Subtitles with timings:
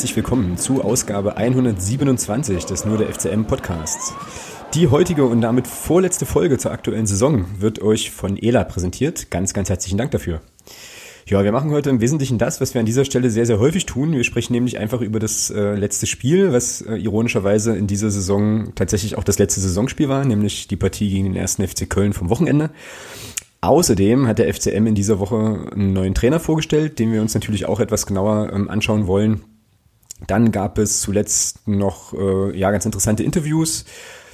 [0.00, 4.14] herzlich willkommen zu Ausgabe 127 des Nur der FCM Podcasts.
[4.72, 9.30] Die heutige und damit vorletzte Folge zur aktuellen Saison wird euch von ELA präsentiert.
[9.30, 10.40] Ganz, ganz herzlichen Dank dafür.
[11.26, 13.84] Ja, wir machen heute im Wesentlichen das, was wir an dieser Stelle sehr, sehr häufig
[13.84, 14.12] tun.
[14.12, 18.74] Wir sprechen nämlich einfach über das äh, letzte Spiel, was äh, ironischerweise in dieser Saison
[18.74, 22.30] tatsächlich auch das letzte Saisonspiel war, nämlich die Partie gegen den ersten FC Köln vom
[22.30, 22.70] Wochenende.
[23.60, 27.66] Außerdem hat der FCM in dieser Woche einen neuen Trainer vorgestellt, den wir uns natürlich
[27.66, 29.42] auch etwas genauer ähm, anschauen wollen.
[30.26, 33.84] Dann gab es zuletzt noch äh, ja ganz interessante Interviews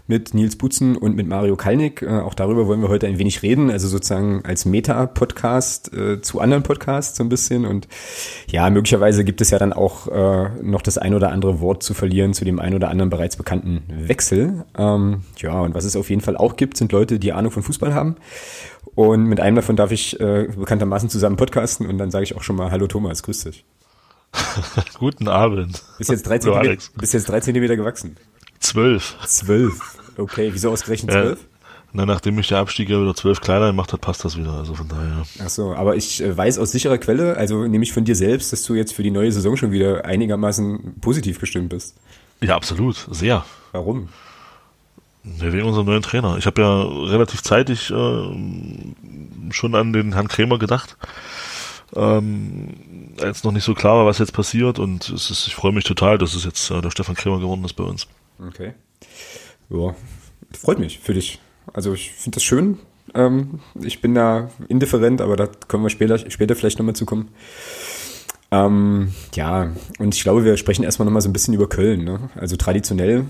[0.08, 2.02] mit Nils Butzen und mit Mario Kalnick.
[2.02, 6.40] Äh, auch darüber wollen wir heute ein wenig reden, also sozusagen als Meta-Podcast äh, zu
[6.40, 7.64] anderen Podcasts so ein bisschen.
[7.64, 7.88] Und
[8.48, 11.94] ja, möglicherweise gibt es ja dann auch äh, noch das ein oder andere Wort zu
[11.94, 14.64] verlieren zu dem ein oder anderen bereits bekannten Wechsel.
[14.78, 17.62] Ähm, ja, und was es auf jeden Fall auch gibt, sind Leute, die Ahnung von
[17.62, 18.16] Fußball haben.
[18.94, 22.42] Und mit einem davon darf ich äh, bekanntermaßen zusammen podcasten und dann sage ich auch
[22.42, 23.64] schon mal Hallo Thomas, grüß dich.
[24.98, 25.82] Guten Abend.
[25.98, 28.16] Bist jetzt 13 Hallo, bist jetzt 13 Zentimeter gewachsen.
[28.60, 29.16] Zwölf.
[29.26, 29.98] Zwölf.
[30.16, 31.38] Okay, wieso ausgerechnet zwölf?
[31.38, 31.46] Ja.
[31.92, 34.52] Na, nachdem mich der Abstieg ja wieder zwölf kleiner gemacht hat, passt das wieder.
[34.52, 35.24] Also von daher.
[35.42, 38.52] Ach so, aber ich äh, weiß aus sicherer Quelle, also nehme ich von dir selbst,
[38.52, 41.96] dass du jetzt für die neue Saison schon wieder einigermaßen positiv gestimmt bist.
[42.42, 43.06] Ja, absolut.
[43.10, 43.44] Sehr.
[43.72, 44.08] Warum?
[45.24, 46.36] Ja, wegen unserem neuen Trainer.
[46.38, 50.96] Ich habe ja relativ zeitig äh, schon an den Herrn Krämer gedacht.
[51.94, 55.72] Ähm, als noch nicht so klar war, was jetzt passiert und es ist, ich freue
[55.72, 58.08] mich total, dass es jetzt äh, der Stefan Krämer geworden ist bei uns.
[58.44, 58.74] Okay.
[59.70, 59.94] Ja,
[60.52, 61.40] freut mich für dich.
[61.72, 62.78] Also ich finde das schön.
[63.14, 67.28] Ähm, ich bin da indifferent, aber da können wir später, später vielleicht nochmal zukommen.
[68.50, 72.04] Ähm, ja, und ich glaube, wir sprechen erstmal nochmal so ein bisschen über Köln.
[72.04, 72.30] Ne?
[72.34, 73.26] Also traditionell.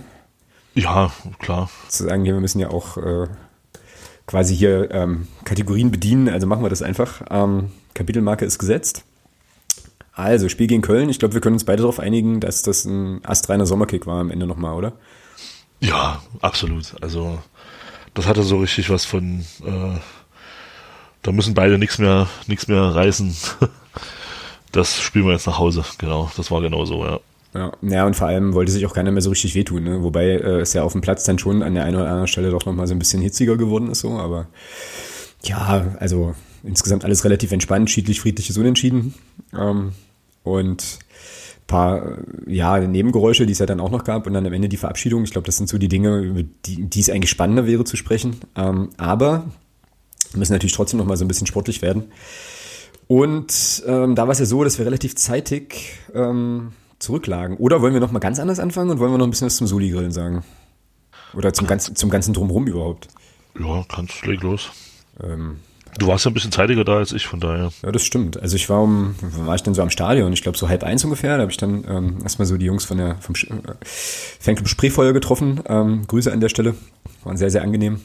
[0.74, 1.70] Ja, klar.
[1.88, 3.28] Zu sagen, wir müssen ja auch äh,
[4.26, 7.22] quasi hier ähm, Kategorien bedienen, also machen wir das einfach.
[7.30, 9.04] Ähm, Kapitelmarke ist gesetzt.
[10.12, 11.10] Also, Spiel gegen Köln.
[11.10, 14.30] Ich glaube, wir können uns beide darauf einigen, dass das ein astreiner Sommerkick war am
[14.30, 14.92] Ende nochmal, oder?
[15.80, 16.94] Ja, absolut.
[17.02, 17.38] Also
[18.14, 19.98] das hatte so richtig was von, äh,
[21.22, 23.36] da müssen beide nichts mehr, nichts mehr reißen.
[24.72, 25.84] das spielen wir jetzt nach Hause.
[25.98, 27.20] Genau, das war genau so, ja.
[27.56, 30.02] Ja, ja, und vor allem wollte sich auch keiner mehr so richtig wehtun, ne?
[30.02, 32.50] wobei äh, es ja auf dem Platz dann schon an der einen oder anderen Stelle
[32.50, 34.48] doch nochmal so ein bisschen hitziger geworden ist, so, aber
[35.42, 36.34] ja, also
[36.64, 39.14] insgesamt alles relativ entspannt, schiedlich, friedliches Unentschieden.
[39.56, 39.92] Ähm,
[40.42, 40.98] und
[41.66, 44.76] paar ja, Nebengeräusche, die es ja dann auch noch gab und dann am Ende die
[44.76, 45.24] Verabschiedung.
[45.24, 47.96] Ich glaube, das sind so die Dinge, über die, die es eigentlich spannender wäre zu
[47.96, 48.36] sprechen.
[48.54, 49.46] Ähm, aber
[50.32, 52.04] wir müssen natürlich trotzdem noch mal so ein bisschen sportlich werden.
[53.08, 57.56] Und ähm, da war es ja so, dass wir relativ zeitig ähm, zurücklagen.
[57.56, 59.56] Oder wollen wir noch mal ganz anders anfangen und wollen wir noch ein bisschen was
[59.56, 60.44] zum Soli-Grillen sagen?
[61.34, 63.08] Oder zum ganzen, zum ganzen Drumherum überhaupt?
[63.58, 64.70] Ja, kannst, leg los.
[65.22, 65.60] Ähm,
[65.98, 67.72] Du warst ja ein bisschen zeitiger da als ich, von daher.
[67.82, 68.40] Ja, das stimmt.
[68.40, 70.32] Also ich war um, war ich dann so am Stadion?
[70.32, 71.36] Ich glaube so halb eins ungefähr.
[71.36, 75.14] Da habe ich dann ähm, erstmal so die Jungs von der vom äh, Fanclub Spreefeuer
[75.14, 75.60] getroffen.
[75.66, 76.74] Ähm, Grüße an der Stelle.
[77.24, 78.00] Waren sehr, sehr angenehm.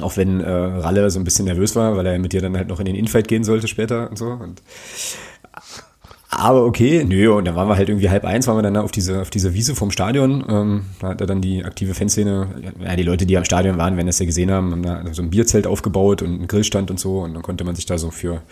[0.00, 2.68] Auch wenn äh, Ralle so ein bisschen nervös war, weil er mit dir dann halt
[2.68, 4.26] noch in den Infight gehen sollte später und so.
[4.26, 4.60] Und
[6.28, 8.90] aber okay, nö, und dann waren wir halt irgendwie halb eins, waren wir dann auf
[8.90, 10.44] diese, auf dieser Wiese vom Stadion.
[10.48, 12.48] Ähm, da hat er dann die aktive Fanszene,
[12.84, 15.22] ja, die Leute, die am Stadion waren, werden das ja gesehen haben, haben da so
[15.22, 17.20] ein Bierzelt aufgebaut und einen Grillstand und so.
[17.20, 18.42] Und dann konnte man sich da so für,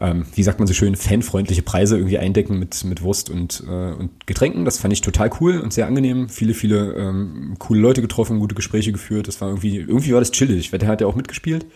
[0.00, 3.92] ähm, wie sagt man so schön, fanfreundliche Preise irgendwie eindecken mit, mit Wurst und, äh,
[3.92, 4.64] und Getränken.
[4.64, 6.28] Das fand ich total cool und sehr angenehm.
[6.28, 9.28] Viele, viele ähm, coole Leute getroffen, gute Gespräche geführt.
[9.28, 10.70] Das war irgendwie, irgendwie war das chillig.
[10.72, 11.66] Der hat ja auch mitgespielt.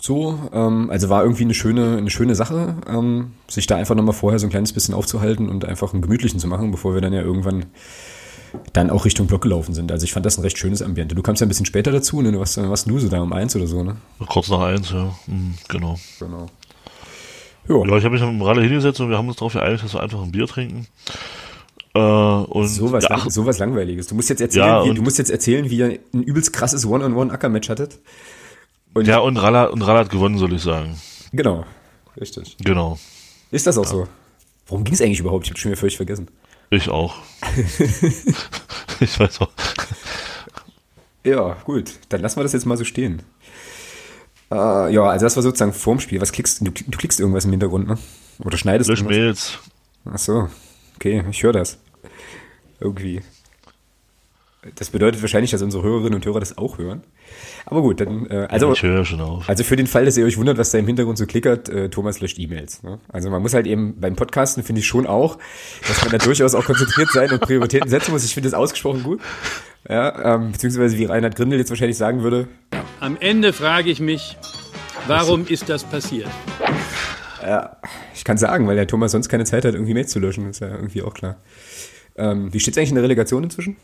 [0.00, 4.14] So, ähm, also war irgendwie eine schöne, eine schöne Sache, ähm, sich da einfach nochmal
[4.14, 7.12] vorher so ein kleines bisschen aufzuhalten und einfach einen gemütlichen zu machen, bevor wir dann
[7.12, 7.66] ja irgendwann
[8.72, 9.92] dann auch Richtung Block gelaufen sind.
[9.92, 11.14] Also ich fand das ein recht schönes Ambiente.
[11.14, 12.32] Du kamst ja ein bisschen später dazu, ne?
[12.32, 13.96] Du warst, du so da um eins oder so, ne?
[14.26, 15.14] Kurz nach eins, ja.
[15.26, 15.98] Mhm, genau.
[16.18, 16.46] Genau.
[17.68, 17.84] Jo.
[17.84, 20.02] Ja, ich habe mich dem Ralle hingesetzt und wir haben uns darauf geeinigt, dass wir
[20.02, 20.86] einfach ein Bier trinken.
[21.94, 24.06] Äh, und sowas, ja, lang, sowas Langweiliges.
[24.08, 26.86] Du musst jetzt erzählen, ja, wie, du musst jetzt erzählen, wie ihr ein übelst krasses
[26.86, 27.98] One-on-One-Acker-Match hattet.
[28.94, 31.00] Und ja, und Ralla, und Ralla hat gewonnen, soll ich sagen.
[31.32, 31.64] Genau,
[32.20, 32.56] richtig.
[32.64, 32.98] Genau.
[33.50, 33.90] Ist das auch ja.
[33.90, 34.08] so?
[34.66, 35.44] Worum ging es eigentlich überhaupt?
[35.44, 36.28] Ich habe schon wieder völlig vergessen.
[36.70, 37.16] Ich auch.
[39.00, 39.50] ich weiß auch.
[41.24, 41.94] Ja, gut.
[42.08, 43.22] Dann lassen wir das jetzt mal so stehen.
[44.50, 46.20] Äh, ja, also das war sozusagen vorm Spiel.
[46.20, 46.64] Was klickst du?
[46.70, 47.98] Du klickst irgendwas im Hintergrund, ne?
[48.38, 48.92] Oder schneidest du?
[48.92, 49.58] Lösch Mails.
[50.04, 50.48] Ach so.
[50.96, 51.78] Okay, ich höre das.
[52.78, 53.22] Irgendwie.
[54.74, 57.02] Das bedeutet wahrscheinlich, dass unsere Hörerinnen und Hörer das auch hören.
[57.64, 59.48] Aber gut, dann, äh, also, ich höre schon auf.
[59.48, 61.88] also für den Fall, dass ihr euch wundert, was da im Hintergrund so klickert, äh,
[61.88, 62.82] Thomas löscht E-Mails.
[62.82, 63.00] Ne?
[63.08, 65.38] Also man muss halt eben beim Podcasten, finde ich schon auch,
[65.88, 68.22] dass man da durchaus auch konzentriert sein und Prioritäten setzen muss.
[68.22, 69.20] Ich finde das ausgesprochen gut.
[69.88, 72.48] Ja, ähm, beziehungsweise wie Reinhard Grindel jetzt wahrscheinlich sagen würde.
[73.00, 74.36] Am Ende frage ich mich,
[75.06, 76.28] warum ist das passiert?
[77.42, 77.76] Ja,
[78.14, 80.60] ich kann sagen, weil der Thomas sonst keine Zeit hat, irgendwie Mails zu löschen, ist
[80.60, 81.36] ja irgendwie auch klar.
[82.16, 83.76] Ähm, wie steht es eigentlich in der Relegation inzwischen?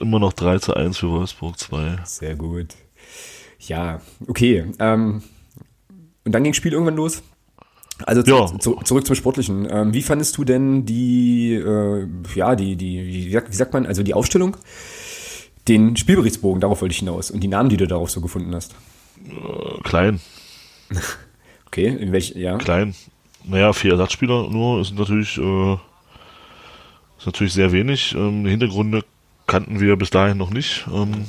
[0.00, 1.98] Immer noch 3 zu 1 für Wolfsburg 2.
[2.04, 2.68] Sehr gut.
[3.60, 4.64] Ja, okay.
[4.78, 5.22] Ähm,
[6.24, 7.22] und dann ging das Spiel irgendwann los.
[8.04, 8.46] Also Ja.
[8.58, 9.68] zu, zurück zum Sportlichen.
[9.70, 14.14] Ähm, wie fandest du denn die, äh, ja, die, die, wie sagt, man, also die
[14.14, 14.56] Aufstellung?
[15.68, 17.30] Den Spielberichtsbogen, darauf wollte ich hinaus.
[17.30, 18.74] Und die Namen, die du darauf so gefunden hast.
[19.26, 20.20] Äh, klein,
[21.66, 22.56] Okay, in welch, ja.
[22.58, 22.94] klein.
[23.44, 25.72] Naja, vier Ersatzspieler nur ist natürlich, äh,
[27.18, 28.14] ist natürlich sehr wenig.
[28.14, 29.04] Ähm, Hintergründe
[29.46, 30.86] kannten wir bis dahin noch nicht.
[30.92, 31.26] Ähm,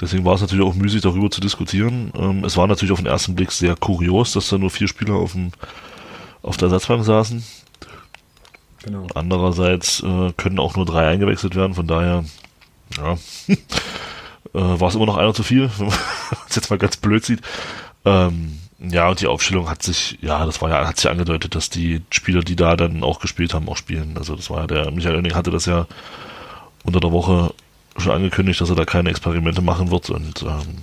[0.00, 2.12] deswegen war es natürlich auch müßig, darüber zu diskutieren.
[2.16, 5.14] Ähm, es war natürlich auf den ersten Blick sehr kurios, dass da nur vier Spieler
[5.14, 5.52] auf, dem,
[6.42, 7.44] auf der Ersatzbank saßen.
[8.84, 9.06] Genau.
[9.14, 12.24] Andererseits äh, können auch nur drei eingewechselt werden, von daher
[12.96, 13.12] ja,
[13.48, 13.56] äh,
[14.52, 15.98] war es immer noch einer zu viel, wenn man
[16.48, 17.40] es jetzt mal ganz blöd sieht.
[18.04, 21.70] Ähm, ja, und die Aufstellung hat sich, ja, das war ja, hat sich angedeutet, dass
[21.70, 24.16] die Spieler, die da dann auch gespielt haben, auch spielen.
[24.18, 25.86] Also das war ja der, Michael Oenning hatte das ja
[26.84, 27.54] unter der Woche
[27.96, 30.78] schon angekündigt, dass er da keine Experimente machen wird und ähm,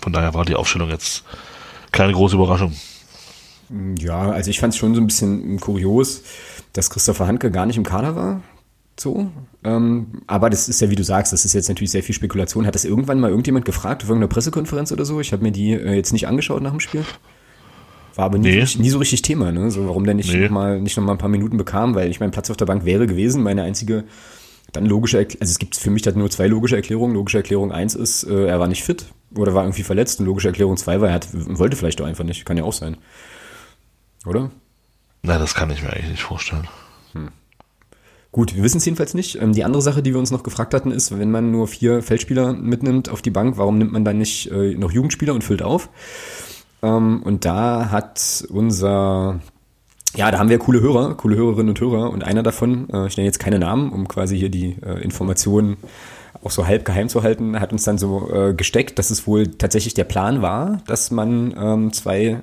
[0.00, 1.24] von daher war die Aufstellung jetzt
[1.92, 2.74] keine große Überraschung.
[3.98, 6.22] Ja, also ich fand es schon so ein bisschen kurios,
[6.72, 8.42] dass Christopher Handke gar nicht im Kader war.
[9.02, 9.30] So.
[9.64, 12.66] Ähm, aber das ist ja, wie du sagst, das ist jetzt natürlich sehr viel Spekulation.
[12.66, 15.18] Hat das irgendwann mal irgendjemand gefragt auf irgendeiner Pressekonferenz oder so?
[15.20, 17.04] Ich habe mir die äh, jetzt nicht angeschaut nach dem Spiel.
[18.14, 18.64] War aber nie, Nee.
[18.78, 19.72] nie so richtig Thema, ne?
[19.72, 20.44] So, warum der nicht Nee.
[20.44, 22.84] nochmal nicht noch mal ein paar Minuten bekam, weil ich mein Platz auf der Bank
[22.84, 23.42] wäre gewesen.
[23.42, 24.04] Meine einzige
[24.72, 27.14] dann logische Erklärung, also es gibt für mich da nur zwei logische Erklärungen.
[27.14, 30.20] Logische Erklärung eins ist, äh, er war nicht fit oder war irgendwie verletzt.
[30.20, 32.44] Und logische Erklärung zwei war, er hat, wollte vielleicht doch einfach nicht.
[32.44, 32.98] Kann ja auch sein.
[34.26, 34.50] Oder?
[35.22, 36.68] Na, das kann ich mir eigentlich nicht vorstellen.
[38.32, 39.40] Gut, wir wissen es jedenfalls nicht.
[39.40, 42.02] Ähm, die andere Sache, die wir uns noch gefragt hatten, ist, wenn man nur vier
[42.02, 45.62] Feldspieler mitnimmt auf die Bank, warum nimmt man dann nicht äh, noch Jugendspieler und füllt
[45.62, 45.90] auf?
[46.82, 49.40] Ähm, und da hat unser,
[50.16, 53.18] ja, da haben wir coole Hörer, coole Hörerinnen und Hörer und einer davon, äh, ich
[53.18, 55.76] nenne jetzt keine Namen, um quasi hier die äh, Informationen
[56.42, 59.94] auch so halb geheim zu halten, hat uns dann so gesteckt, dass es wohl tatsächlich
[59.94, 62.40] der Plan war, dass man ähm, zwei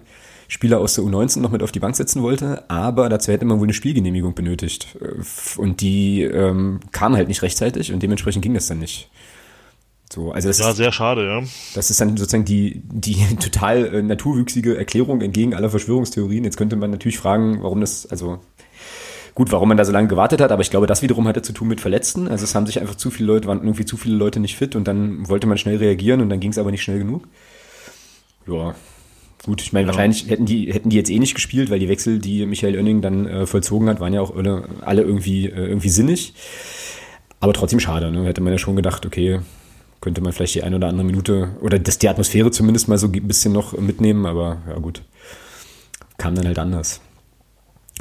[0.49, 3.59] Spieler aus der U19 noch mit auf die Bank setzen wollte, aber dazu hätte man
[3.59, 4.97] wohl eine Spielgenehmigung benötigt.
[4.99, 9.09] Äh, Und die ähm, kam halt nicht rechtzeitig und dementsprechend ging das dann nicht.
[10.11, 11.43] So, also das, Ja, ist, sehr schade, ja.
[11.75, 16.43] das ist dann sozusagen die, die total äh, naturwüchsige Erklärung entgegen aller Verschwörungstheorien.
[16.43, 18.39] Jetzt könnte man natürlich fragen, warum das, also
[19.35, 21.53] gut, warum man da so lange gewartet hat, aber ich glaube, das wiederum hatte zu
[21.53, 22.27] tun mit Verletzten.
[22.27, 24.75] Also es haben sich einfach zu viele Leute, waren irgendwie zu viele Leute nicht fit
[24.75, 27.27] und dann wollte man schnell reagieren und dann ging es aber nicht schnell genug.
[28.47, 28.73] Ja,
[29.45, 32.19] gut, ich meine, wahrscheinlich hätten die, hätten die jetzt eh nicht gespielt, weil die Wechsel,
[32.19, 35.89] die Michael Oenning dann äh, vollzogen hat, waren ja auch alle, alle irgendwie, äh, irgendwie
[35.89, 36.33] sinnig.
[37.39, 38.25] Aber trotzdem schade, ne?
[38.25, 39.39] Hätte man ja schon gedacht, okay,
[40.01, 43.07] könnte man vielleicht die eine oder andere Minute oder das, die Atmosphäre zumindest mal so
[43.07, 45.03] ein bisschen noch mitnehmen, aber ja gut.
[46.17, 47.01] Kam dann halt anders.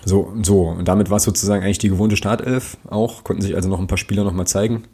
[0.05, 0.63] So, so.
[0.69, 3.25] Und damit war es sozusagen eigentlich die gewohnte Startelf auch.
[3.25, 4.85] Konnten sich also noch ein paar Spieler noch mal zeigen.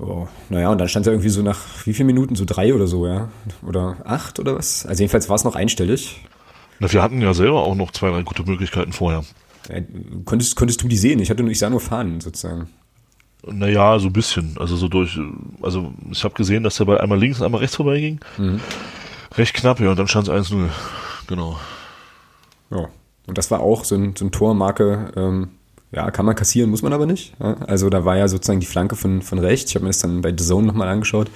[0.00, 2.34] Oh, naja, und dann stand er irgendwie so nach wie vielen Minuten?
[2.34, 3.28] So drei oder so, ja?
[3.66, 4.86] Oder acht oder was?
[4.86, 6.22] Also jedenfalls war es noch einstellig.
[6.78, 9.24] Na, wir hatten ja selber auch noch zwei, drei gute Möglichkeiten vorher.
[9.68, 9.82] Äh,
[10.24, 11.18] konntest, konntest du die sehen?
[11.20, 12.68] Ich hatte nur, ich sah nur Fahnen sozusagen.
[13.46, 14.56] Naja, so ein bisschen.
[14.58, 15.18] Also so durch,
[15.62, 18.20] also ich habe gesehen, dass der Ball einmal links und einmal rechts vorbeiging.
[19.36, 20.68] Recht knapp, ja, und dann stand es 1-0.
[21.26, 21.58] Genau.
[22.70, 22.88] Ja.
[23.26, 25.48] Und das war auch so ein, so ein Tormarke, ähm,
[25.92, 27.34] ja, kann man kassieren, muss man aber nicht.
[27.38, 29.70] Also da war ja sozusagen die Flanke von, von rechts.
[29.70, 31.30] Ich habe mir das dann bei The Zone nochmal angeschaut.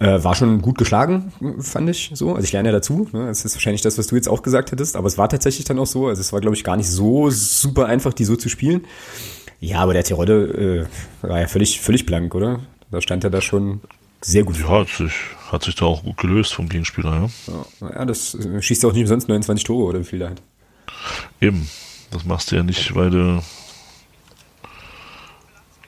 [0.00, 2.34] Äh, war schon gut geschlagen, fand ich so.
[2.34, 3.08] Also ich lerne ja dazu.
[3.12, 3.26] Ne?
[3.26, 4.96] Das ist wahrscheinlich das, was du jetzt auch gesagt hättest.
[4.96, 6.08] Aber es war tatsächlich dann auch so.
[6.08, 8.84] Also es war, glaube ich, gar nicht so super einfach, die so zu spielen.
[9.60, 10.88] Ja, aber der Terodde
[11.22, 12.60] äh, war ja völlig, völlig blank, oder?
[12.90, 13.80] Da stand er da schon
[14.20, 14.58] sehr gut.
[14.58, 15.12] Ja, hat sich,
[15.52, 17.88] hat sich da auch gut gelöst vom Gegenspieler, ja.
[17.88, 20.42] Ja, das äh, schießt ja auch nicht umsonst 29 Tore oder wie viel da hat.
[21.40, 21.68] Eben.
[22.14, 23.42] Das machst du ja nicht, weil du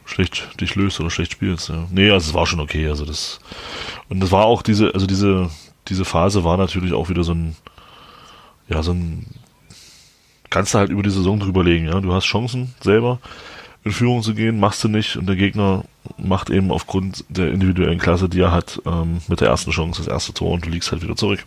[0.05, 1.69] schlecht dich löst oder schlecht spielst.
[1.69, 1.87] Ja.
[1.91, 2.89] Nee, also es war schon okay.
[2.89, 3.39] Also das
[4.09, 5.51] und das war auch diese, also diese
[5.87, 7.55] diese Phase war natürlich auch wieder so ein
[8.69, 9.27] ja so ein
[10.51, 11.87] kannst du halt über die Saison drüber legen.
[11.87, 13.21] Ja, du hast Chancen selber
[13.85, 15.85] in Führung zu gehen, machst du nicht und der Gegner
[16.19, 20.13] macht eben aufgrund der individuellen Klasse, die er hat, ähm, mit der ersten Chance das
[20.13, 21.47] erste Tor und du liegst halt wieder zurück.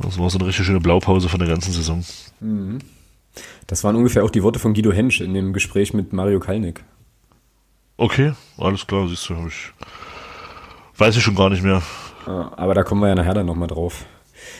[0.00, 2.04] Das war so eine richtig schöne Blaupause von der ganzen Saison.
[3.66, 6.84] Das waren ungefähr auch die Worte von Guido Hensch in dem Gespräch mit Mario Kalnick.
[7.96, 9.72] Okay, alles klar, siehst du, ich.
[10.98, 11.82] Weiß ich schon gar nicht mehr.
[12.26, 14.04] Ja, Aber da kommen wir ja nachher dann nochmal drauf.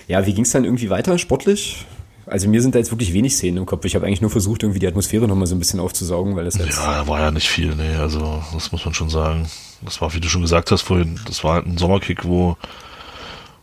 [0.08, 1.86] Ja, wie ging es dann irgendwie weiter sportlich?
[2.26, 3.84] Also mir sind da jetzt wirklich wenig Szenen im Kopf.
[3.84, 6.56] Ich habe eigentlich nur versucht, irgendwie die Atmosphäre nochmal so ein bisschen aufzusaugen, weil das
[6.56, 6.76] jetzt...
[6.76, 9.46] Ja, da war ja nicht viel, nee, also das muss man schon sagen.
[9.82, 12.56] Das war, wie du schon gesagt hast vorhin, das war halt ein Sommerkick, wo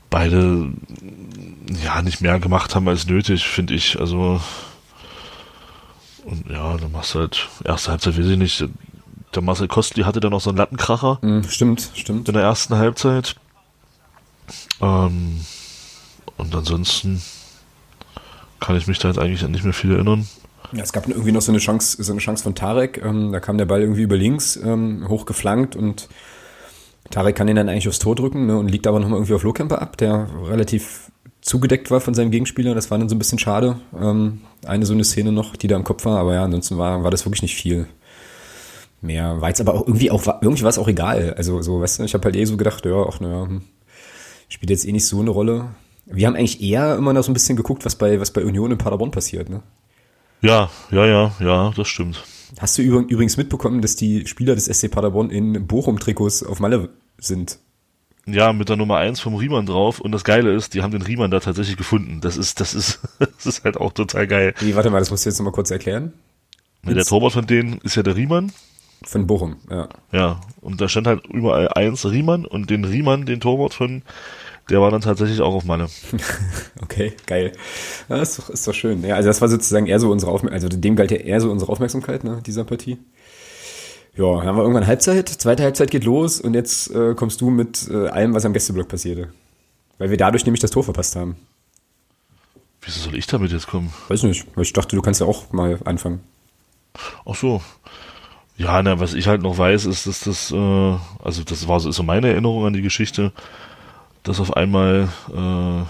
[0.10, 0.72] beide
[1.84, 4.00] ja, nicht mehr gemacht haben als nötig, finde ich.
[4.00, 4.40] Also,
[6.26, 8.66] und ja, dann machst du halt, erste Halbzeit, weiß ich nicht,
[9.36, 11.20] der Marcel Kostli hatte dann noch so einen Lattenkracher.
[11.22, 12.28] Mm, stimmt, stimmt.
[12.28, 13.36] In der ersten Halbzeit.
[14.82, 15.42] Ähm,
[16.38, 17.22] und ansonsten
[18.60, 20.28] kann ich mich da jetzt eigentlich nicht mehr viel erinnern.
[20.72, 23.02] Ja, es gab irgendwie noch so eine Chance, so eine Chance von Tarek.
[23.04, 26.10] Ähm, da kam der Ball irgendwie über links, ähm, hochgeflankt und
[27.10, 29.44] Tarek kann ihn dann eigentlich aufs Tor drücken ne, und liegt aber nochmal irgendwie auf
[29.44, 31.12] Lohkemper ab, der relativ
[31.44, 32.74] zugedeckt war von seinem Gegenspieler.
[32.74, 33.80] Das war dann so ein bisschen schade.
[34.00, 37.04] Ähm, eine so eine Szene noch, die da im Kopf war, aber ja, ansonsten war,
[37.04, 37.88] war das wirklich nicht viel
[39.02, 39.42] mehr.
[39.42, 41.34] War jetzt aber auch irgendwie auch, irgendwie war es auch egal.
[41.36, 43.62] Also so, weißt du, ich habe halt eh so gedacht, ja, auch naja, hm,
[44.48, 45.76] spielt jetzt eh nicht so eine Rolle.
[46.06, 48.72] Wir haben eigentlich eher immer noch so ein bisschen geguckt, was bei, was bei Union
[48.72, 49.62] in Paderborn passiert, ne?
[50.42, 52.22] Ja, ja, ja, ja, das stimmt.
[52.60, 57.60] Hast du übrigens mitbekommen, dass die Spieler des SC Paderborn in Bochum-Trikots auf Malle sind?
[58.26, 60.00] Ja, mit der Nummer 1 vom Riemann drauf.
[60.00, 62.22] Und das Geile ist, die haben den Riemann da tatsächlich gefunden.
[62.22, 64.54] Das ist, das ist, das ist halt auch total geil.
[64.60, 66.14] Wie, warte mal, das musst du jetzt nochmal kurz erklären.
[66.86, 68.52] Ja, der Torwart von denen ist ja der Riemann.
[69.06, 69.90] Von Bochum, ja.
[70.14, 74.02] Ja, und da stand halt überall eins Riemann und den Riemann, den Torwart von
[74.70, 75.90] der war dann tatsächlich auch auf Malle.
[76.82, 77.52] okay, geil.
[78.08, 79.04] Ja, ist, doch, ist doch schön.
[79.04, 81.52] Ja, also das war sozusagen eher so unsere Aufmerksamkeit, also dem galt ja eher so
[81.52, 82.98] unsere Aufmerksamkeit, ne, dieser Partie.
[84.16, 87.50] Ja, dann haben wir irgendwann Halbzeit, zweite Halbzeit geht los und jetzt äh, kommst du
[87.50, 89.34] mit äh, allem, was am Gästeblock passierte.
[89.98, 91.36] Weil wir dadurch nämlich das Tor verpasst haben.
[92.82, 93.92] Wieso soll ich damit jetzt kommen?
[94.10, 96.22] Weiß nicht, weil ich dachte, du kannst ja auch mal anfangen.
[97.26, 97.62] Ach so.
[98.56, 101.90] Ja, na, was ich halt noch weiß, ist, dass das, äh, also das war so,
[101.90, 103.32] ist so meine Erinnerung an die Geschichte,
[104.22, 105.86] dass auf einmal äh,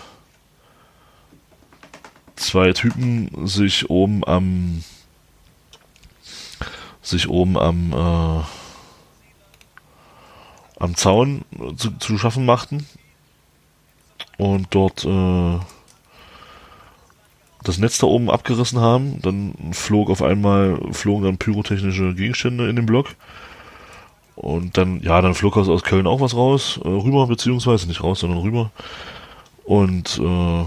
[2.36, 4.84] zwei Typen sich oben am
[7.04, 8.44] sich oben am äh,
[10.80, 11.46] am Zaun
[11.78, 12.88] zu, zu schaffen machten
[14.38, 15.60] und dort äh,
[17.64, 19.22] das Netz da oben abgerissen haben.
[19.22, 23.16] Dann flog auf einmal flogen dann pyrotechnische Gegenstände in den Block
[24.36, 28.04] und dann, ja, dann flog aus, aus Köln auch was raus, äh, rüber, beziehungsweise nicht
[28.04, 28.72] raus, sondern rüber.
[29.64, 30.66] Und äh,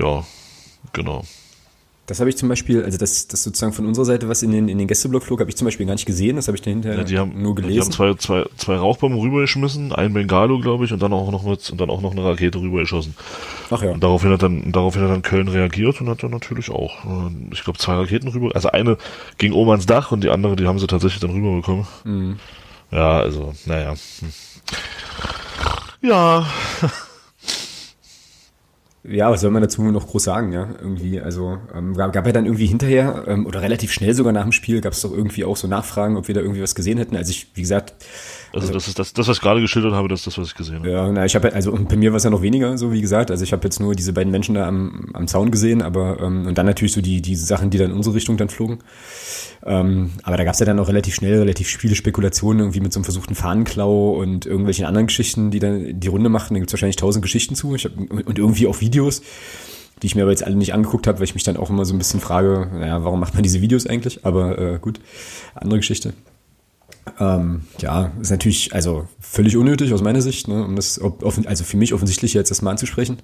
[0.00, 0.24] ja,
[0.92, 1.24] genau.
[2.06, 4.68] Das habe ich zum Beispiel, also das, das sozusagen von unserer Seite, was in den,
[4.68, 6.36] in den Gästeblock flog, habe ich zum Beispiel gar nicht gesehen.
[6.36, 7.74] Das habe ich dann hinterher ja, die haben, nur gelesen.
[7.74, 11.42] Die haben zwei, zwei, zwei Rauchbomben rübergeschmissen, ein Bengalo, glaube ich, und dann auch noch
[11.42, 13.16] mit, und dann auch noch eine Rakete rübergeschossen.
[13.70, 13.90] Ach ja.
[13.90, 17.30] Und daraufhin hat dann, daraufhin hat dann Köln reagiert und hat dann natürlich auch, äh,
[17.52, 18.54] ich glaube, zwei Raketen rüber.
[18.54, 18.98] Also eine
[19.38, 21.86] ging oben ans Dach und die andere, die haben sie tatsächlich dann rüberbekommen.
[22.04, 22.36] Mhm.
[22.92, 23.94] Ja, also, naja.
[24.20, 24.32] Hm.
[26.02, 26.46] Ja.
[29.08, 30.68] Ja, was soll man dazu noch groß sagen, ja?
[30.80, 34.42] Irgendwie, also ähm, gab, gab ja dann irgendwie hinterher ähm, oder relativ schnell sogar nach
[34.42, 36.98] dem Spiel gab es doch irgendwie auch so Nachfragen, ob wir da irgendwie was gesehen
[36.98, 37.16] hätten.
[37.16, 37.94] Also ich, wie gesagt,
[38.52, 40.48] also, also das ist das, das, was ich gerade geschildert habe, das ist das, was
[40.48, 40.90] ich gesehen habe.
[40.90, 43.30] Ja, na, ich habe also bei mir war es ja noch weniger, so wie gesagt.
[43.30, 46.46] Also ich habe jetzt nur diese beiden Menschen da am, am Zaun gesehen, aber ähm,
[46.46, 48.78] und dann natürlich so die, die Sachen, die dann in unsere Richtung dann flogen.
[49.64, 52.92] Ähm, aber da gab es ja dann auch relativ schnell relativ viele Spekulationen, irgendwie mit
[52.92, 56.54] so einem versuchten Fahnenklau und irgendwelchen anderen Geschichten, die dann die Runde machten.
[56.54, 57.74] Da gibt es wahrscheinlich tausend Geschichten zu.
[57.74, 58.95] Ich hab, und irgendwie auch Videos,
[60.02, 61.84] die ich mir aber jetzt alle nicht angeguckt habe, weil ich mich dann auch immer
[61.84, 64.24] so ein bisschen frage, naja, warum macht man diese Videos eigentlich?
[64.26, 65.00] Aber äh, gut,
[65.54, 66.12] andere Geschichte.
[67.20, 71.00] Ähm, ja, ist natürlich also völlig unnötig aus meiner Sicht, ne, um das
[71.46, 73.18] also für mich offensichtlich jetzt erstmal anzusprechen.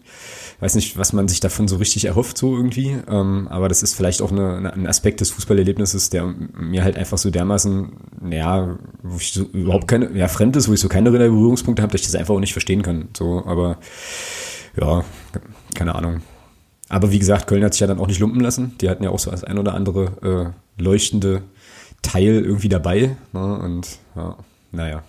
[0.60, 2.96] Weiß nicht, was man sich davon so richtig erhofft, so irgendwie.
[3.08, 6.96] Ähm, aber das ist vielleicht auch eine, eine, ein Aspekt des Fußballerlebnisses, der mir halt
[6.96, 7.92] einfach so dermaßen,
[8.30, 11.92] ja, wo ich so überhaupt keine, ja, fremd ist, wo ich so keine Berührungspunkte habe,
[11.92, 13.08] dass ich das einfach auch nicht verstehen kann.
[13.16, 13.78] So, aber
[14.80, 15.04] ja,
[15.74, 16.22] keine Ahnung.
[16.88, 18.76] Aber wie gesagt, Köln hat sich ja dann auch nicht lumpen lassen.
[18.80, 21.42] Die hatten ja auch so als ein oder andere äh, leuchtende
[22.02, 23.16] Teil irgendwie dabei.
[23.32, 23.58] Ne?
[23.58, 24.36] Und ja,
[24.72, 25.02] naja.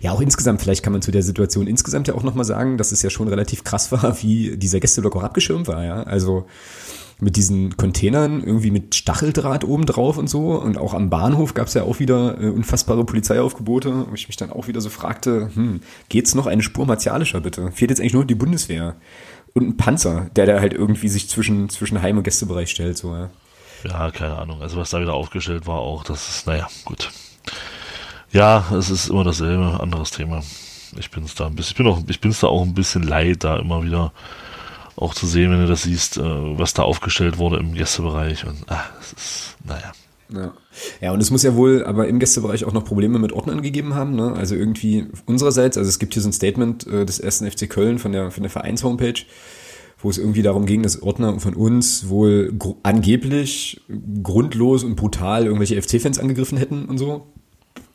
[0.00, 2.92] Ja, auch insgesamt, vielleicht kann man zu der Situation insgesamt ja auch nochmal sagen, dass
[2.92, 6.02] es ja schon relativ krass war, wie dieser Gästeblock auch abgeschirmt war, ja.
[6.02, 6.46] Also
[7.20, 10.60] mit diesen Containern, irgendwie mit Stacheldraht oben drauf und so.
[10.60, 14.36] Und auch am Bahnhof gab es ja auch wieder äh, unfassbare Polizeiaufgebote, wo ich mich
[14.36, 17.72] dann auch wieder so fragte, hm, geht's noch eine Spur martialischer bitte?
[17.72, 18.94] Fehlt jetzt eigentlich nur die Bundeswehr
[19.58, 23.14] und ein Panzer, der da halt irgendwie sich zwischen, zwischen Heim- und Gästebereich stellt, so,
[23.14, 23.30] ja.
[23.84, 24.60] Ja, keine Ahnung.
[24.62, 27.10] Also was da wieder aufgestellt war, auch, das ist, naja, gut.
[28.32, 30.42] Ja, es ist immer dasselbe, anderes Thema.
[30.98, 33.44] Ich bin's da ein bisschen, ich bin auch, ich bin's da auch ein bisschen leid,
[33.44, 34.12] da immer wieder
[34.96, 38.64] auch zu sehen, wenn du das siehst, äh, was da aufgestellt wurde im Gästebereich und
[38.68, 39.92] ah, es ist, naja.
[40.30, 40.52] Ja.
[41.00, 43.94] Ja, und es muss ja wohl aber im Gästebereich auch noch Probleme mit Ordnern gegeben
[43.94, 44.14] haben.
[44.14, 44.32] Ne?
[44.32, 47.98] Also irgendwie unsererseits, also es gibt hier so ein Statement äh, des ersten FC Köln
[47.98, 49.20] von der, von der Vereins-Homepage,
[50.00, 53.80] wo es irgendwie darum ging, dass Ordner von uns wohl gr angeblich
[54.22, 57.26] grundlos und brutal irgendwelche FC-Fans angegriffen hätten und so.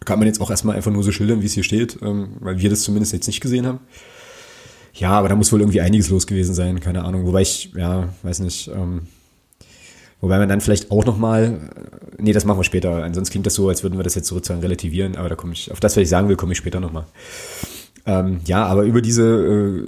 [0.06, 2.60] Kann man jetzt auch erstmal einfach nur so schildern, wie es hier steht, ähm, weil
[2.60, 3.80] wir das zumindest jetzt nicht gesehen haben.
[4.94, 7.26] Ja, aber da muss wohl irgendwie einiges los gewesen sein, keine Ahnung.
[7.26, 9.04] Wobei ich, ja, weiß nicht, ähm,
[10.24, 11.70] wobei man dann vielleicht auch nochmal,
[12.18, 13.04] nee, das machen wir später.
[13.04, 15.72] Ansonsten klingt das so, als würden wir das jetzt sozusagen relativieren, aber da komme ich,
[15.72, 17.06] auf das, was ich sagen will, komme ich später nochmal.
[18.06, 19.24] Ähm, ja, aber über diese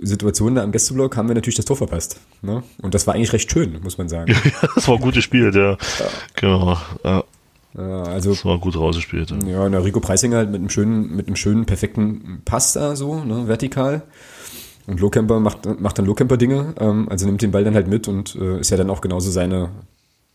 [0.02, 2.20] äh, Situation da am Gästeblock haben wir natürlich das Tor verpasst.
[2.42, 2.64] Ne?
[2.82, 4.34] Und das war eigentlich recht schön, muss man sagen.
[4.76, 6.06] das war ein gutes Spiel, der, ja.
[6.36, 6.78] genau.
[7.04, 7.24] Ja.
[7.78, 9.32] Ja, also, das war gut rausgespielt.
[9.32, 12.96] Ja, ja der Rico Preisinger halt mit einem schönen, mit einem schönen, perfekten Pass da
[12.96, 14.04] so, ne, vertikal.
[14.88, 18.36] Und Lohkemper macht, macht dann Lohkemper-Dinge, ähm, also nimmt den Ball dann halt mit und
[18.36, 19.72] äh, ist ja dann auch genauso seine,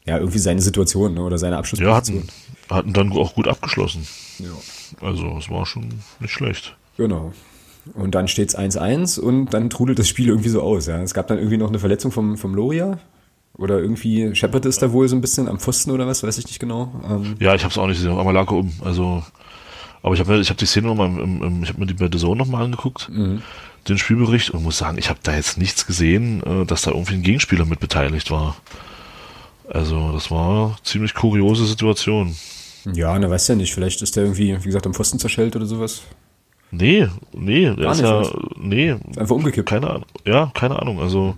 [0.06, 2.16] ja, irgendwie seine Situation ne, oder seine Abschlussposition.
[2.18, 4.06] Ja, hatten, hatten dann auch gut abgeschlossen.
[4.38, 5.06] Ja.
[5.06, 5.88] Also, es war schon
[6.20, 6.76] nicht schlecht.
[6.96, 7.32] Genau.
[7.94, 10.86] Und dann steht es 1-1 und dann trudelt das Spiel irgendwie so aus.
[10.86, 11.00] Ja.
[11.02, 12.98] Es gab dann irgendwie noch eine Verletzung vom, vom Loria.
[13.54, 16.46] Oder irgendwie Shepard ist da wohl so ein bisschen am Pfosten oder was, weiß ich
[16.46, 16.92] nicht genau.
[17.08, 18.72] Ähm ja, ich habe es auch nicht gesehen, aber lag um.
[18.82, 19.22] Also,
[20.02, 21.10] aber ich habe ich hab die Szene nochmal,
[21.62, 23.42] ich habe mir die bei The Zone nochmal angeguckt, mhm.
[23.88, 27.14] den Spielbericht und muss sagen, ich habe da jetzt nichts gesehen, äh, dass da irgendwie
[27.14, 28.56] ein Gegenspieler mit beteiligt war.
[29.70, 32.34] Also, das war eine ziemlich kuriose Situation.
[32.92, 35.66] Ja, na weiß ja nicht, vielleicht ist der irgendwie, wie gesagt, am Pfosten zerschellt oder
[35.66, 36.02] sowas.
[36.72, 38.22] Nee, nee, der ist ja,
[38.56, 38.92] nee.
[38.92, 39.68] Einfach umgekippt.
[39.68, 40.06] Keine Ahnung.
[40.24, 41.00] Ja, keine Ahnung.
[41.00, 41.36] Also,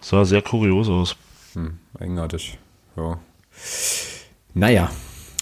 [0.00, 1.16] sah sehr kurios aus.
[1.54, 2.58] Hm, eigenartig.
[2.96, 3.18] Ja.
[4.54, 4.90] Naja.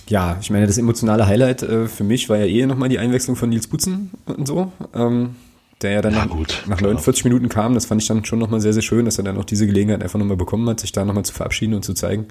[0.09, 3.37] Ja, ich meine, das emotionale Highlight äh, für mich war ja eh nochmal die Einwechslung
[3.37, 4.71] von Nils Butzen und so.
[4.95, 5.37] Ähm,
[5.85, 7.75] der ja dann ja, nach, gut, nach 49 Minuten kam.
[7.75, 10.03] Das fand ich dann schon nochmal sehr, sehr schön, dass er dann auch diese Gelegenheit
[10.03, 12.27] einfach nochmal bekommen hat, sich da nochmal zu verabschieden und zu zeigen.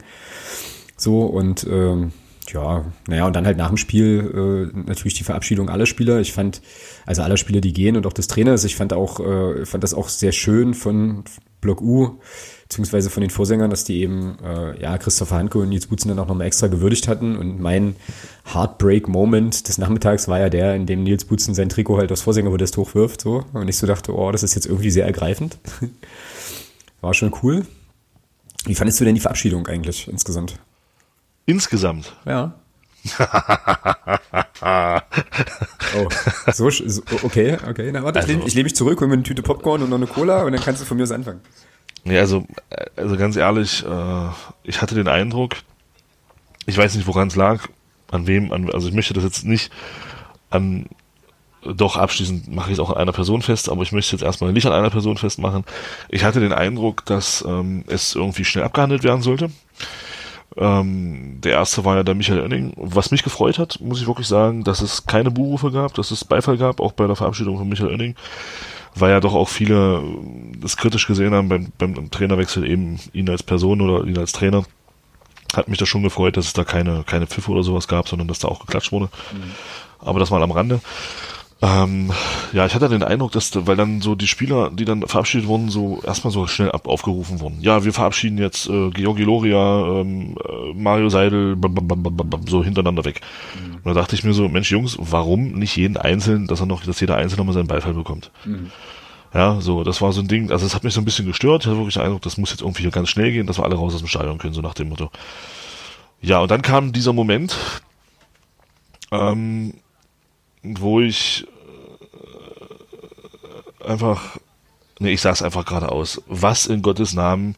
[0.98, 2.12] So, und ähm,
[2.52, 6.20] ja, naja, und dann halt nach dem Spiel äh, natürlich die Verabschiedung aller Spieler.
[6.20, 6.62] Ich fand,
[7.06, 9.94] also aller Spieler, die gehen und auch des Trainers, ich fand auch, äh, fand das
[9.94, 11.24] auch sehr schön von
[11.62, 12.20] Block U,
[12.74, 16.18] beziehungsweise von den Vorsängern, dass die eben, äh, ja, Christopher Hanke und Nils Butzen dann
[16.18, 17.38] auch nochmal extra gewürdigt hatten.
[17.38, 17.96] Und mein
[18.52, 22.76] Heartbreak-Moment des Nachmittags war ja der, in dem Nils Butzen sein Trikot halt aus Vorsängerpodest
[22.78, 23.46] hochwirft, so.
[23.54, 25.60] Und ich so dachte, oh, das ist jetzt irgendwie sehr ergreifend.
[27.02, 27.64] War schon cool.
[28.66, 30.58] Wie fandest du denn die Verabschiedung eigentlich insgesamt?
[31.46, 32.16] Insgesamt.
[32.26, 32.56] Ja.
[34.64, 36.08] oh,
[36.52, 37.92] so, so, okay, okay.
[37.92, 39.98] Na warte, also, ich lehne lehn mich zurück, hol mir eine Tüte Popcorn und noch
[39.98, 41.42] eine Cola und dann kannst du von mir aus anfangen.
[42.04, 42.46] Nee, also,
[42.96, 44.30] also ganz ehrlich, äh,
[44.64, 45.56] ich hatte den Eindruck,
[46.66, 47.68] ich weiß nicht, woran es lag,
[48.12, 49.72] an wem, an, also ich möchte das jetzt nicht
[50.50, 50.88] an,
[51.64, 54.52] doch abschließend mache ich es auch an einer Person fest, aber ich möchte jetzt erstmal
[54.52, 55.64] nicht an einer Person festmachen.
[56.10, 59.50] Ich hatte den Eindruck, dass ähm, es irgendwie schnell abgehandelt werden sollte.
[60.56, 62.74] Ähm, der erste war ja der Michael Oenning.
[62.76, 66.26] Was mich gefreut hat, muss ich wirklich sagen, dass es keine Buhrufe gab, dass es
[66.26, 68.16] Beifall gab, auch bei der Verabschiedung von Michael Oenning,
[68.96, 70.04] weil ja doch auch viele
[70.60, 74.64] das kritisch gesehen haben beim, beim Trainerwechsel eben ihn als Person oder ihn als Trainer.
[75.56, 78.28] Hat mich da schon gefreut, dass es da keine, keine Pfiffe oder sowas gab, sondern
[78.28, 79.10] dass da auch geklatscht wurde.
[79.32, 79.52] Mhm.
[80.00, 80.82] Aber das mal am Rande.
[81.64, 82.12] Ähm,
[82.52, 85.70] ja, ich hatte den Eindruck, dass, weil dann so die Spieler, die dann verabschiedet wurden,
[85.70, 87.62] so erstmal so schnell ab, aufgerufen wurden.
[87.62, 91.56] Ja, wir verabschieden jetzt äh, Georgi Loria, ähm, äh, Mario Seidel,
[92.48, 93.22] so hintereinander weg.
[93.56, 93.76] Mhm.
[93.76, 96.84] Und da dachte ich mir so, Mensch Jungs, warum nicht jeden Einzelnen, dass er noch,
[96.84, 98.30] dass jeder Einzelne mal seinen Beifall bekommt?
[98.44, 98.70] Mhm.
[99.34, 101.64] Ja, so, das war so ein Ding, also es hat mich so ein bisschen gestört.
[101.64, 103.64] Ich hatte wirklich den Eindruck, das muss jetzt irgendwie hier ganz schnell gehen, dass wir
[103.64, 105.12] alle raus aus dem Stadion können, so nach dem Motto.
[106.22, 107.56] Ja, und dann kam dieser Moment,
[109.12, 109.76] ähm,
[110.62, 111.48] wo ich
[113.86, 114.38] einfach,
[115.00, 117.56] nee, ich sag's einfach geradeaus, was in Gottes Namen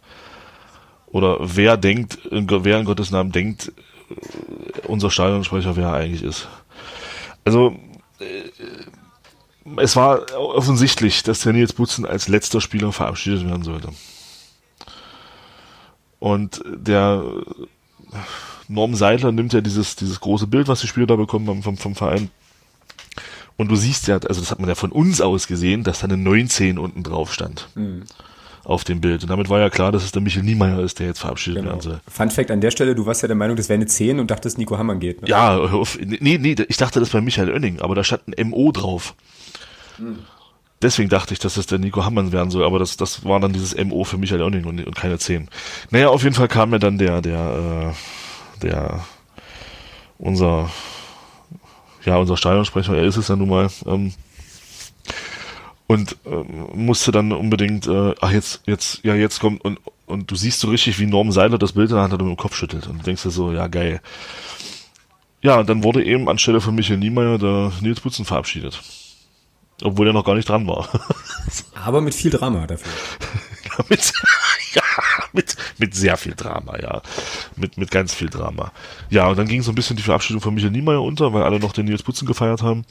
[1.07, 3.71] oder wer denkt, wer in Gottes Namen denkt,
[4.09, 6.47] äh, unser Stadionsprecher, wer er eigentlich ist.
[7.43, 7.75] Also,
[8.19, 8.49] äh,
[9.77, 13.89] es war offensichtlich, dass der Nils Butzen als letzter Spieler verabschiedet werden sollte.
[16.19, 17.23] Und der
[18.67, 21.77] Norm Seidler nimmt ja dieses, dieses große Bild, was die Spieler da bekommen haben vom,
[21.77, 22.29] vom Verein,
[23.57, 26.05] und du siehst ja, also das hat man ja von uns aus gesehen, dass da
[26.05, 27.69] eine 19 unten drauf stand.
[27.75, 28.03] Mhm.
[28.63, 29.21] Auf dem Bild.
[29.21, 31.69] Und damit war ja klar, dass es der Michael Niemeyer ist, der jetzt verabschiedet genau.
[31.69, 31.99] werden soll.
[32.07, 34.31] Fun Fact an der Stelle, du warst ja der Meinung, das wäre eine 10 und
[34.31, 35.21] dachtest, Nico Hammann geht.
[35.21, 35.27] Ne?
[35.27, 38.71] Ja, auf, nee, nee, ich dachte das bei Michael Oenning, aber da stand ein MO
[38.71, 39.13] drauf.
[39.99, 40.17] Mhm.
[40.81, 43.53] Deswegen dachte ich, dass das der Nico Hammann werden soll, aber das, das war dann
[43.53, 45.47] dieses MO für Michael Oenning und, und keine 10.
[45.91, 49.05] Naja, auf jeden Fall kam mir dann der, der, äh, der,
[50.17, 50.69] unser
[52.05, 54.13] ja, unser Stadionsprecher, er ist es ja nun mal, ähm,
[55.87, 60.35] und ähm, musste dann unbedingt, äh, ach jetzt, jetzt, ja jetzt kommt und und du
[60.35, 62.55] siehst so richtig, wie Norm Seiler das Bild in der Hand hat und im Kopf
[62.55, 64.01] schüttelt und denkst dir so, ja geil.
[65.41, 68.81] Ja, und dann wurde eben anstelle von Michael Niemeyer der Nils Butzen verabschiedet.
[69.81, 70.89] Obwohl er noch gar nicht dran war.
[71.85, 72.91] Aber mit viel Drama dafür.
[73.65, 73.85] ja,
[75.35, 77.01] mit, mit, sehr viel Drama, ja.
[77.55, 78.71] Mit, mit ganz viel Drama.
[79.09, 81.59] Ja, und dann ging so ein bisschen die Verabschiedung von Michael Niemeyer unter, weil alle
[81.59, 82.85] noch den Nils Putzen gefeiert haben.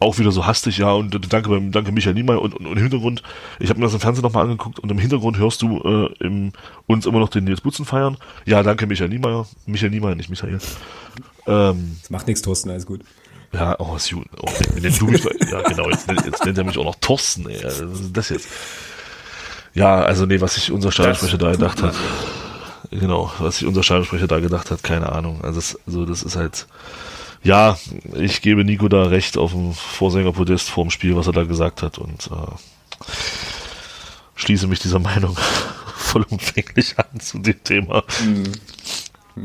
[0.00, 3.22] auch wieder so hastig, ja, und danke danke Michael Niemeyer und, und, und im Hintergrund,
[3.60, 6.52] ich habe mir das im Fernsehen nochmal angeguckt und im Hintergrund hörst du äh, im,
[6.86, 8.16] uns immer noch den Nils Butzen feiern.
[8.44, 9.46] Ja, danke Michael Niemeyer.
[9.66, 10.58] Michael Niemeyer, nicht Michael.
[11.46, 13.02] Ähm, das macht nichts, Thorsten, alles gut.
[13.52, 14.26] Ja, oh, ist gut.
[14.40, 14.50] Oh,
[14.80, 17.62] nenn du mich, ja, genau, jetzt, jetzt nennt er mich auch noch Thorsten, ey.
[17.62, 18.48] Was ist das jetzt?
[19.74, 21.94] Ja, also nee, was sich unser Stadionsprecher da gedacht hat.
[22.90, 25.40] Genau, was sich unser Stadionsprecher da gedacht hat, keine Ahnung.
[25.42, 26.66] Also das, also das ist halt,
[27.42, 27.78] ja,
[28.14, 31.98] ich gebe Nico da recht auf dem Vorsängerpodest vorm Spiel, was er da gesagt hat
[31.98, 33.06] und äh,
[34.34, 35.36] schließe mich dieser Meinung
[35.96, 38.04] vollumfänglich an zu dem Thema.
[38.22, 38.52] Mhm.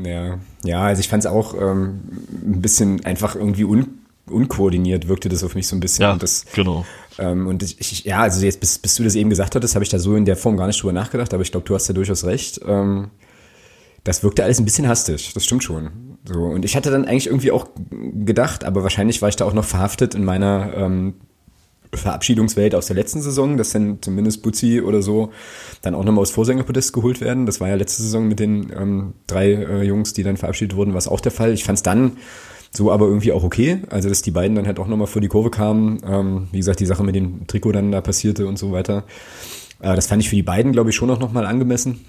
[0.06, 5.30] Ja, ja, also ich fand es auch ähm, ein bisschen einfach irgendwie un unkoordiniert wirkte
[5.30, 6.04] das auf mich so ein bisschen.
[6.04, 6.86] Ja, das, genau.
[7.20, 9.84] Ähm, und ich, ich, ja, also jetzt, bis, bis du das eben gesagt hattest, habe
[9.84, 11.88] ich da so in der Form gar nicht drüber nachgedacht, aber ich glaube, du hast
[11.88, 12.62] ja durchaus recht.
[12.66, 13.10] Ähm,
[14.04, 15.90] das wirkte alles ein bisschen hastig, das stimmt schon.
[16.26, 19.54] So, und ich hatte dann eigentlich irgendwie auch gedacht, aber wahrscheinlich war ich da auch
[19.54, 21.16] noch verhaftet in meiner ähm,
[21.94, 25.32] Verabschiedungswelt aus der letzten Saison, dass dann zumindest Butzi oder so
[25.82, 27.46] dann auch nochmal aus Vorsängerpodest geholt werden.
[27.46, 30.94] Das war ja letzte Saison mit den ähm, drei äh, Jungs, die dann verabschiedet wurden,
[30.94, 31.54] war es auch der Fall.
[31.54, 32.18] Ich fand es dann
[32.72, 33.82] so aber irgendwie auch okay.
[33.90, 36.00] Also, dass die beiden dann halt auch nochmal vor die Kurve kamen.
[36.06, 39.04] Ähm, wie gesagt, die Sache mit dem Trikot dann da passierte und so weiter.
[39.80, 42.06] Äh, das fand ich für die beiden, glaube ich, schon auch nochmal angemessen.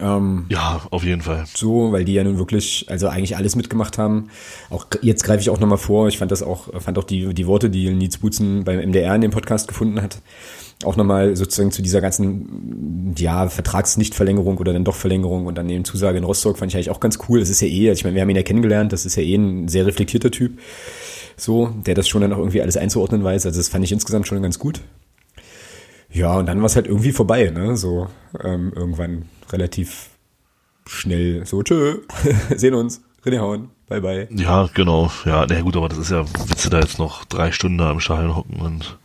[0.00, 1.44] Ähm, ja, auf jeden Fall.
[1.46, 4.30] So, weil die ja nun wirklich, also eigentlich alles mitgemacht haben.
[4.68, 6.08] Auch jetzt greife ich auch nochmal vor.
[6.08, 9.20] Ich fand das auch, fand auch die, die Worte, die Nils Butzen beim MDR in
[9.20, 10.18] dem Podcast gefunden hat,
[10.84, 15.84] auch nochmal sozusagen zu dieser ganzen, ja, Vertragsnichtverlängerung oder dann doch Verlängerung und dann eben
[15.84, 17.40] Zusage in Rostock fand ich eigentlich auch ganz cool.
[17.40, 19.22] Das ist ja eh, also ich meine, wir haben ihn ja kennengelernt, das ist ja
[19.22, 20.58] eh ein sehr reflektierter Typ.
[21.36, 23.46] So, der das schon dann auch irgendwie alles einzuordnen weiß.
[23.46, 24.80] Also das fand ich insgesamt schon ganz gut.
[26.10, 27.76] Ja, und dann war es halt irgendwie vorbei, ne?
[27.76, 28.08] So
[28.42, 30.10] ähm, irgendwann relativ
[30.86, 31.44] schnell.
[31.44, 31.98] So, tschö,
[32.56, 34.28] sehen uns, René Hauen, bye bye.
[34.30, 35.10] Ja, genau.
[35.24, 37.90] Ja, na gut, aber das ist ja, willst du da jetzt noch drei Stunden da
[37.90, 38.98] im Stadion hocken und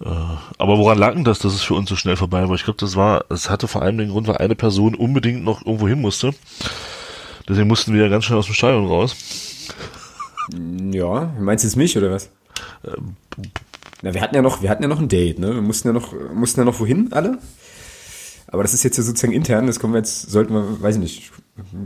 [0.00, 2.54] aber woran lag denn das, dass es für uns so schnell vorbei war?
[2.54, 5.64] Ich glaube, das war, es hatte vor allem den Grund, weil eine Person unbedingt noch
[5.64, 6.34] irgendwo hin musste.
[7.48, 9.14] Deswegen mussten wir ja ganz schnell aus dem Stadion raus.
[10.92, 12.30] Ja, meinst du jetzt mich oder was?
[12.84, 13.16] Ähm,
[14.02, 15.54] na, wir hatten ja noch, wir hatten ja noch ein Date, ne?
[15.54, 17.38] Wir mussten ja noch, mussten ja noch wohin, alle?
[18.48, 21.00] Aber das ist jetzt ja sozusagen intern, das können wir jetzt, sollten wir, weiß ich
[21.00, 21.32] nicht.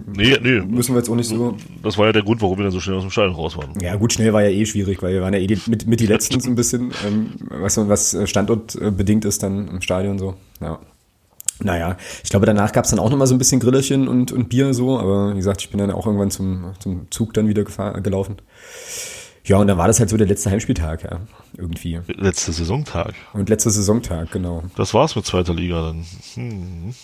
[0.06, 0.60] Nee, nee.
[0.60, 1.56] Müssen wir jetzt auch nicht so.
[1.82, 3.72] Das war ja der Grund, warum wir dann so schnell aus dem Stadion raus waren.
[3.80, 6.00] Ja, gut, schnell war ja eh schwierig, weil wir waren ja eh die, mit, mit
[6.00, 10.34] die Letzten so ein bisschen, ähm, was, was standortbedingt ist dann im Stadion so.
[10.60, 10.78] Ja.
[11.60, 14.48] Naja, ich glaube, danach gab es dann auch nochmal so ein bisschen Grillerchen und, und
[14.48, 17.64] Bier so, aber wie gesagt, ich bin dann auch irgendwann zum, zum Zug dann wieder
[18.00, 18.36] gelaufen.
[19.48, 21.20] Ja, und dann war das halt so der letzte Heimspieltag, ja,
[21.56, 22.00] irgendwie.
[22.06, 23.14] Letzter Saisontag.
[23.32, 24.62] Und letzter Saisontag, genau.
[24.76, 26.04] Das war's mit zweiter Liga dann.
[26.34, 26.94] Hm.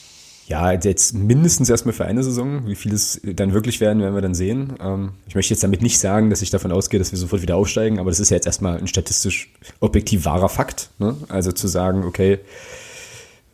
[0.47, 2.67] Ja, jetzt mindestens erstmal für eine Saison.
[2.67, 4.75] Wie viel es dann wirklich werden, werden wir dann sehen.
[4.79, 7.57] Ähm, ich möchte jetzt damit nicht sagen, dass ich davon ausgehe, dass wir sofort wieder
[7.57, 10.91] aufsteigen, aber das ist ja jetzt erstmal ein statistisch objektiv wahrer Fakt.
[10.99, 11.17] Ne?
[11.29, 12.41] Also zu sagen, okay,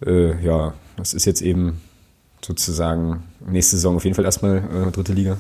[0.04, 1.80] äh, ja, das ist jetzt eben
[2.44, 5.36] sozusagen nächste Saison auf jeden Fall erstmal äh, dritte Liga.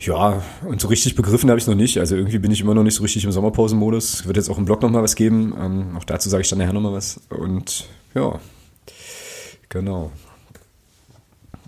[0.00, 1.98] Ja, und so richtig begriffen habe ich noch nicht.
[1.98, 4.26] Also irgendwie bin ich immer noch nicht so richtig im Sommerpausenmodus.
[4.26, 5.54] Wird jetzt auch im Blog nochmal was geben.
[5.58, 7.20] Ähm, auch dazu sage ich dann nachher nochmal was.
[7.30, 8.38] Und ja,
[9.68, 10.12] genau.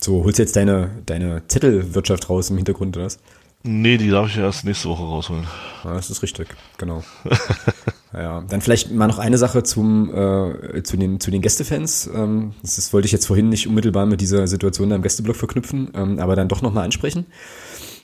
[0.00, 3.18] So, holst du jetzt deine, deine Zettelwirtschaft raus im Hintergrund, oder was?
[3.62, 5.46] Nee, die darf ich erst nächste Woche rausholen.
[5.84, 7.04] Ja, das ist richtig, genau.
[8.14, 12.08] ja, dann vielleicht mal noch eine Sache zum, äh, zu, den, zu den Gästefans.
[12.14, 15.36] Ähm, das, das wollte ich jetzt vorhin nicht unmittelbar mit dieser Situation da im Gästeblock
[15.36, 17.26] verknüpfen, ähm, aber dann doch nochmal ansprechen.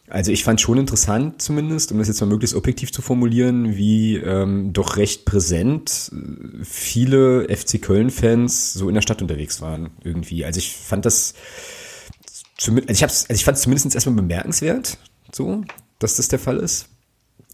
[0.09, 4.17] Also ich fand schon interessant zumindest, um das jetzt mal möglichst objektiv zu formulieren, wie
[4.17, 10.45] ähm, doch recht präsent äh, viele FC Köln-Fans so in der Stadt unterwegs waren irgendwie.
[10.45, 11.35] Also ich fand das,
[12.59, 14.99] also ich, also ich fand es zumindest erstmal bemerkenswert,
[15.33, 15.63] so,
[15.99, 16.89] dass das der Fall ist.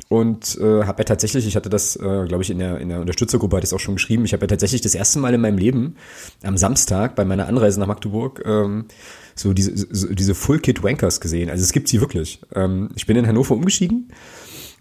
[0.08, 3.00] Und äh, habe ja tatsächlich, ich hatte das, äh, glaube ich, in der, in der
[3.00, 5.40] Unterstützergruppe hatte ich es auch schon geschrieben, ich habe ja tatsächlich das erste Mal in
[5.40, 5.96] meinem Leben
[6.42, 8.86] am Samstag bei meiner Anreise nach Magdeburg ähm,
[9.34, 11.48] so diese, so diese Full Kit Wankers gesehen.
[11.48, 12.40] Also es gibt sie wirklich.
[12.54, 14.12] Ähm, ich bin in Hannover umgestiegen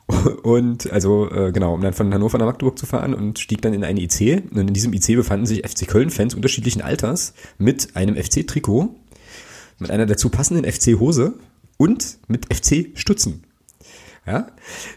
[0.44, 3.74] und also äh, genau, um dann von Hannover nach Magdeburg zu fahren und stieg dann
[3.74, 4.52] in einen IC.
[4.52, 8.96] Und in diesem IC befanden sich FC Köln-Fans unterschiedlichen Alters mit einem FC-Trikot,
[9.80, 11.36] mit einer dazu passenden FC-Hose
[11.78, 13.44] und mit FC-Stutzen.
[14.28, 14.48] Ja,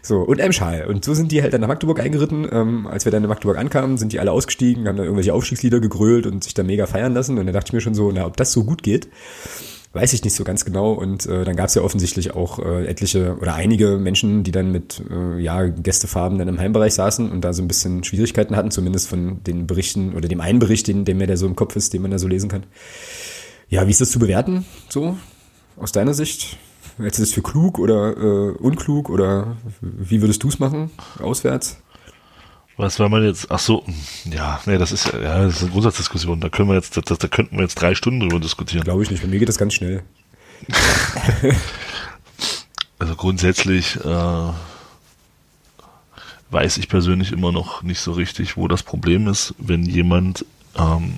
[0.03, 0.85] so, und einem Schal.
[0.85, 2.47] Und so sind die halt dann nach Magdeburg eingeritten.
[2.51, 5.79] Ähm, als wir dann in Magdeburg ankamen, sind die alle ausgestiegen, haben dann irgendwelche Aufstiegslieder
[5.79, 7.39] gegrölt und sich da mega feiern lassen.
[7.39, 9.07] Und da dachte ich mir schon so, na, ob das so gut geht,
[9.93, 10.91] weiß ich nicht so ganz genau.
[10.91, 14.71] Und äh, dann gab es ja offensichtlich auch äh, etliche oder einige Menschen, die dann
[14.71, 18.69] mit äh, ja, Gästefarben dann im Heimbereich saßen und da so ein bisschen Schwierigkeiten hatten,
[18.69, 21.75] zumindest von den Berichten oder dem einen Bericht, den, der mir da so im Kopf
[21.75, 22.65] ist, den man da so lesen kann.
[23.69, 25.17] Ja, wie ist das zu bewerten, so
[25.77, 26.59] aus deiner Sicht?
[26.97, 31.77] Hältst du das für klug oder äh, unklug oder wie würdest du es machen, auswärts?
[32.77, 33.49] Was war man jetzt?
[33.49, 33.85] Ach so,
[34.25, 36.41] ja, nee, das ist ja, das ist eine Grundsatzdiskussion.
[36.41, 38.83] Da können wir jetzt, da, da könnten wir jetzt drei Stunden drüber diskutieren.
[38.83, 39.21] Glaube ich nicht.
[39.21, 40.03] Bei mir geht das ganz schnell.
[42.99, 44.49] also grundsätzlich äh,
[46.49, 50.45] weiß ich persönlich immer noch nicht so richtig, wo das Problem ist, wenn jemand
[50.77, 51.15] ähm,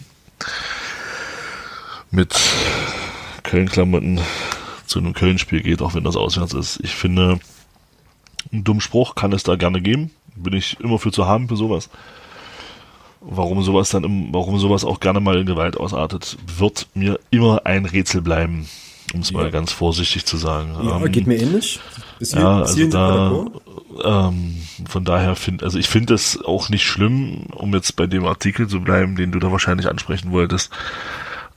[2.12, 2.36] mit
[3.44, 4.20] Köln-Klamotten
[4.88, 6.80] zu einem Köln-Spiel geht, auch wenn das auswärts ist.
[6.84, 7.40] Ich finde,
[8.52, 10.12] einen dummen Spruch kann es da gerne geben.
[10.36, 11.90] Bin ich immer für zu haben für sowas.
[13.22, 17.66] Warum sowas dann, im, warum sowas auch gerne mal in Gewalt ausartet, wird mir immer
[17.66, 18.68] ein Rätsel bleiben,
[19.14, 19.38] um es ja.
[19.38, 20.76] mal ganz vorsichtig zu sagen.
[20.84, 21.80] Ja, ähm, geht mir ähnlich.
[22.20, 23.46] Bis hier, ja, also da,
[24.04, 28.26] ähm, von daher finde, also ich finde es auch nicht schlimm, um jetzt bei dem
[28.26, 30.72] Artikel zu bleiben, den du da wahrscheinlich ansprechen wolltest,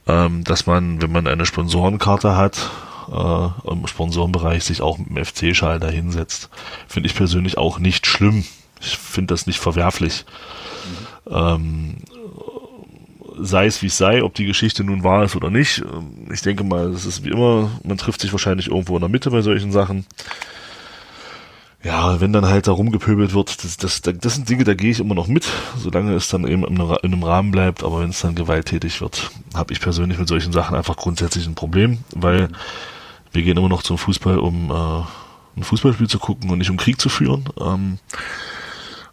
[0.06, 2.70] ähm, dass man, wenn man eine Sponsorenkarte hat,
[3.10, 6.48] äh, im Sponsorenbereich sich auch mit dem FC-Schal da hinsetzt.
[6.88, 8.44] Finde ich persönlich auch nicht schlimm.
[8.80, 10.24] Ich finde das nicht verwerflich.
[11.26, 11.34] Mhm.
[11.34, 11.96] Ähm,
[13.42, 15.78] sei es wie es sei, ob die Geschichte nun wahr ist oder nicht.
[15.78, 19.08] Ähm, ich denke mal, es ist wie immer, man trifft sich wahrscheinlich irgendwo in der
[19.08, 20.06] Mitte bei solchen Sachen.
[21.82, 25.00] Ja, wenn dann halt da rumgepöbelt wird, das, das, das sind Dinge, da gehe ich
[25.00, 25.46] immer noch mit,
[25.78, 29.72] solange es dann eben in einem Rahmen bleibt, aber wenn es dann gewalttätig wird, habe
[29.72, 32.48] ich persönlich mit solchen Sachen einfach grundsätzlich ein Problem, weil.
[33.32, 35.02] Wir gehen immer noch zum Fußball, um äh,
[35.56, 37.44] ein Fußballspiel zu gucken und nicht um Krieg zu führen.
[37.60, 37.98] Ähm,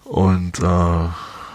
[0.06, 1.08] und äh,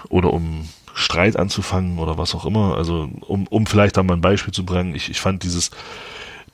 [0.08, 2.76] oder um Streit anzufangen oder was auch immer.
[2.76, 5.70] Also um, um vielleicht da mal ein Beispiel zu bringen, ich, ich fand dieses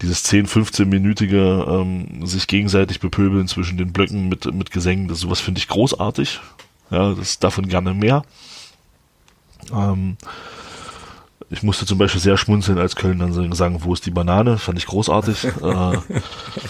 [0.01, 5.41] dieses 10, 15-minütige ähm, sich gegenseitig bepöbeln zwischen den Blöcken mit, mit Gesängen, das sowas
[5.41, 6.41] finde ich großartig.
[6.91, 8.23] Ja, das davon gerne mehr.
[9.73, 10.17] Ähm,
[11.51, 14.59] ich musste zum Beispiel sehr schmunzeln, als Köln dann sagen, wo ist die Banane?
[14.59, 15.45] Fand ich großartig.
[15.63, 15.99] äh,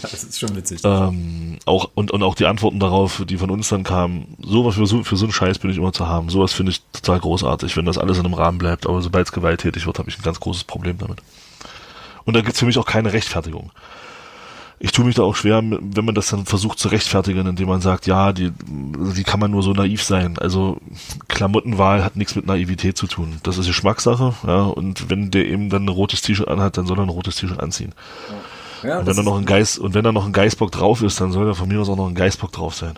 [0.03, 0.81] das ist schon witzig.
[0.85, 4.87] Ähm, auch, und, und auch die Antworten darauf, die von uns dann kamen, sowas für
[4.87, 6.29] so, für so einen Scheiß bin ich immer zu haben.
[6.29, 8.87] Sowas finde ich total großartig, wenn das alles in einem Rahmen bleibt.
[8.87, 11.21] Aber sobald es gewalttätig wird, habe ich ein ganz großes Problem damit.
[12.25, 13.73] Und da gibt es für mich auch keine Rechtfertigung
[14.81, 17.81] ich tue mich da auch schwer, wenn man das dann versucht zu rechtfertigen, indem man
[17.81, 20.39] sagt, ja, die, wie kann man nur so naiv sein?
[20.39, 20.79] Also
[21.27, 23.41] Klamottenwahl hat nichts mit Naivität zu tun.
[23.43, 26.99] Das ist Geschmackssache, ja, und wenn der eben dann ein rotes T-Shirt anhat, dann soll
[26.99, 27.93] er ein rotes T-Shirt anziehen.
[28.85, 31.21] Ja, und wenn da noch ein Geist, und wenn da noch ein Geistbock drauf ist,
[31.21, 32.95] dann soll da von mir aus auch noch ein Geistbock drauf sein.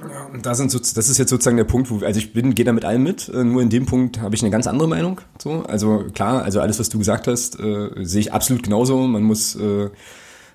[0.00, 2.54] Ja, und da sind so, das ist jetzt sozusagen der Punkt, wo, also ich bin,
[2.54, 4.88] gehe da mit allem mit, äh, nur in dem Punkt habe ich eine ganz andere
[4.88, 5.20] Meinung.
[5.38, 8.96] So, also klar, also alles, was du gesagt hast, äh, sehe ich absolut genauso.
[9.06, 9.90] Man muss äh,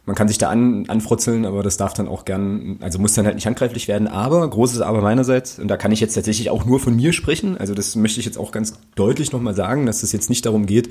[0.06, 3.26] man kann sich da an, anfrotzeln, aber das darf dann auch gern, also muss dann
[3.26, 4.08] halt nicht handgreiflich werden.
[4.08, 7.58] Aber, großes Aber meinerseits, und da kann ich jetzt tatsächlich auch nur von mir sprechen,
[7.58, 10.66] also das möchte ich jetzt auch ganz deutlich nochmal sagen, dass es jetzt nicht darum
[10.66, 10.90] geht,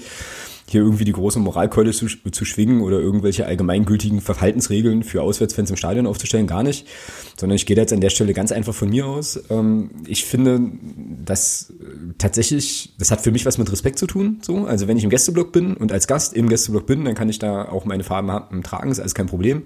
[0.68, 5.76] hier irgendwie die große Moralkeule zu, zu schwingen oder irgendwelche allgemeingültigen Verhaltensregeln für Auswärtsfans im
[5.76, 6.86] Stadion aufzustellen, gar nicht.
[7.36, 9.42] Sondern ich gehe jetzt an der Stelle ganz einfach von mir aus.
[9.50, 10.60] Ähm, ich finde,
[11.24, 11.72] dass
[12.18, 14.38] tatsächlich, das hat für mich was mit Respekt zu tun.
[14.42, 17.28] So, Also wenn ich im Gästeblock bin und als Gast im Gästeblock bin, dann kann
[17.28, 19.64] ich da auch meine Farben tragen, ist alles kein Problem.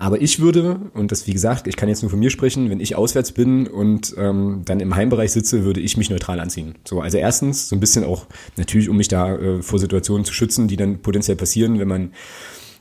[0.00, 2.80] Aber ich würde, und das wie gesagt, ich kann jetzt nur von mir sprechen, wenn
[2.80, 6.74] ich auswärts bin und ähm, dann im Heimbereich sitze, würde ich mich neutral anziehen.
[6.88, 8.24] So, also erstens so ein bisschen auch
[8.56, 12.12] natürlich, um mich da äh, vor Situationen zu schützen, die dann potenziell passieren, wenn man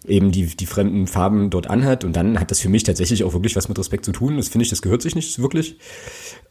[0.08, 2.04] eben die, die fremden Farben dort anhat.
[2.04, 4.38] Und dann hat das für mich tatsächlich auch wirklich was mit Respekt zu tun.
[4.38, 5.78] Das finde ich, das gehört sich nicht wirklich.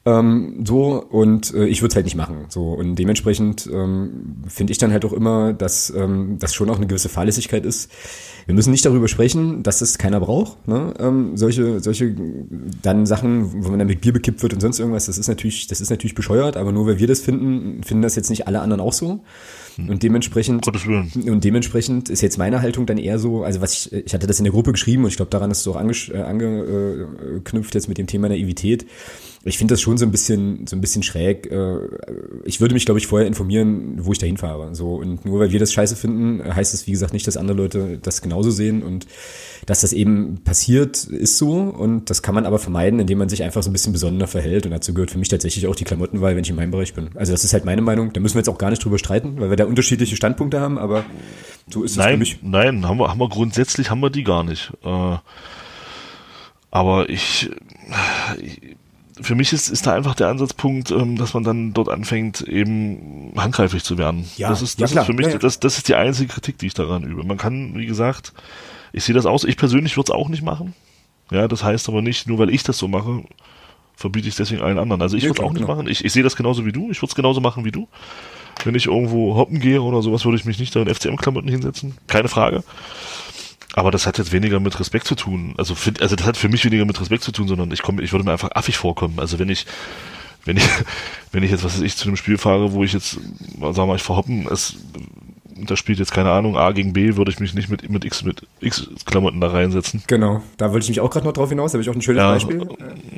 [0.04, 2.46] Ähm, so, und äh, ich würde es halt nicht machen.
[2.48, 6.76] So, und dementsprechend ähm, finde ich dann halt auch immer, dass ähm, das schon auch
[6.76, 7.90] eine gewisse Fahrlässigkeit ist.
[8.46, 10.66] Wir müssen nicht darüber sprechen, dass es keiner braucht.
[10.66, 10.94] Ne?
[10.98, 12.14] Ähm, solche, solche
[12.82, 15.66] dann Sachen, wo man dann mit Bier bekippt wird und sonst irgendwas, das ist natürlich,
[15.66, 18.61] das ist natürlich bescheuert, aber nur weil wir das finden, finden das jetzt nicht alle
[18.61, 19.20] anderen auch so.
[19.79, 19.88] Hm.
[19.88, 24.14] Und dementsprechend, und dementsprechend ist jetzt meine Haltung dann eher so, also was ich, ich
[24.14, 27.75] hatte das in der Gruppe geschrieben und ich glaube, daran ist es auch äh, angeknüpft
[27.75, 28.87] jetzt mit dem Thema Naivität
[29.44, 31.51] ich finde das schon so ein bisschen, so ein bisschen schräg.
[31.51, 31.79] Äh,
[32.44, 34.74] ich würde mich, glaube ich, vorher informieren, wo ich dahin fahre.
[34.74, 37.57] So, und nur weil wir das scheiße finden, heißt es, wie gesagt, nicht, dass andere
[37.57, 39.07] Leute das genauso sehen und
[39.66, 41.53] dass das eben passiert, ist so.
[41.53, 44.66] Und das kann man aber vermeiden, indem man sich einfach so ein bisschen besonderer verhält.
[44.66, 47.11] Und dazu gehört für mich tatsächlich auch die Klamottenwahl, wenn ich in meinem Bereich bin.
[47.14, 48.12] Also das ist halt meine Meinung.
[48.12, 50.79] Da müssen wir jetzt auch gar nicht drüber streiten, weil wir da unterschiedliche Standpunkte haben,
[50.79, 51.05] aber
[51.68, 52.38] so ist es für mich.
[52.42, 54.72] Nein, haben wir, haben wir grundsätzlich haben wir die gar nicht.
[54.85, 55.16] Äh,
[56.70, 57.51] aber ich,
[58.40, 58.78] ich
[59.20, 63.33] für mich ist, ist da einfach der Ansatzpunkt, ähm, dass man dann dort anfängt, eben
[63.37, 64.28] handgreiflich zu werden.
[64.37, 65.26] Ja, das ist, das ja, ist für mich.
[65.38, 67.24] Das, das ist die einzige Kritik, die ich daran übe.
[67.24, 68.33] Man kann, wie gesagt,
[68.92, 70.74] ich sehe das aus, ich persönlich würde es auch nicht machen.
[71.31, 73.22] Ja, das heißt aber nicht, nur weil ich das so mache,
[73.96, 75.02] verbiete ich es deswegen allen anderen.
[75.02, 75.74] Also ich würde es auch nicht genau.
[75.74, 75.88] machen.
[75.88, 76.90] Ich, ich sehe das genauso wie du.
[76.90, 77.88] Ich würde es genauso machen wie du.
[78.64, 81.96] Wenn ich irgendwo hoppen gehe oder sowas, würde ich mich nicht da in FCM-Klamotten hinsetzen.
[82.07, 82.64] Keine Frage.
[83.79, 85.55] Aber das hat jetzt weniger mit Respekt zu tun.
[85.57, 88.03] Also, für, also das hat für mich weniger mit Respekt zu tun, sondern ich komme,
[88.03, 89.21] ich würde mir einfach affig vorkommen.
[89.21, 89.67] Also wenn ich,
[90.45, 90.69] wenn ich,
[91.33, 93.87] wenn ich jetzt, was weiß ich, zu einem Spiel fahre, wo ich jetzt, sagen wir
[93.87, 94.75] mal, ich verhoppen, es,
[95.64, 98.25] da spielt jetzt keine Ahnung, A gegen B, würde ich mich nicht mit, mit X,
[98.25, 100.03] mit X-Klamotten da reinsetzen.
[100.09, 102.03] Genau, da wollte ich mich auch gerade noch drauf hinaus, da habe ich auch ein
[102.03, 102.69] schönes Ja, Beispiel.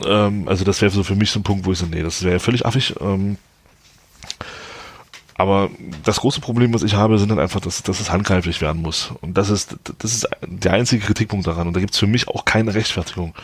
[0.05, 2.23] Ähm, also das wäre so für mich so ein Punkt, wo ich so, nee, das
[2.23, 2.97] wäre völlig affig.
[3.01, 3.39] Ähm,
[5.41, 5.71] aber
[6.05, 9.13] das große Problem, was ich habe, sind dann einfach, dass, dass es handgreiflich werden muss.
[9.23, 11.67] Und das ist, das ist der einzige Kritikpunkt daran.
[11.67, 13.35] Und da gibt es für mich auch keine Rechtfertigung.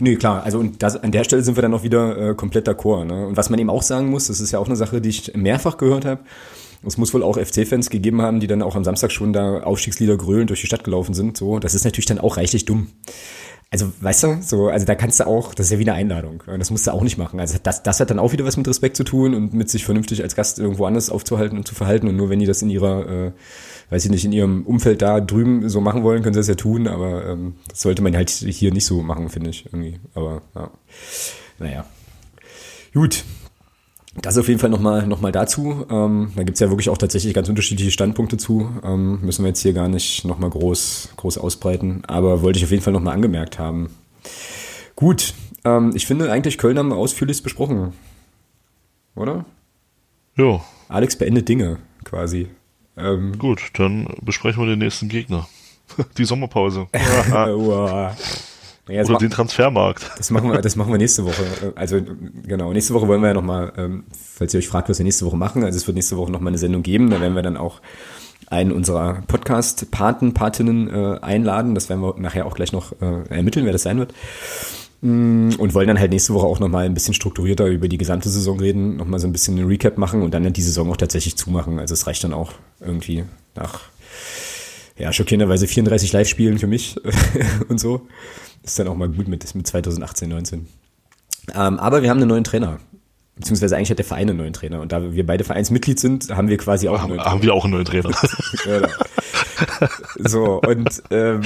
[0.00, 2.68] Nee, klar, also und das, an der Stelle sind wir dann auch wieder äh, komplett
[2.68, 3.04] d'accord.
[3.04, 3.26] Ne?
[3.26, 5.34] Und was man eben auch sagen muss, das ist ja auch eine Sache, die ich
[5.34, 6.20] mehrfach gehört habe,
[6.86, 10.16] es muss wohl auch FC-Fans gegeben haben, die dann auch am Samstag schon da Aufstiegslieder
[10.16, 11.36] grölend durch die Stadt gelaufen sind.
[11.36, 12.88] So, das ist natürlich dann auch reichlich dumm.
[13.70, 16.42] Also, weißt du, so, also da kannst du auch, das ist ja wie eine Einladung.
[16.46, 17.38] Das musst du auch nicht machen.
[17.38, 19.84] Also das, das hat dann auch wieder was mit Respekt zu tun und mit sich
[19.84, 22.08] vernünftig als Gast irgendwo anders aufzuhalten und zu verhalten.
[22.08, 23.32] Und nur wenn die das in ihrer, äh,
[23.90, 26.54] weiß ich nicht, in ihrem Umfeld da drüben so machen wollen, können sie das ja
[26.54, 30.00] tun, aber ähm, das sollte man halt hier nicht so machen, finde ich irgendwie.
[30.14, 30.70] Aber ja.
[31.58, 31.84] Naja.
[32.94, 33.24] Gut,
[34.14, 35.86] das auf jeden Fall nochmal noch mal dazu.
[35.90, 38.68] Ähm, da gibt's ja wirklich auch tatsächlich ganz unterschiedliche Standpunkte zu.
[38.82, 42.02] Ähm, müssen wir jetzt hier gar nicht nochmal groß, groß ausbreiten.
[42.06, 43.90] Aber wollte ich auf jeden Fall nochmal angemerkt haben.
[44.96, 47.92] Gut, ähm, ich finde eigentlich Köln haben wir ausführlichst besprochen.
[49.14, 49.44] Oder?
[50.36, 52.48] Ja, Alex beendet Dinge quasi.
[52.96, 55.48] Ähm, gut, dann besprechen wir den nächsten Gegner.
[56.18, 56.86] Die Sommerpause.
[58.88, 60.10] Naja, Oder den Transfermarkt.
[60.16, 61.44] Das machen wir, das machen wir nächste Woche.
[61.74, 62.00] Also
[62.46, 64.04] genau, nächste Woche wollen wir ja nochmal, ähm,
[64.36, 66.50] falls ihr euch fragt, was wir nächste Woche machen, also es wird nächste Woche nochmal
[66.50, 67.80] eine Sendung geben, da werden wir dann auch
[68.50, 71.74] einen unserer Podcast-Paten, Patinnen äh, einladen.
[71.74, 74.14] Das werden wir nachher auch gleich noch äh, ermitteln, wer das sein wird.
[75.00, 78.28] Mm, Und wollen dann halt nächste Woche auch nochmal ein bisschen strukturierter über die gesamte
[78.28, 81.36] Saison reden, nochmal so ein bisschen einen Recap machen und dann die Saison auch tatsächlich
[81.36, 81.78] zumachen.
[81.78, 83.24] Also es reicht dann auch irgendwie
[83.54, 83.80] nach,
[84.96, 86.96] ja, schockierenderweise 34 Live-Spielen für mich
[87.68, 88.08] und so.
[88.62, 90.66] Ist dann auch mal gut mit, mit 2018, 19.
[91.54, 92.78] Ähm, aber wir haben einen neuen Trainer.
[93.36, 94.80] Beziehungsweise eigentlich hat der Verein einen neuen Trainer.
[94.80, 97.54] Und da wir beide Vereinsmitglied sind, haben wir quasi auch einen Haben, neuen haben wir
[97.54, 98.10] auch einen neuen Trainer.
[98.10, 98.88] Trainer.
[100.18, 101.42] so, und ähm,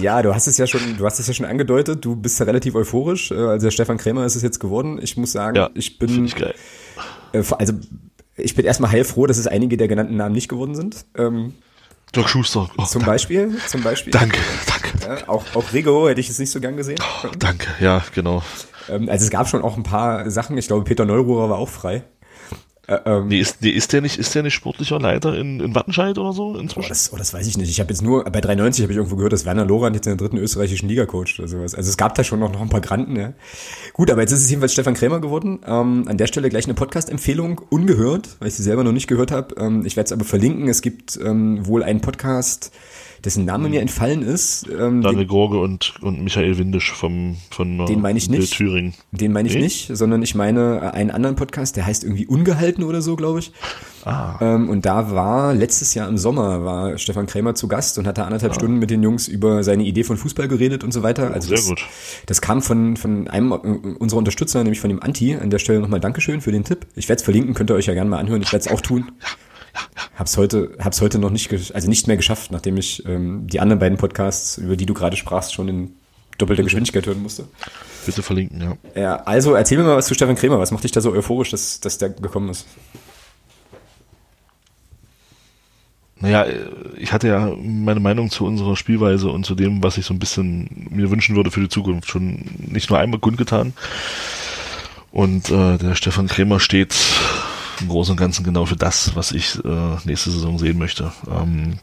[0.00, 2.46] ja, du hast es ja schon, du hast es ja schon angedeutet, du bist ja
[2.46, 3.32] relativ euphorisch.
[3.32, 5.00] Äh, Also der Stefan Krämer ist es jetzt geworden.
[5.02, 6.54] Ich muss sagen, ja, ich bin ich geil.
[7.32, 7.72] äh, also
[8.36, 11.04] ich bin erstmal heilfroh, dass es einige der genannten Namen nicht geworden sind.
[11.16, 11.54] Ähm,
[12.14, 12.68] Dirk Schuster.
[12.76, 14.12] Oh, zum danke, Beispiel, zum Beispiel.
[14.12, 15.22] danke, danke.
[15.22, 16.98] Ja, auch, auch Rigo hätte ich es nicht so gern gesehen.
[17.24, 18.42] Oh, danke, ja, genau.
[18.88, 20.58] Ähm, also es gab schon auch ein paar Sachen.
[20.58, 22.04] Ich glaube, Peter Neururer war auch frei.
[22.92, 25.74] Äh, ähm, Nee, ist, nee, ist der nicht, ist der nicht sportlicher Leiter in, in
[25.74, 26.88] Wattenscheid oder so Oh, inzwischen?
[26.88, 27.70] das, oh, das weiß ich nicht.
[27.70, 30.16] Ich habe jetzt nur, bei 93 habe ich irgendwo gehört, dass Werner Lorand jetzt in
[30.16, 31.74] der dritten österreichischen Liga coacht oder sowas.
[31.74, 33.32] Also es gab da schon noch, noch ein paar Granten, ja.
[33.92, 35.60] Gut, aber jetzt ist es jedenfalls Stefan Krämer geworden.
[35.66, 39.30] Ähm, an der Stelle gleich eine Podcast-Empfehlung, ungehört, weil ich sie selber noch nicht gehört
[39.30, 39.54] habe.
[39.58, 40.68] Ähm, ich werde es aber verlinken.
[40.68, 42.72] Es gibt ähm, wohl einen Podcast,
[43.24, 44.66] dessen Name mir entfallen ist.
[44.68, 48.52] Ähm, Daniel Gorge und, und Michael Windisch vom, von äh, Den meine ich nicht.
[48.54, 48.94] Thüringen.
[49.12, 49.62] Den meine ich Nee?
[49.62, 53.38] nicht, sondern ich meine äh, einen anderen Podcast, der heißt irgendwie Ungehalten oder so, glaube
[53.40, 53.52] ich.
[54.04, 58.06] Ah, Ähm, und da war letztes Jahr im Sommer war Stefan Krämer zu Gast und
[58.06, 61.02] hat da anderthalb Stunden mit den Jungs über seine Idee von Fußball geredet und so
[61.04, 61.32] weiter.
[61.32, 61.84] Also sehr das, gut.
[62.26, 63.56] Das kam von, von einem äh,
[63.98, 65.36] unserer Unterstützer, nämlich von dem Anti.
[65.36, 66.86] An der Stelle nochmal Dankeschön für den Tipp.
[66.96, 68.42] Ich werde es verlinken, könnt ihr euch ja gerne mal anhören.
[68.42, 69.12] Ich werde es auch tun.
[70.16, 73.78] Hab's heute, hab's heute noch nicht, also nicht mehr geschafft, nachdem ich ähm, die anderen
[73.78, 75.96] beiden Podcasts, über die du gerade sprachst, schon in
[76.38, 77.48] doppelter Geschwindigkeit hören musste.
[78.04, 78.76] Bitte verlinken, ja.
[79.00, 80.58] Ja, also erzähl mir mal was zu Stefan Krämer.
[80.58, 82.66] Was macht dich da so euphorisch, dass, dass der gekommen ist?
[86.22, 90.06] Naja, äh, ich hatte ja meine Meinung zu unserer Spielweise und zu dem, was ich
[90.06, 93.72] so ein bisschen mir wünschen würde für die Zukunft, schon nicht nur einmal kundgetan.
[95.10, 96.94] Und äh, der Stefan Krämer steht
[97.82, 101.12] im Großen und Ganzen genau für das, was ich äh, nächste Saison sehen möchte.
[101.30, 101.78] Ähm,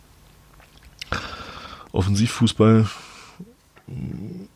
[1.92, 2.88] Offensivfußball
[3.88, 4.48] m,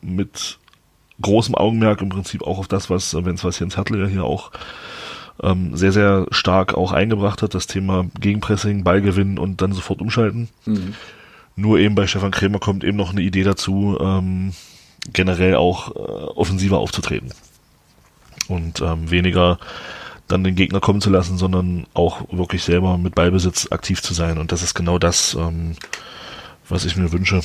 [0.00, 0.58] mit
[1.20, 4.24] großem Augenmerk im Prinzip auch auf das, was, wenn es was Jens Hertel ja hier
[4.24, 4.50] auch
[5.42, 10.48] ähm, sehr, sehr stark auch eingebracht hat, das Thema Gegenpressing, Ballgewinn und dann sofort umschalten.
[11.56, 14.52] Nur eben bei Stefan Krämer kommt eben noch eine Idee dazu, ähm,
[15.12, 17.32] generell auch äh, offensiver aufzutreten.
[18.48, 19.58] Und ähm, weniger
[20.28, 24.38] dann den Gegner kommen zu lassen, sondern auch wirklich selber mit Ballbesitz aktiv zu sein.
[24.38, 25.74] Und das ist genau das, ähm,
[26.68, 27.42] was ich mir wünsche äh,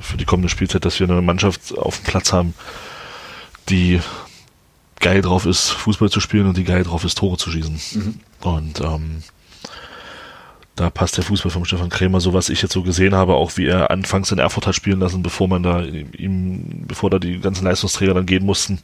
[0.00, 2.54] für die kommende Spielzeit, dass wir eine Mannschaft auf dem Platz haben,
[3.68, 4.00] die
[5.00, 8.20] geil drauf ist, Fußball zu spielen und die geil drauf ist, Tore zu schießen.
[8.40, 9.22] Und ähm,
[10.74, 13.56] da passt der Fußball vom Stefan Krämer, so was ich jetzt so gesehen habe, auch
[13.56, 17.40] wie er anfangs in Erfurt hat spielen lassen, bevor man da ihm, bevor da die
[17.40, 18.78] ganzen Leistungsträger dann gehen mussten.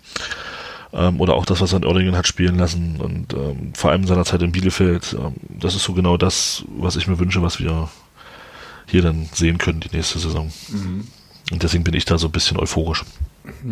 [0.93, 4.03] Ähm, oder auch das, was er in Oerdingen hat spielen lassen und ähm, vor allem
[4.03, 5.17] in seiner Zeit in Bielefeld.
[5.19, 7.89] Ähm, das ist so genau das, was ich mir wünsche, was wir
[8.87, 10.51] hier dann sehen können die nächste Saison.
[10.69, 11.07] Mhm.
[11.51, 13.05] Und deswegen bin ich da so ein bisschen euphorisch.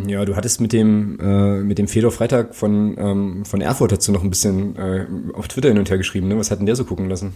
[0.07, 4.13] Ja, du hattest mit dem, äh, mit dem Fedor Freitag von, ähm, von Erfurt dazu
[4.13, 6.29] noch ein bisschen äh, auf Twitter hin und her geschrieben.
[6.29, 6.39] Ne?
[6.39, 7.35] Was hat denn der so gucken lassen?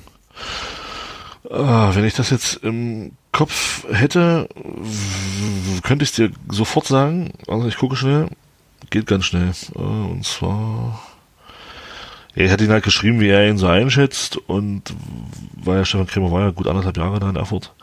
[1.51, 4.49] Ah, wenn ich das jetzt im Kopf hätte,
[5.83, 7.33] könnte ich dir sofort sagen.
[7.47, 8.29] Also ich gucke schnell.
[8.89, 9.53] Geht ganz schnell.
[9.75, 11.01] Äh, und zwar.
[12.35, 14.95] Er hat ihn halt geschrieben, wie er ihn so einschätzt und
[15.57, 17.75] war ja Stefan Krämer war ja gut anderthalb Jahre da in Erfurt.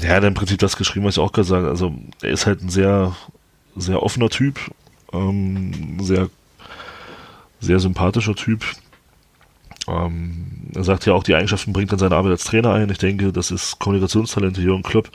[0.00, 1.70] Er hat im Prinzip das geschrieben, was ich auch gesagt habe.
[1.70, 3.14] Also er ist halt ein sehr,
[3.76, 4.58] sehr offener Typ,
[5.12, 6.30] ähm, sehr,
[7.60, 8.64] sehr sympathischer Typ.
[9.88, 12.90] Ähm, er sagt ja auch, die Eigenschaften bringt dann seine Arbeit als Trainer ein.
[12.90, 15.10] Ich denke, das ist Kommunikationstalente Jürgen Klopp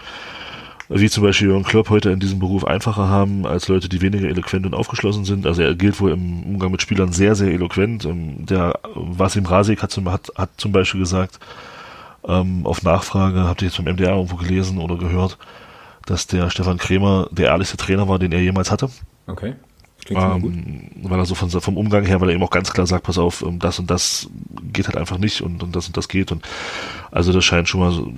[0.93, 4.27] wie zum Beispiel Jürgen Klopp heute in diesem Beruf einfacher haben als Leute, die weniger
[4.27, 5.45] eloquent und aufgeschlossen sind.
[5.45, 8.05] Also er gilt wohl im Umgang mit Spielern sehr, sehr eloquent.
[8.05, 11.39] Ähm, der Wasim Rasik hat zum, hat, hat zum Beispiel gesagt,
[12.27, 15.37] ähm, auf Nachfrage, habt ihr jetzt beim MDR irgendwo gelesen oder gehört,
[16.05, 18.89] dass der Stefan Krämer der ehrlichste Trainer war, den er jemals hatte.
[19.27, 19.55] Okay.
[20.09, 23.03] Ähm, weil er so von, vom Umgang her, weil er eben auch ganz klar sagt,
[23.03, 24.29] pass auf, ähm, das und das
[24.73, 26.31] geht halt einfach nicht und, und das und das geht.
[26.31, 26.43] Und
[27.11, 28.11] also das scheint schon mal so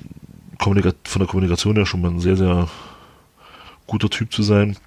[0.59, 2.67] Von der Kommunikation her schon mal ein sehr, sehr
[3.87, 4.77] guter Typ zu sein.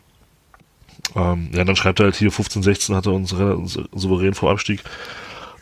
[1.14, 3.30] Ähm, ja, dann schreibt er halt hier 15, 16 hat er uns
[3.94, 4.82] souverän vor Abstieg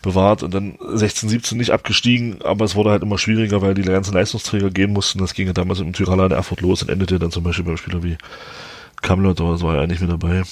[0.03, 3.83] bewahrt und dann 16, 17 nicht abgestiegen, aber es wurde halt immer schwieriger, weil die
[3.83, 5.19] ganzen Leistungsträger gehen mussten.
[5.19, 7.79] Das ging ja damals im Tyraler in Erfurt los und endete dann zum Beispiel beim
[7.79, 8.19] Spieler wie
[9.01, 10.43] Kamlot, aber das war ja nicht mehr dabei.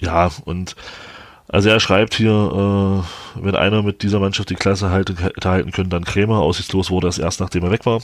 [0.00, 0.74] Ja, und
[1.48, 3.04] also er schreibt hier,
[3.36, 6.40] äh, wenn einer mit dieser Mannschaft die Klasse halten, halten könnte, dann Krämer.
[6.40, 8.00] Aussichtslos wurde es erst, nachdem er weg war.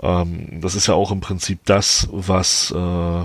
[0.00, 3.24] Ähm, das ist ja auch im Prinzip das, was, äh,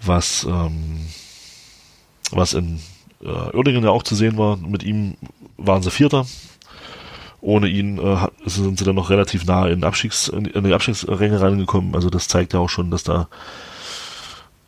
[0.00, 1.06] was, ähm,
[2.30, 2.80] was in
[3.22, 4.56] äh, Uerdingen ja auch zu sehen war.
[4.56, 5.16] Mit ihm
[5.56, 6.26] waren sie Vierter.
[7.40, 8.16] Ohne ihn äh,
[8.46, 11.94] sind sie dann noch relativ nah in, Abstiegs, in die Abstiegsränge reingekommen.
[11.94, 13.28] Also das zeigt ja auch schon, dass da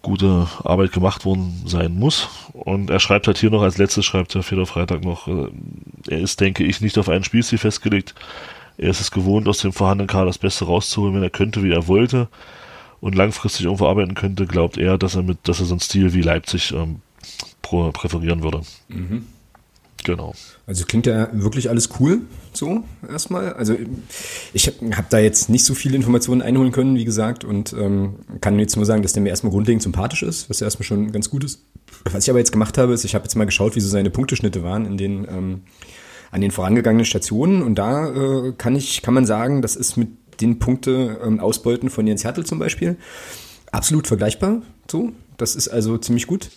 [0.02, 2.28] gute Arbeit gemacht worden sein muss.
[2.52, 5.48] Und er schreibt halt hier noch als letztes, schreibt der Feder Freitag noch, äh,
[6.08, 8.14] er ist, denke ich, nicht auf einen Spielstil festgelegt.
[8.78, 11.72] Er ist es gewohnt, aus dem vorhandenen Kader das Beste rauszuholen, wenn er könnte, wie
[11.72, 12.28] er wollte
[13.00, 16.14] und langfristig irgendwo arbeiten könnte, glaubt er, dass er mit, dass er so einen Stil
[16.14, 16.96] wie Leipzig ähm,
[17.60, 18.62] präferieren würde.
[18.88, 19.26] Mhm.
[20.04, 20.32] Genau.
[20.66, 22.20] Also klingt ja wirklich alles cool,
[22.52, 23.52] so erstmal.
[23.54, 23.74] Also
[24.52, 28.58] ich habe da jetzt nicht so viele Informationen einholen können, wie gesagt, und ähm, kann
[28.58, 31.30] jetzt nur sagen, dass der mir erstmal grundlegend sympathisch ist, was ja erstmal schon ganz
[31.30, 31.62] gut ist.
[32.04, 34.10] Was ich aber jetzt gemacht habe, ist, ich habe jetzt mal geschaut, wie so seine
[34.10, 35.62] Punkteschnitte waren in den ähm,
[36.30, 37.62] an den vorangegangenen Stationen.
[37.62, 40.08] Und da äh, kann ich, kann man sagen, das ist mit
[40.40, 42.96] den Punkte ähm, Ausbeuten von Jens Hertel zum Beispiel
[43.72, 44.62] absolut vergleichbar.
[44.90, 46.50] So, das ist also ziemlich gut.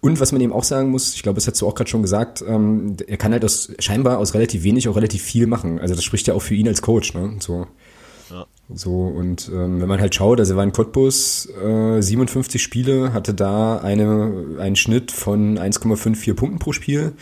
[0.00, 2.02] Und was man eben auch sagen muss, ich glaube, das hast du auch gerade schon
[2.02, 5.80] gesagt, ähm, er kann halt aus, scheinbar aus relativ wenig auch relativ viel machen.
[5.80, 7.36] Also das spricht ja auch für ihn als Coach, ne?
[7.40, 7.66] So.
[8.30, 8.46] Ja.
[8.74, 13.14] So, und ähm, wenn man halt schaut, also er war in Cottbus äh, 57 Spiele,
[13.14, 17.14] hatte da eine, einen Schnitt von 1,54 Punkten pro Spiel.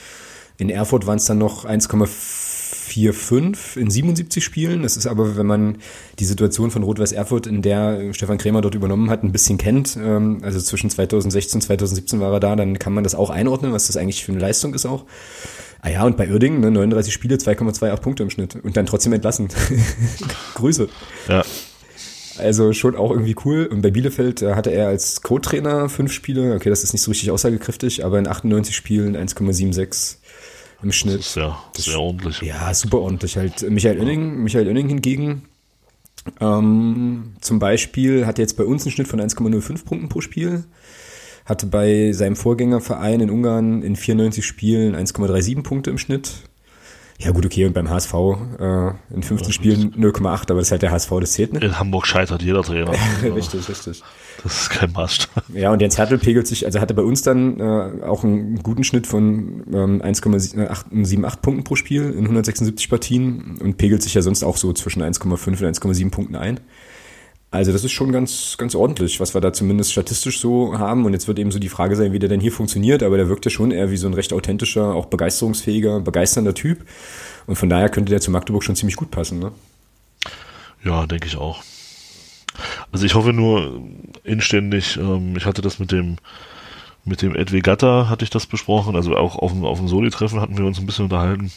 [0.58, 4.82] In Erfurt waren es dann noch 1,45 in 77 Spielen.
[4.82, 5.76] Das ist aber, wenn man
[6.18, 9.96] die Situation von Rot-Weiß Erfurt, in der Stefan Krämer dort übernommen hat, ein bisschen kennt,
[9.96, 13.72] ähm, also zwischen 2016 und 2017 war er da, dann kann man das auch einordnen,
[13.72, 15.04] was das eigentlich für eine Leistung ist auch.
[15.82, 19.12] Ah ja, und bei Uerdingen, ne, 39 Spiele, 2,28 Punkte im Schnitt und dann trotzdem
[19.12, 19.48] entlassen.
[20.54, 20.88] Grüße.
[21.28, 21.44] Ja.
[22.38, 23.66] Also schon auch irgendwie cool.
[23.66, 26.54] Und bei Bielefeld äh, hatte er als Co-Trainer fünf Spiele.
[26.54, 30.16] Okay, das ist nicht so richtig aussagekräftig, aber in 98 Spielen 1,76
[30.82, 31.20] im Schnitt.
[31.20, 32.40] Das ist ja sehr ordentlich.
[32.42, 33.36] Ja, super ordentlich.
[33.36, 35.42] Halt Michael Oenning, Michael Oenning hingegen,
[36.40, 40.64] ähm, zum Beispiel hat jetzt bei uns einen Schnitt von 1,05 Punkten pro Spiel.
[41.44, 46.42] Hatte bei seinem Vorgängerverein in Ungarn in 94 Spielen 1,37 Punkte im Schnitt.
[47.18, 50.72] Ja, gut, okay, und beim HSV äh, in 15 ja, Spielen 0,8, aber das ist
[50.72, 51.62] halt der HSV, das zählt nicht.
[51.62, 52.92] In Hamburg scheitert jeder Trainer.
[53.22, 54.02] richtig, richtig.
[54.42, 55.44] Das ist kein Maßstab.
[55.54, 58.84] Ja, und Jens Hertel pegelt sich, also hatte bei uns dann äh, auch einen guten
[58.84, 64.44] Schnitt von ähm, 1,78 Punkten pro Spiel in 176 Partien und pegelt sich ja sonst
[64.44, 66.60] auch so zwischen 1,5 und 1,7 Punkten ein.
[67.56, 71.06] Also das ist schon ganz, ganz ordentlich, was wir da zumindest statistisch so haben.
[71.06, 73.02] Und jetzt wird eben so die Frage sein, wie der denn hier funktioniert.
[73.02, 76.84] Aber der wirkt ja schon eher wie so ein recht authentischer, auch begeisterungsfähiger, begeisternder Typ.
[77.46, 79.38] Und von daher könnte der zu Magdeburg schon ziemlich gut passen.
[79.38, 79.52] Ne?
[80.84, 81.62] Ja, denke ich auch.
[82.92, 83.80] Also ich hoffe nur
[84.22, 86.16] inständig, ähm, ich hatte das mit dem
[87.06, 90.40] mit dem Edwin Gatter hatte ich das besprochen, also auch auf dem, auf dem Soli-Treffen
[90.40, 91.52] hatten wir uns ein bisschen unterhalten.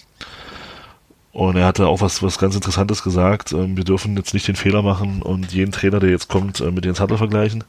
[1.40, 3.54] Und er hatte auch was, was ganz Interessantes gesagt.
[3.54, 6.70] Ähm, wir dürfen jetzt nicht den Fehler machen und jeden Trainer, der jetzt kommt, äh,
[6.70, 7.64] mit Jens Hartl vergleichen.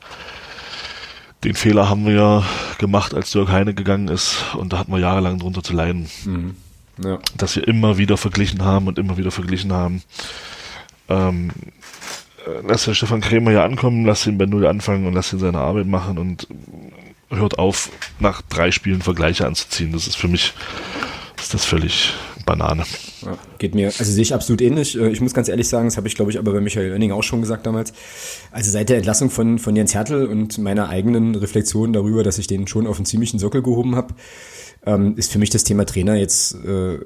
[1.44, 2.44] Den Fehler haben wir ja
[2.78, 6.10] gemacht, als Dirk Heine gegangen ist und da hatten wir jahrelang drunter zu leiden.
[6.24, 6.56] Mhm.
[7.00, 7.20] Ja.
[7.36, 10.02] Dass wir immer wieder verglichen haben und immer wieder verglichen haben.
[11.08, 11.50] ähm,
[12.44, 15.38] äh, lass den Stefan Krämer hier ankommen, lass ihn bei Null anfangen und lass ihn
[15.38, 16.48] seine Arbeit machen und
[17.30, 19.92] hört auf, nach drei Spielen Vergleiche anzuziehen.
[19.92, 20.54] Das ist für mich,
[21.38, 22.14] ist das völlig
[22.50, 22.84] Banane.
[23.22, 24.98] Ja, geht mir, also sehe ich absolut ähnlich.
[24.98, 27.12] Äh, ich muss ganz ehrlich sagen, das habe ich glaube ich aber bei Michael Oenning
[27.12, 27.92] auch schon gesagt damals.
[28.50, 32.48] Also seit der Entlassung von, von Jens Hertel und meiner eigenen Reflexion darüber, dass ich
[32.48, 34.14] den schon auf einen ziemlichen Sockel gehoben habe,
[34.84, 36.98] ähm, ist für mich das Thema Trainer jetzt äh,